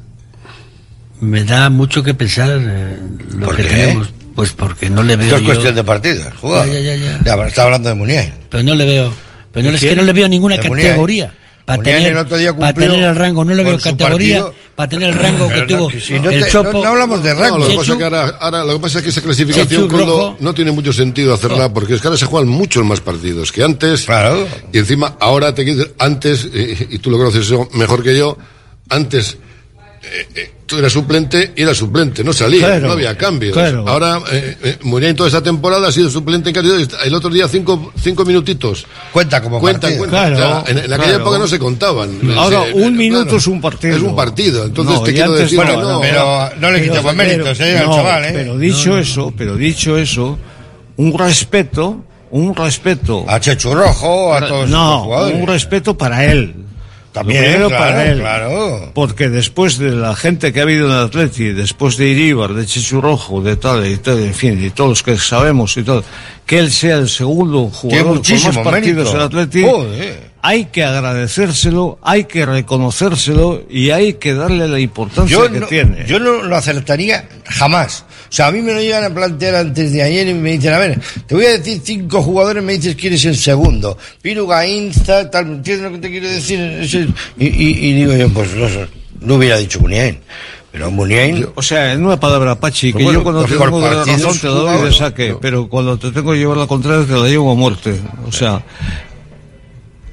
[1.19, 2.98] me da mucho que pensar eh,
[3.38, 3.69] lo ¿Por que qué?
[3.69, 6.68] tenemos Pues porque no le veo Esto es yo- cuestión de partidos, jugador.
[6.73, 7.45] Ya, ya, ya, ya.
[7.48, 8.34] Está hablando de Muniain.
[8.49, 9.14] Pero no le veo.
[9.52, 11.34] Pero no, es que no le veo ninguna De categoría.
[11.65, 14.39] Para tener, el otro día para tener el rango, no le veo categoría.
[14.41, 14.56] partido.
[14.76, 16.72] Para tener el rango que no, tuvo si no el te- Chopo.
[16.73, 17.60] no- no hablamos de rango.
[17.60, 19.89] No, lo que pasa es que ahora, ahora lo que pasa es que esa clasificación
[19.89, 20.38] Rojo.
[20.39, 23.64] no tiene mucho sentido hacerla porque es que ahora se juegan muchos más partidos que
[23.64, 24.07] antes.
[24.73, 28.18] Y encima ahora te quiero decir, antes, eh, y tú lo conoces eso mejor que
[28.18, 28.38] yo,
[28.90, 29.38] antes
[30.03, 33.53] eh, eh, tú eras suplente y eras suplente, no salía, Claro, no había cambios.
[33.53, 33.86] claro.
[33.88, 36.70] Ahora eh, eh, Muriel toda esta temporada ha sido suplente en casi
[37.06, 38.88] el otro día cinco, cinco minutitos.
[39.14, 39.99] Cuenta como cuenta, partido.
[39.99, 40.18] cuenta.
[40.18, 41.22] Claro, O sea, en, en aquella claro.
[41.22, 42.20] época no se contaban.
[42.36, 43.98] Ahora, Se- un minuto claro, es un partido.
[43.98, 46.02] Es un partido, entonces No, te quiero antes- decir bueno, que no.
[46.02, 48.32] pero no le quitemos méritos, eh, al chaval, eh.
[48.34, 50.40] Pero dicho eso, pero dicho eso,
[50.98, 53.24] un respeto, un respeto.
[53.28, 55.40] A Chechu Rojo, a todos No, jugadores.
[55.40, 56.56] un respeto para él.
[57.12, 58.20] También, claro, para él.
[58.20, 58.92] claro.
[58.94, 62.66] Porque después de la gente que ha habido en el Atleti, después de Iríbar, de
[62.66, 66.04] Chechu Rojo, de tal y tal, en fin, y todos los que sabemos y todo,
[66.46, 70.31] que él sea el segundo jugador con más partidos del Atleti, Joder.
[70.43, 75.68] Hay que agradecérselo, hay que reconocérselo y hay que darle la importancia Yo que no,
[75.68, 76.05] tiene.
[76.07, 78.05] yo no lo acertaría jamás.
[78.30, 80.73] O sea, a mí me lo llegan a plantear antes de ayer y me dicen,
[80.73, 83.97] a ver, te voy a decir cinco jugadores, me dices quién es el segundo.
[84.22, 87.13] Piruga, Insta, tal, ¿entiendes lo que te quiero decir?
[87.38, 88.49] Y, y- y digo yo, pues
[89.22, 90.18] no, hubiera dicho Muniain.
[90.72, 91.45] Pero Muniain...
[91.55, 94.47] O sea, en una palabra, Pachi, que bueno, yo cuando te tengo partidos razón te
[94.47, 97.55] doy de saque, pero cuando te tengo que llevar la contraria te la llevo a
[97.55, 97.99] muerte.
[98.26, 98.63] O sea,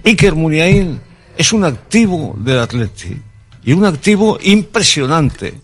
[0.04, 1.00] Iker Muniain
[1.36, 3.16] es un activo del Atleti
[3.64, 5.54] y un activo impresionante.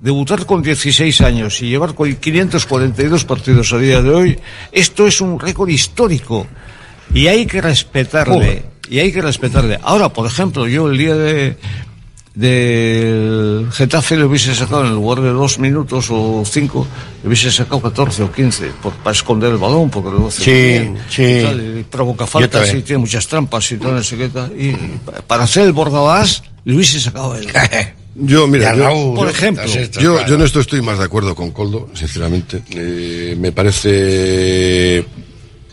[0.00, 4.38] Debutar con 16 años y llevar con 542 partidos a día de hoy,
[4.72, 6.46] esto es un récord histórico
[7.12, 8.64] y hay que respetarle.
[8.88, 9.78] Y hay que respetarle.
[9.82, 11.56] Ahora, por ejemplo, yo el día de
[12.34, 16.86] del Getafe le hubiese sacado en lugar de dos minutos o cinco,
[17.22, 20.50] le hubiese sacado 14 o 15 por, para esconder el balón, porque lo hace Sí,
[20.50, 21.22] bien, sí.
[21.22, 24.52] y tal, y provoca faltas y tiene muchas trampas y todo, no sé qué tal.
[24.58, 27.46] Y, y para hacer el bordabás, le hubiese sacado él.
[28.16, 29.64] Yo, mira, yo, Raúl, por ejemplo.
[29.66, 32.60] yo, yo en esto estoy más de acuerdo con Coldo, sinceramente.
[32.72, 35.06] Eh, me parece,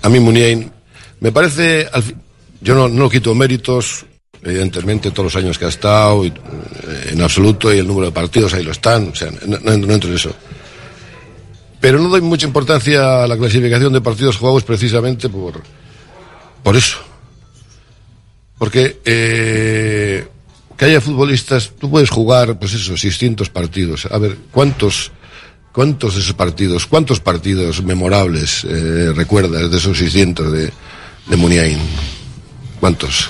[0.03, 0.71] a mí Muniain,
[1.19, 2.13] me parece, al fi-
[2.61, 4.05] yo no, no quito méritos,
[4.43, 8.11] evidentemente, todos los años que ha estado, y, eh, en absoluto, y el número de
[8.11, 10.35] partidos ahí lo están, o sea, no, entro en eso.
[11.79, 15.61] Pero no doy mucha importancia a la clasificación de partidos jugados precisamente por,
[16.63, 16.97] por eso.
[18.57, 20.27] Porque eh,
[20.75, 24.07] que haya futbolistas, tú puedes jugar, pues eso, 600 partidos.
[24.09, 25.11] A ver, ¿cuántos,
[25.71, 30.71] cuántos de esos partidos, cuántos partidos memorables eh, recuerdas de esos 600 de,
[31.27, 31.79] de Muniain?
[32.79, 33.29] ¿Cuántos?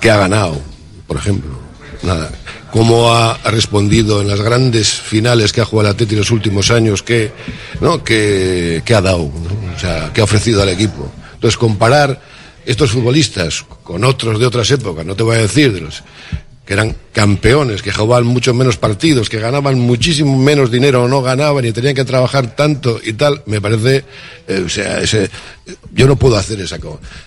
[0.00, 0.60] ¿Qué ha ganado,
[1.06, 1.58] por ejemplo?
[2.02, 2.30] Nada.
[2.70, 6.70] ¿Cómo ha, respondido en las grandes finales que ha jugado el Atleti en los últimos
[6.70, 7.02] años?
[7.02, 7.32] ¿Qué,
[7.80, 8.04] no?
[8.04, 9.18] ¿Qué, qué ha dado?
[9.18, 9.74] ¿no?
[9.74, 11.10] O sea, ¿qué ha ofrecido al equipo?
[11.34, 12.20] Entonces, comparar
[12.64, 16.02] estos futbolistas con otros de otras épocas, no te voy a decir de los
[16.66, 21.22] que eran campeones, que jugaban mucho menos partidos, que ganaban muchísimo menos dinero o no
[21.22, 24.04] ganaban y tenían que trabajar tanto y tal, me parece,
[24.48, 25.30] eh, o sea, ese,
[25.92, 26.78] yo no puedo hacer esa,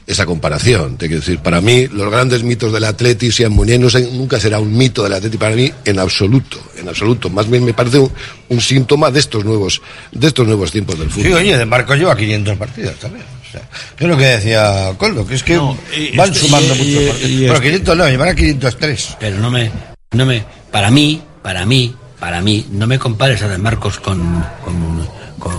[0.06, 0.98] esa comparación.
[0.98, 4.60] Te quiero decir, para mí, los grandes mitos del Atleti, sean Munier, no nunca será
[4.60, 7.30] un mito del Atleti para mí, en absoluto, en absoluto.
[7.30, 8.12] Más bien me parece un,
[8.50, 11.28] un síntoma de estos nuevos, de estos nuevos tiempos del fútbol.
[11.28, 13.39] Sí, oye, de Marcos lleva 500 partidos también.
[13.52, 13.62] Sea,
[14.00, 15.54] es lo que decía Coldo, que es que
[15.98, 17.30] y- van y- sumando muchos partidos.
[17.32, 19.18] y- Pero 500 no, llevan a 503.
[19.20, 19.72] Pero no me,
[20.12, 24.46] no me, para mí, para mí, para mí, no me compares a De Marcos con,
[24.64, 25.08] con,
[25.40, 25.54] con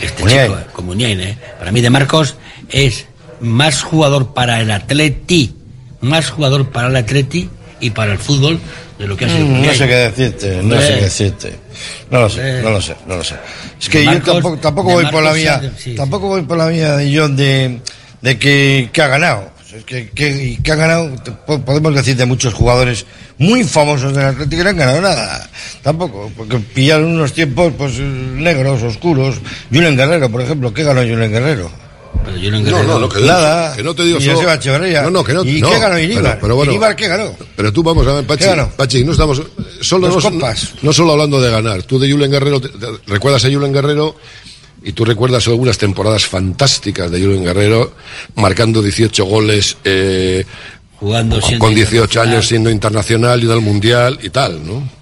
[0.00, 1.38] este chico, eh, con Muniain, eh.
[1.58, 2.36] Para mí De Marcos
[2.68, 3.06] es
[3.40, 5.54] más jugador para el Atleti,
[6.00, 7.48] más jugador para el Atleti
[7.80, 8.60] y para el fútbol
[9.02, 11.52] de lo que ha sido Mm, no sé qué decirte, no sé qué decirte.
[12.10, 12.60] No lo sé, Eh.
[12.62, 13.34] no lo sé, no lo sé.
[13.80, 16.96] Es que yo tampoco, tampoco voy por la vía, sí, tampoco voy por la vía
[16.96, 17.80] de John de,
[18.20, 19.50] de que, que ha ganado.
[19.74, 21.10] Es que, que, que ha ganado,
[21.64, 23.06] podemos decir de muchos jugadores
[23.38, 25.48] muy famosos del Atlético que no han ganado nada.
[25.82, 29.36] Tampoco, porque pillaron unos tiempos pues negros, oscuros.
[29.72, 31.70] Julen Guerrero, por ejemplo, ¿qué ganó Julen Guerrero?
[32.24, 33.74] Pero Julen No, Guerrero- no, lo que Nada.
[33.76, 34.38] que no te digo Y solo-.
[35.02, 35.44] No, no, que no.
[35.44, 36.22] ¿Y no, qué ganó Iríbar?
[36.24, 37.34] Pero, pero bueno, ¿Iríbar qué ganó?
[37.56, 38.70] Pero tú vamos a ver, Pachi, ¿Qué ganó?
[38.70, 39.42] Pachi, no estamos
[39.80, 40.20] solo no,
[40.82, 41.82] no solo hablando de ganar.
[41.82, 44.14] Tú de Julen Guerrero, te- te- recuerdas a Julen Guerrero
[44.84, 47.92] y tú recuerdas algunas temporadas fantásticas de Julen Guerrero,
[48.36, 50.44] marcando 18 goles, eh,
[51.00, 52.28] Jugando con- siendo con 18 internacional.
[52.34, 55.01] años siendo internacional y al mundial y tal, ¿no?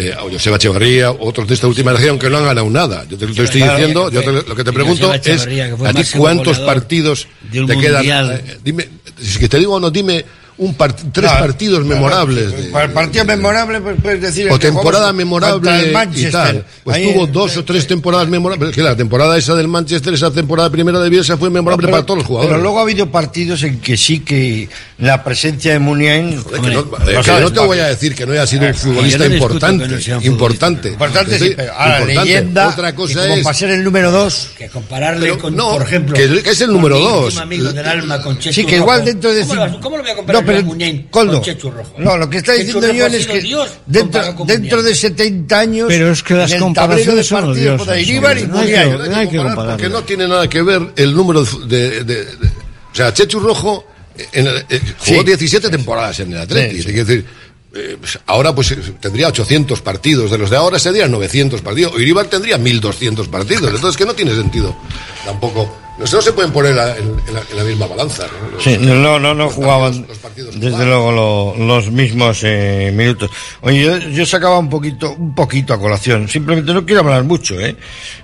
[0.00, 3.04] Eh, o Joseba Echeverría, otros de esta última generación que no han ganado nada.
[3.06, 6.02] Yo te, estoy Claro, diciendo, yo te- lo que te pregunto es, que ¿a ti
[6.16, 8.06] cuántos partidos te quedan?
[8.32, 8.88] eh, dime,
[9.20, 10.24] si te digo, no, dime
[10.60, 12.52] un part- tres partidos memorables.
[12.54, 14.48] de- partido memorable, pues puedes decir.
[14.50, 16.64] o temporada memorable y tal.
[16.84, 18.74] Pues Ahí, tuvo dos o tres temporadas memorables.
[18.74, 22.06] Que la temporada esa del Manchester, esa temporada primera de Bielsa fue memorable pero- para
[22.06, 22.50] todos los jugadores.
[22.52, 24.68] Pero luego ha habido partidos en que sí que
[24.98, 26.42] la presencia de Muniain.
[26.42, 26.74] Joder,
[27.40, 29.84] no, te voy a decir que no haya sido un Eh, futbolista importante,
[30.26, 30.88] importante.
[30.90, 32.68] Importante sí, pero ahora leyenda.
[32.68, 34.50] Otra cosa como es para ser el número dos.
[34.58, 36.14] Que compararle Pero con, no, por ejemplo.
[36.14, 37.36] que- es el número dos.
[37.38, 40.16] amigo del alma con Sí, que igual dentro de ¿Cómo, lo- ¿Cómo lo voy a
[40.16, 41.94] comparar pero, con Muñain Coldo, con Chechu Rojo?
[41.98, 45.86] No, lo que está diciendo ha es que Dios dentro, de 70 años.
[45.88, 47.86] Pero es que las comparaciones son partidos odiosas.
[47.86, 48.46] No hay que-
[48.86, 49.10] Muniain.
[49.10, 49.76] no hay que comparar.
[49.76, 51.66] Porque no tiene nada que ver el número de...
[51.66, 52.48] de- de- de-
[52.92, 53.84] o sea, Chechu Rojo
[54.32, 55.24] en el- eh, jugó Sí.
[55.26, 56.82] 17 temporadas en el Atleti.
[56.82, 57.24] Sí, decir,
[57.74, 60.30] eh, pues ahora pues tendría 800 partidos.
[60.30, 61.92] De los de ahora serían 900 partidos.
[62.00, 63.72] Iribar tendría 1200 partidos.
[63.72, 64.76] Entonces que no tiene sentido
[65.24, 65.78] tampoco.
[66.00, 68.26] No se- no se pueden poner a- en, en la, en la misma balanza.
[68.26, 68.50] ¿no?
[68.52, 70.88] Los- Sí, no, no, no jugaban los partidos desde jugaban.
[70.88, 73.30] luego lo- los mismos eh, minutos.
[73.60, 76.26] Oye, yo, yo sacaba un poquito, un poquito a colación.
[76.28, 77.76] Simplemente no quiero hablar mucho, ¿eh?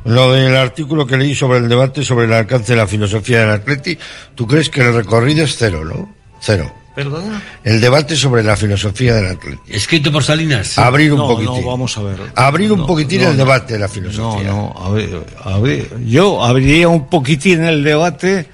[0.04, 3.50] Lo del artículo que leí sobre el debate sobre el alcance de la filosofía del
[3.50, 3.98] Atleti.
[4.34, 6.14] ¿Tú crees que el recorrido es cero, no?
[6.46, 6.72] Cero.
[6.94, 7.42] ¿Perdona?
[7.64, 9.58] El debate sobre la filosofía del Atleti.
[9.68, 10.78] Escrito por Salinas.
[10.78, 11.60] Abrir un no, poquitín.
[11.60, 12.18] No, vamos a ver.
[12.36, 13.44] Abrir un No, poquitín no, el no.
[13.44, 14.48] debate de la filosofía.
[14.48, 18.46] No, no, a ver, a ver, yo abriría un poquitín el debate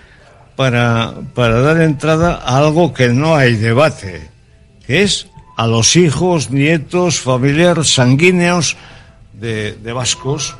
[0.56, 4.28] para, para dar entrada a algo que no hay debate,
[4.86, 5.26] que es
[5.58, 8.76] a los hijos, nietos, familiares, sanguíneos
[9.34, 10.56] de, de vascos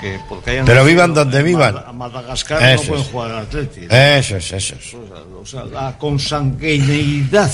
[0.00, 1.74] que porque hayan Pero vivan donde vivan.
[1.74, 3.10] Mad- Madagascar Eso no pueden es.
[3.10, 3.80] jugar al Atleti.
[3.90, 4.94] Eso es, eso es.
[5.40, 7.50] O sea, la consanguineidad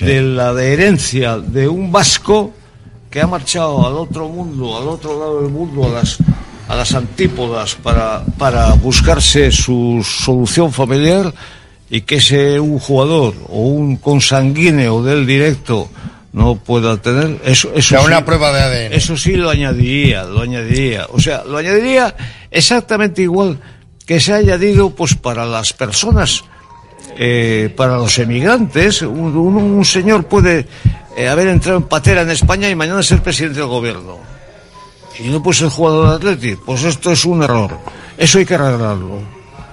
[0.00, 2.52] de la de herencia de un vasco
[3.10, 6.18] que ha marchado al otro mundo, al otro lado del mundo, a las,
[6.68, 11.32] a las antípodas para, para buscarse su solución familiar
[11.90, 15.88] y que ese un jugador o un consanguíneo del directo
[16.34, 18.92] no pueda tener eso eso sea, sí- una prueba de ADN.
[18.92, 21.06] eso sí lo añadiría lo añadiría.
[21.12, 22.14] O sea lo añadiría
[22.50, 23.58] exactamente igual
[24.04, 26.44] que se ha añadido pues para las personas
[27.16, 29.02] eh, para los emigrantes.
[29.02, 30.66] Un, un- un señor puede
[31.16, 34.18] eh, haber entrado en patera en España y mañana ser presidente del gobierno.
[35.20, 36.56] Y no puede ser jugador de Atleti.
[36.66, 37.78] Pues esto es un error.
[38.18, 39.20] Eso hay que arreglarlo.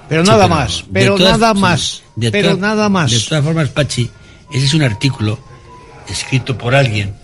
[0.08, 3.10] Pero Sí, nada pero más pero todas- nada más de pero todas- nada más.
[3.10, 4.08] De todas formas, Pachi,
[4.52, 5.36] ese es un artículo
[6.12, 7.14] escrito por alguien,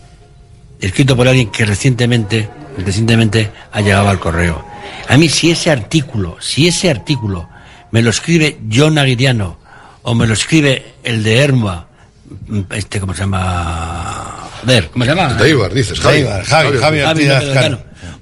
[0.81, 2.48] escrito por alguien que recientemente,
[2.78, 4.65] recientemente ha llegado al correo.
[5.09, 7.48] A mí, si ese artículo, si ese artículo
[7.90, 9.59] me lo escribe John Aguiriano
[10.02, 11.86] o me lo escribe el de Herma,
[12.70, 14.48] este, ¿cómo se llama?
[14.60, 15.35] Joder, ¿cómo se llama?
[15.35, 15.98] De Ibar, dices.
[16.01, 16.23] Javi,
[16.78, 17.24] Javi, Javi
[17.55, 17.77] Javi.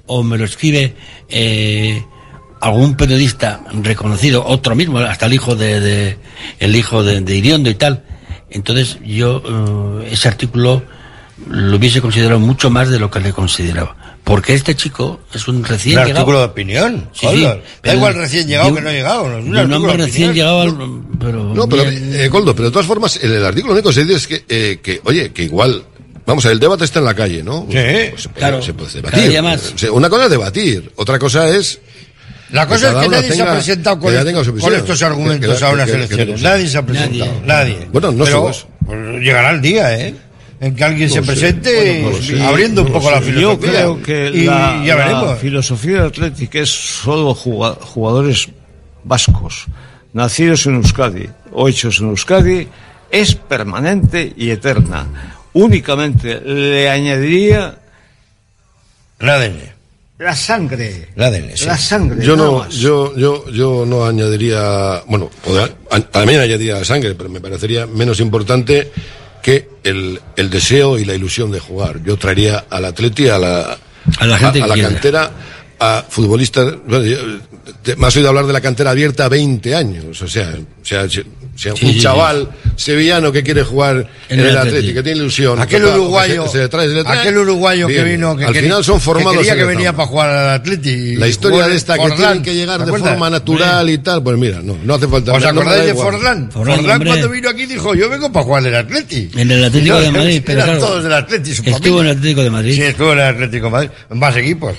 [0.05, 0.95] O me lo escribe
[1.29, 2.01] eh,
[2.61, 6.17] algún periodista reconocido, otro mismo, hasta el hijo de, de-
[6.59, 8.03] el hijo de, de Iriondo y tal.
[8.49, 9.41] Entonces yo
[10.03, 10.81] eh, ese artículo
[11.49, 13.95] lo hubiese considerado mucho más de lo que le consideraba.
[14.23, 16.19] Porque este chico es un recién Un llegado.
[16.19, 17.09] artículo de opinión.
[17.13, 17.47] Sí, sí,
[17.83, 19.29] da igual recién llegado que no llegado.
[19.29, 20.33] no, es un de un artículo hombre de recién opinión.
[20.35, 21.53] llegado, al- pero...
[21.53, 24.27] No, pero, eh, Coldo, pero de todas formas, en el artículo único se dice es
[24.27, 25.83] que, eh, que, oye, que igual,
[26.25, 27.67] vamos a ver, el debate está en la calle, ¿no?
[27.69, 27.77] Sí.
[27.77, 29.89] Pues se puede, Claro, se puede debatir.
[29.91, 31.79] Una cosa es debatir, otra cosa es...
[32.51, 34.17] La que cosa es que nadie se ha presentado con, que
[34.77, 36.35] estos Que- argumentos que- a unas que- que- elecciones.
[36.37, 37.41] que- nadie se ha presentado.
[37.45, 37.87] Nadie.
[37.91, 38.67] Bueno, no Pero, somos.
[38.85, 40.15] pues, llegará el día, ¿eh?
[40.59, 43.41] En que alguien No se presente Bueno, abriendo un No poco la filosofía.
[43.41, 45.39] Yo creo que y la, ya la veremos.
[45.39, 48.47] filosofía atlética es solo juga- jugadores
[49.03, 49.65] vascos,
[50.13, 52.67] nacidos en Euskadi o hechos en Euskadi,
[53.11, 55.05] es permanente y eterna.
[55.53, 57.75] Únicamente le añadiría
[59.19, 59.76] El ADN.
[60.19, 61.09] La sangre.
[61.15, 61.65] El ADN, sí.
[61.65, 62.25] La sangre.
[62.25, 65.29] Yo no, yo, yo, yo no añadiría, bueno,
[66.11, 68.91] también añadiría la sangre, pero me parecería menos importante
[69.41, 72.01] que el, el deseo y la ilusión de jugar.
[72.03, 73.77] Yo traería al atleti, a la,
[74.19, 75.31] A la gente a, la cantera,
[75.79, 77.17] a futbolistas, bueno, yo,
[77.83, 81.07] te- me has oído hablar de la cantera abierta 20 años, o sea, o sea,
[81.09, 81.23] si- si
[81.57, 84.57] Sí, un sí, chaval sevillano que quiere jugar en, En el el.
[84.57, 85.59] Atleti, que tiene ilusión.
[85.59, 88.05] Aquel total, uruguayo, se- se le trae- se le trae, aquel uruguayo que bien.
[88.05, 90.89] vino, que al quería- final son formados que, que venía para jugar al Atleti.
[90.91, 94.21] y La historia de esta que tienen que llegar ¿Te de forma natural y tal,
[94.21, 95.33] pues mira, no, no hace falta.
[95.33, 95.93] ¿Os no acordáis de.
[95.95, 96.51] Forlán?
[96.51, 99.29] Forlán, cuando vino aquí dijo, yo vengo para jugar en el Atleti.
[99.35, 102.17] En el Atlético de Madrid, pero eran claro, todos del Atleti, su estuvo en el
[102.17, 102.75] Atlético de Madrid.
[102.75, 103.89] Sí, estuvo en el Atlético de Madrid.
[104.11, 104.75] Más equipos,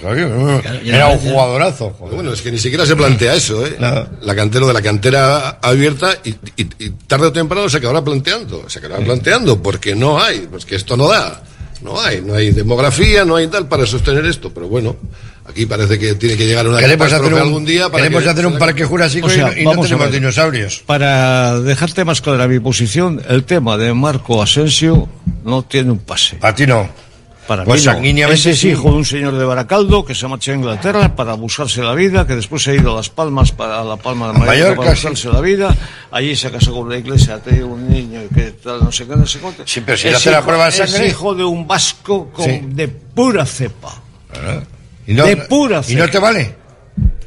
[0.95, 1.91] Era un jugadorazo.
[1.99, 2.15] joder.
[2.15, 3.77] Bueno, es que ni siquiera se plantea eso, ¿eh?
[3.79, 4.07] No.
[4.23, 8.69] La cantera de la cantera abierta y, y- y tarde o temprano se acabará planteando,
[8.69, 11.43] se acabará planteando porque no hay, pues que esto no da,
[11.83, 14.97] no hay, no hay demografía, no hay tal para sostener esto, pero bueno,
[15.49, 18.29] Aquí parece que tiene que llegar una Queremos hacer un, algún día para queremos que-
[18.29, 20.21] hacer un parque jurásico O sea, y, no- y no vamos a tenemos ver.
[20.21, 20.83] dinosaurios.
[20.85, 25.09] Para dejarte más clara mi posición, el tema de Marco Asensio
[25.47, 26.37] no tiene un pase.
[26.43, 26.87] A ti no.
[27.49, 28.29] Para Pues mí no.
[28.29, 31.83] Ese es hijo de un señor de Baracaldo que se marchó a Inglaterra para buscarse
[31.83, 34.77] la vida, que después se ha ido a Las Palmas para la Palma de Mallorca,
[34.77, 35.75] para buscarse la vida.
[36.11, 39.07] Allí se casó con la iglesia, ha tenido un niño y que tal, no sé
[39.07, 39.63] qué, no sé cuánto.
[39.67, 41.09] Sí, pero si Es hace la prueba de es sangre.
[41.09, 42.61] hijo de un vasco con- Sí.
[42.65, 43.95] de pura cepa.
[45.07, 46.11] Y no, de pura ¿Y no cepa.
[46.13, 46.55] te vale?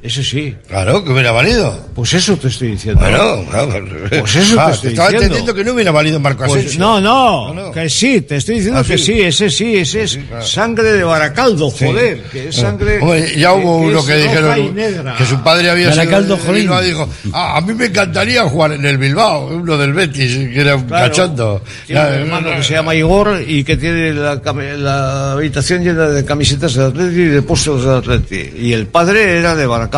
[0.03, 0.55] Ese sí.
[0.67, 1.79] Claro, que hubiera valido.
[1.93, 2.99] Pues eso te estoy diciendo.
[3.01, 3.85] Bueno, claro.
[4.09, 5.35] Pues eso Ah, te estoy estaba diciendo.
[5.35, 6.79] entendiendo que no hubiera valido Marco Pues Asensio.
[6.79, 9.05] no, no, que sí, te estoy diciendo Ah, que sí.
[9.13, 12.97] sí, ese sí, ese es sangre de Baracaldo, joder, que es sangre.
[12.99, 15.15] Hombre, ya hubo que uno que y dijeron negra.
[15.17, 16.61] que su padre había Baracaldo, sido jolín.
[16.63, 20.61] Bilbao, dijo, ah, a mí me encantaría jugar en el Bilbao, uno del Betis, que
[20.61, 21.05] era un Claro.
[21.09, 21.61] cachondo.
[21.85, 24.41] Tiene Ya, un hermano que se llama Igor y que tiene la,
[24.77, 28.49] la habitación llena de camisetas de Atleti y de pósters de Atleti.
[28.57, 29.90] Y el padre era de Baracaldo.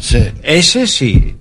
[0.00, 0.28] Sí.
[0.42, 1.36] Ese sí.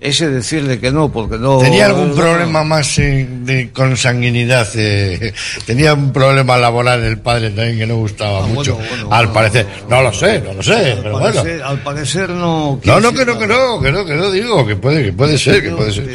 [0.00, 1.58] Ese decirle que no, porque no.
[1.58, 4.66] ¿Tenía algún no- problema más eh, de consanguinidad?
[4.74, 5.32] eh,
[5.64, 8.76] ¿Tenía un problema laboral el padre también que no gustaba mucho?
[9.10, 9.64] al parecer.
[9.88, 11.40] No lo sé, no lo sé, pero bueno.
[11.64, 12.80] al parecer no.
[12.82, 15.38] No, no, que no, que no, que no, que no digo, que puede, que puede
[15.38, 16.08] ser, que puede ser.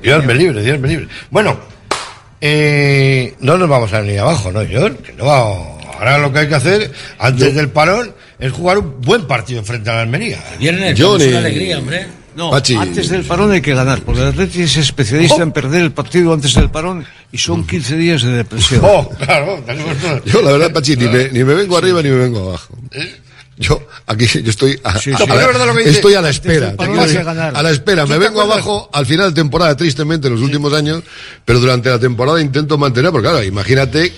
[0.00, 1.08] Dios me libre, Dios me libre.
[1.28, 1.58] Bueno,
[2.40, 4.96] eh, no nos vamos a ir abajo, ¿no, John?
[5.04, 5.84] Que no vamos.
[5.98, 9.90] Ahora lo que hay que hacer, antes del parón, es jugar un buen partido frente
[9.90, 10.42] a la Almería.
[10.58, 11.24] Viernes, Johnny.
[11.24, 12.06] es una alegría, hombre.
[12.36, 12.76] No, Pachi.
[12.76, 15.42] antes del parón hay que ganar, porque el Atleti es especialista Oh.
[15.42, 18.80] en perder el partido antes del parón y son 15 días de depresión.
[18.84, 19.60] Oh, claro.
[20.24, 22.78] Yo, la verdad, Pachi, ni me, ni me vengo arriba ni me vengo abajo.
[23.56, 25.24] Yo, aquí, yo estoy a, Sí, a- sí.
[25.78, 25.90] Dice.
[25.90, 26.74] estoy a la espera.
[26.78, 28.04] a la espera.
[28.04, 31.02] ¿Tú Me vengo abajo al final de temporada, tristemente, en los últimos años,
[31.44, 34.12] pero durante la temporada intento mantener, porque claro, imagínate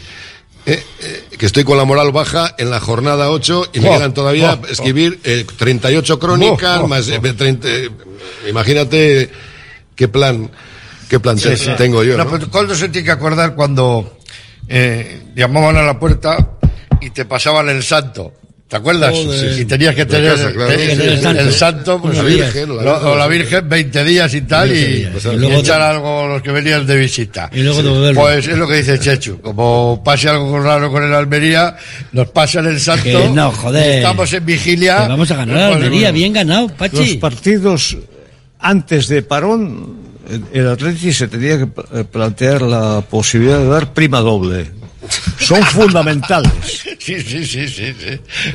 [0.74, 3.96] eh, eh, que estoy con la moral baja en la jornada 8 y me Oh,
[3.96, 7.34] quedan todavía oh, escribir eh, 38 crónicas, Oh, oh, más eh, oh.
[7.34, 7.90] 30, eh,
[8.48, 9.30] imagínate
[9.96, 10.50] qué plan,
[11.08, 11.70] qué plan Sí, te- sí.
[11.76, 12.16] tengo yo.
[12.16, 12.30] No, ¿no?
[12.30, 14.18] pero Coldo se tiene que acordar cuando
[14.68, 16.52] eh, llamaban a la puerta
[17.00, 18.32] y te pasaban el santo.
[18.70, 19.12] ¿Te acuerdas?
[19.12, 19.60] Joder.
[19.60, 20.70] Y tenías que tener casa, claro.
[20.70, 21.26] el, Sí, el- sí, sí.
[21.38, 23.30] el santo, pues, La Virgen, o la lo- Virgen, o la sí.
[23.32, 25.24] Virgen 20 días y tal, y, 20 días.
[25.24, 27.50] y Y luego echar de- algo los que venían de visita.
[27.52, 28.20] Y luego devolverlo.
[28.20, 29.40] Pues es lo que dice Chechu.
[29.40, 31.76] Como pase algo raro con el Almería,
[32.12, 33.02] nos pasan el santo.
[33.02, 33.96] Que no, joder.
[33.96, 35.02] Estamos en vigilia.
[35.02, 36.12] Que vamos a ganar Pues, Almería, bueno.
[36.18, 37.16] bien ganado, Los Pachi.
[37.16, 37.96] partidos
[38.60, 39.96] antes de parón,
[40.52, 44.70] el- Atleti se tenía que plantear la posibilidad de dar prima doble.
[45.38, 46.52] Son fundamentales.
[46.98, 47.94] Sí, sí, sí, sí,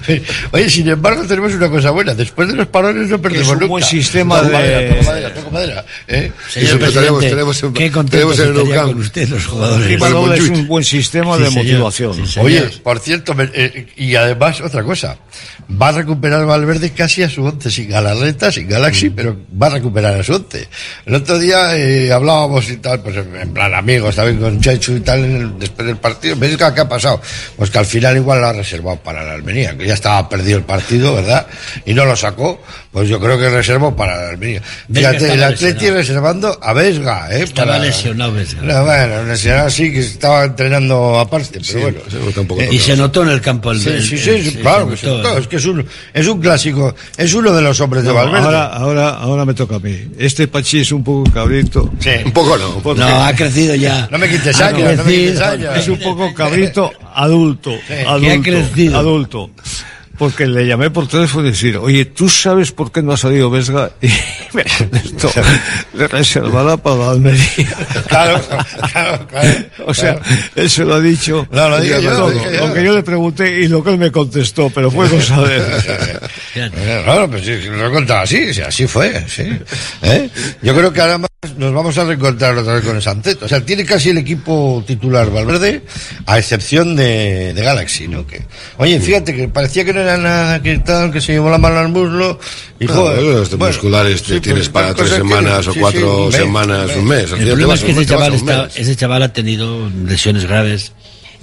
[0.06, 0.22] sí.
[0.52, 2.14] Oye, sin embargo, tenemos una cosa buena.
[2.14, 3.70] Después de los parones no perdemos Es un nunca.
[3.70, 6.32] buen sistema Toco de- madera, toco madera, toco madera, ¿eh?
[6.50, 10.00] Señor tenemos- presidente, tenemos en- qué tenemos en el con usted los jugadores.
[10.00, 11.64] Doble es un buen sistema Sí, de señor.
[11.66, 12.28] motivación.
[12.28, 12.40] Sí.
[12.40, 15.18] Oye, por cierto, me- eh, y además otra cosa,
[15.70, 19.72] va a recuperar Valverde casi a su once, sin Galarreta, sin Galaxy, pero va a
[19.72, 20.68] recuperar a su once.
[21.06, 25.00] El otro día eh, hablábamos y tal, pues en plan amigos, también con Chechu y
[25.02, 27.20] tal, en el- después del partido, ¿ves qué ha pasado?
[27.58, 30.58] Pues que al final igual lo ha reservado para la Almería, que ya estaba perdido
[30.58, 31.48] el partido, ¿verdad?
[31.86, 32.62] Y no lo sacó,
[32.96, 34.62] pues yo creo que reservó para la Almería.
[34.88, 37.44] Vesga Fíjate, el Atleti reservando a Vesga, ¿eh?
[37.44, 38.62] Estaba para- lesionado, Vesga.
[38.62, 42.62] No, bueno, lesionado sí, que estaba entrenando aparte, pero bueno.
[42.62, 44.90] Eh, Y se notó en el campo el Sí, el- sí, sí, el- sí, claro
[44.90, 45.38] que se notó, notó.
[45.38, 45.42] ¿eh?
[45.42, 48.46] Es que es un, es un clásico, es uno de los hombres de Valverde.
[48.46, 50.08] ahora, ahora, ahora me toca a mí.
[50.18, 51.92] Este Pachi es un poco cabrito.
[52.00, 52.12] Sí.
[52.24, 52.80] Un poco no.
[52.82, 54.08] Porque No, ha crecido ya.
[54.10, 55.32] No me quites años, no me crecido.
[55.34, 55.78] quites años.
[55.78, 57.72] Es un poco cabrito adulto.
[58.08, 58.98] adulto ha crecido.
[58.98, 59.50] Adulto.
[60.18, 63.50] Porque le llamé por teléfono y decir, oye, ¿tú sabes por qué no ha salido
[63.50, 63.92] Vesga?
[64.02, 65.30] Y me contestó,
[65.94, 67.76] le reservará para la Almería.
[68.08, 68.42] Claro,
[68.92, 69.66] claro, claro.
[69.88, 70.20] O sea,
[70.56, 71.48] él se lo ha dicho.
[71.52, 72.68] No, lo yo, todo, lo yo.
[72.68, 75.58] lo que yo le pregunté y lo que él me contestó, pero fue cosa de
[75.58, 76.72] él.
[77.04, 79.44] Claro, pues sí, lo he contado así, sí, así fue, sí.
[80.02, 80.30] ¿Eh?
[80.62, 83.42] Yo creo que ahora más nos vamos a reencontrar otra vez con el Santet.
[83.44, 85.84] O sea, tiene casi el equipo titular Valverde,
[86.26, 88.26] a excepción de, de Galaxy, ¿no?
[88.26, 88.44] Que,
[88.78, 91.78] oye, fíjate que parecía que no era nada, que tal, que se llevó la mano
[91.80, 92.40] al muslo,
[92.80, 93.22] y No, joder.
[93.24, 95.80] los bueno, musculares te sí, tienes pues, para las tres cosas que- semanas o sí,
[95.80, 97.32] cuatro sí, un mes, semanas, un mes.
[97.32, 100.92] El problema es que ese chaval, está, ese chaval ha tenido lesiones graves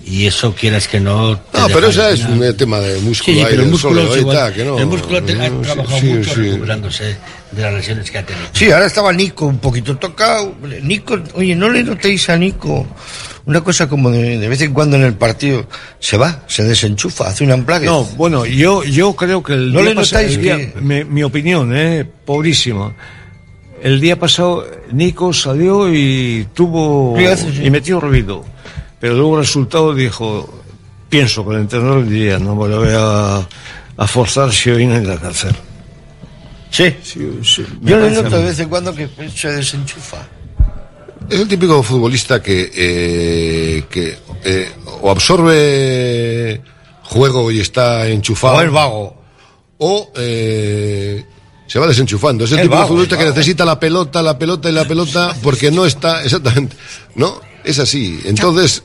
[0.04, 1.38] y eso quieras que no.
[1.38, 4.36] te No, pero ese al es un tema de músculo Sí, pero el músculo, igual.
[4.36, 4.78] tal, que no.
[4.78, 6.40] el músculo ha, ha Sí, trabajado sí, mucho sí.
[6.42, 7.16] recuperándose
[7.52, 8.46] de las lesiones que ha tenido.
[8.52, 10.54] Sí, ahora estaba Nico un poquito tocado.
[10.82, 12.86] Nico, oye, ¿no le notéis a Nico
[13.44, 15.66] una cosa como de, de vez en cuando en el partido
[15.98, 17.86] se va, se desenchufa, hace un amplague?
[17.86, 20.80] No, bueno, yo, yo creo que el ¿No día le pasado, notáis el día- que-
[20.80, 22.92] mi, mi opinión, eh, pobrísima.
[23.82, 28.44] El día pasado Nico salió y tuvo hace, y metió ruido,
[29.02, 30.48] pero luego el resultado dijo,
[31.08, 33.38] pienso que el entrenador diría, no me lo voy a,
[33.96, 35.56] a forzarse hoy en la cárcel.
[36.70, 36.94] Sí.
[37.02, 37.18] sí
[37.80, 40.18] me Yo le noto de vez en cuando que se desenchufa.
[41.28, 44.70] Es el típico futbolista que, eh, que eh,
[45.00, 46.62] o absorbe
[47.02, 48.58] juego y está enchufado.
[48.58, 49.20] O es vago.
[49.78, 51.24] O eh,
[51.66, 52.44] se va desenchufando.
[52.44, 55.34] Es el Es típico vago, futbolista que necesita la pelota, la pelota y la pelota
[55.42, 56.76] porque no está exactamente.
[57.16, 58.20] No, es así.
[58.24, 58.84] Entonces,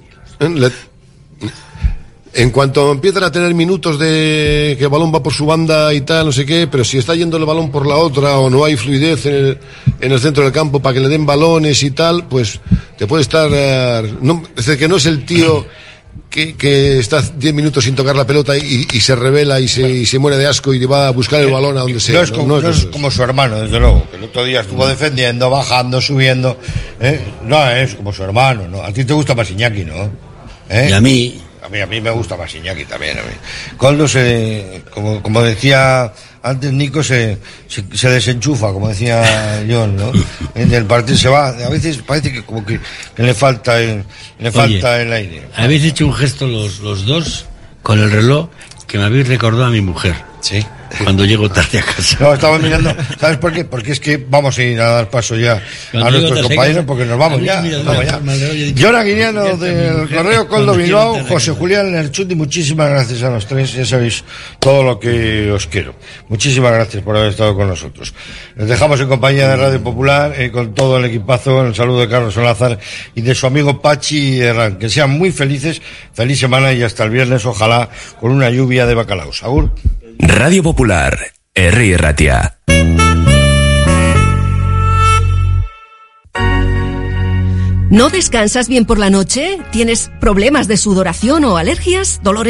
[2.33, 6.01] en cuanto empiezan a tener minutos de que el balón va por su banda y
[6.01, 8.63] tal, no sé qué, pero si está yendo el balón por la otra o no
[8.63, 9.57] hay fluidez en el,
[10.01, 12.59] en el centro del campo para que le den balones y tal, pues
[12.97, 13.49] te puede estar...
[13.51, 15.65] eh, no, es decir, que no es el tío
[16.29, 19.89] que, que está 10 minutos sin tocar la pelota y, y se revela y se,
[19.89, 22.17] y se muere de asco y va a buscar el balón a donde sea.
[22.17, 22.91] No es, como, no es eso.
[22.91, 26.57] como su hermano, desde luego, que el otro día estuvo defendiendo, bajando, subiendo.
[26.99, 27.19] ¿eh?
[27.45, 28.83] No es como su hermano, ¿no?
[28.83, 30.26] A ti te gusta más Iñaki, ¿no?
[30.69, 30.87] ¿Eh?
[30.89, 33.17] Y a mí, A mí, a mí me gusta más Iñaki también.
[33.19, 33.31] A mí.
[33.77, 36.13] Coldo se, como, como decía
[36.43, 37.37] antes Nico, se,
[37.67, 40.11] se, se desenchufa, como decía John, ¿no?
[40.55, 42.79] En el partido se va, a veces parece que como que,
[43.15, 44.03] que le falta el,
[44.39, 45.47] le falta el aire.
[45.55, 47.45] habéis hecho un gesto los, los dos
[47.83, 48.49] con el reloj
[48.87, 50.15] que me habéis recordado a mi mujer.
[50.39, 50.65] Sí.
[51.03, 52.17] Cuando llego tarde a casa.
[52.19, 53.65] No, estaba mirando, ¿sabes por qué?
[53.65, 55.61] Porque es que vamos a ir a dar paso ya
[55.91, 57.61] Cuando a nuestros compañeros que- porque nos vamos ya.
[57.61, 58.19] mira, vamos mira, ya.
[59.57, 64.23] del Correo Coldo Bilbao, José Julián Lerchuti, muchísimas gracias a los tres, ya sabéis
[64.59, 65.95] todo lo que os quiero.
[66.29, 68.13] Muchísimas gracias por haber estado con nosotros.
[68.55, 72.09] Les dejamos en compañía de Radio Popular, eh, con todo el equipazo, el saludo de
[72.09, 72.79] Carlos Solázar
[73.15, 74.77] y de su amigo Pachi Herrán.
[74.77, 75.81] Que sean muy felices,
[76.13, 77.89] feliz semana y hasta el viernes, ojalá,
[78.19, 79.31] con una lluvia de bacalao.
[79.41, 79.71] Agur.
[80.19, 81.17] Radio Popular,
[81.53, 82.59] Herri Ratia.
[87.89, 89.59] ¿No descansas bien por la noche?
[89.71, 92.19] ¿Tienes problemas de sudoración o alergias?
[92.21, 92.45] ¿Dolores